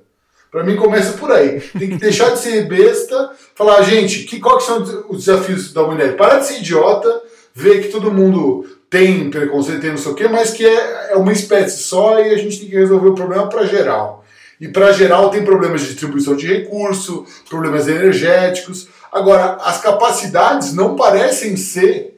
[0.50, 1.60] Para mim começa por aí.
[1.78, 6.16] Tem que deixar de ser besta, falar, gente, que, quais são os desafios da humanidade?
[6.16, 7.22] Parar de ser idiota,
[7.54, 11.16] ver que todo mundo tem preconceito, tem não sei o quê, mas que é, é
[11.18, 14.23] uma espécie só e a gente tem que resolver o problema para geral.
[14.64, 18.88] E para geral tem problemas de distribuição de recurso, problemas energéticos.
[19.12, 22.18] Agora, as capacidades não parecem ser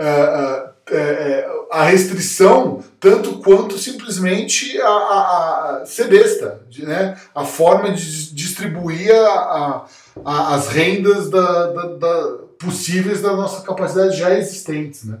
[0.00, 7.16] uh, uh, a restrição tanto quanto simplesmente a, a, a ser besta, né?
[7.32, 9.86] a forma de distribuir a
[10.24, 15.04] as rendas da, da, da, possíveis das nossas capacidades já existentes.
[15.04, 15.18] Né?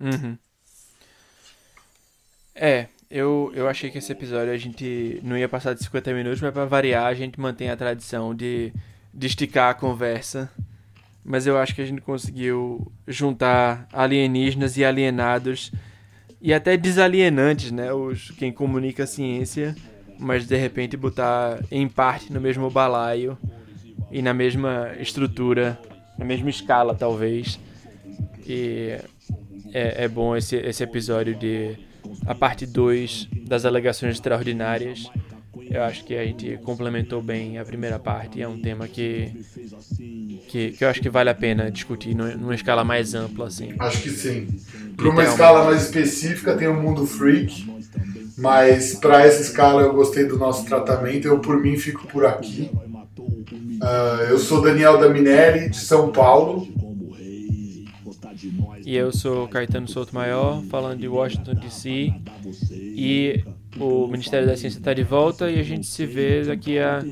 [0.00, 0.38] Uhum.
[2.54, 6.40] É, eu, eu achei que esse episódio a gente não ia passar de 50 minutos,
[6.40, 8.72] mas para variar a gente mantém a tradição de,
[9.14, 10.50] de esticar a conversa.
[11.24, 15.70] Mas eu acho que a gente conseguiu juntar alienígenas e alienados
[16.42, 17.92] e até desalienantes, né?
[17.92, 19.76] Os, quem comunica a ciência,
[20.18, 23.38] mas de repente botar em parte no mesmo balaio
[24.10, 25.78] e na mesma estrutura,
[26.18, 27.60] na mesma escala talvez.
[28.44, 28.98] E
[29.72, 31.93] é, é bom esse, esse episódio de
[32.26, 35.10] a parte 2 das alegações extraordinárias.
[35.70, 38.40] Eu acho que a gente complementou bem a primeira parte.
[38.40, 39.32] É um tema que,
[40.48, 43.46] que, que eu acho que vale a pena discutir numa escala mais ampla.
[43.46, 43.74] Assim.
[43.78, 44.46] Acho que sim.
[44.96, 47.66] Para uma escala mais específica, tem o mundo freak,
[48.36, 51.26] Mas para essa escala eu gostei do nosso tratamento.
[51.26, 52.70] Eu, por mim, fico por aqui.
[53.74, 56.68] Uh, eu sou Daniel Daminelli, de São Paulo.
[58.84, 62.12] E eu sou Caetano Souto Maior, falando de Washington DC.
[62.72, 63.44] E
[63.78, 67.02] o Ministério da Ciência está de volta e a gente se vê daqui a.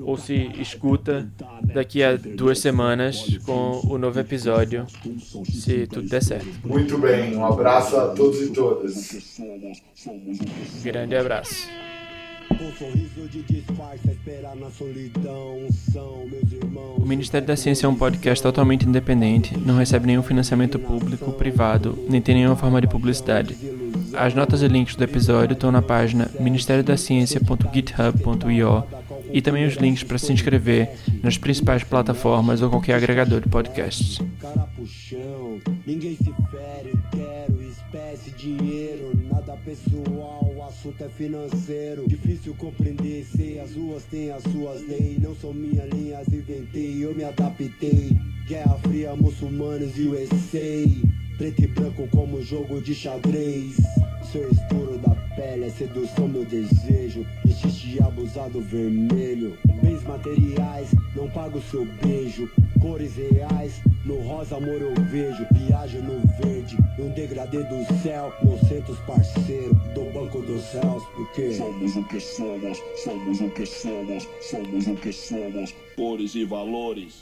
[0.00, 1.28] ou se escuta
[1.74, 4.86] daqui a duas semanas com o novo episódio,
[5.44, 6.46] se tudo der certo.
[6.64, 9.40] Muito bem, um abraço a todos e todas.
[10.82, 11.68] Grande abraço.
[16.98, 21.98] O Ministério da Ciência é um podcast totalmente independente, não recebe nenhum financiamento público, privado,
[22.08, 23.56] nem tem nenhuma forma de publicidade.
[24.12, 28.84] As notas e links do episódio estão na página ministeriodaciencia.github.io
[29.32, 30.90] e também os links para se inscrever
[31.22, 34.20] nas principais plataformas ou qualquer agregador de podcasts.
[37.96, 42.06] Espécie, dinheiro, nada pessoal, o assunto é financeiro.
[42.06, 47.14] Difícil compreender, sei as ruas têm as suas leis, não são minhas linhas, inventei, eu
[47.14, 48.14] me adaptei.
[48.46, 51.25] Guerra Fria, muçulmanos e USA.
[51.36, 53.76] Preto e branco como jogo de xadrez.
[54.32, 57.26] Seu estouro da pele é sedução meu desejo.
[57.44, 59.58] Existe abusado vermelho.
[59.82, 62.50] Bens materiais, não pago seu beijo.
[62.80, 65.46] Cores reais, no rosa amor eu vejo.
[65.52, 68.32] Viajo no verde, num degradê do céu.
[68.42, 74.28] Nocentos parceiro, do banco dos céus Porque somos o que somos, somos o que somos
[74.40, 77.14] Somos o que somos, cores e valores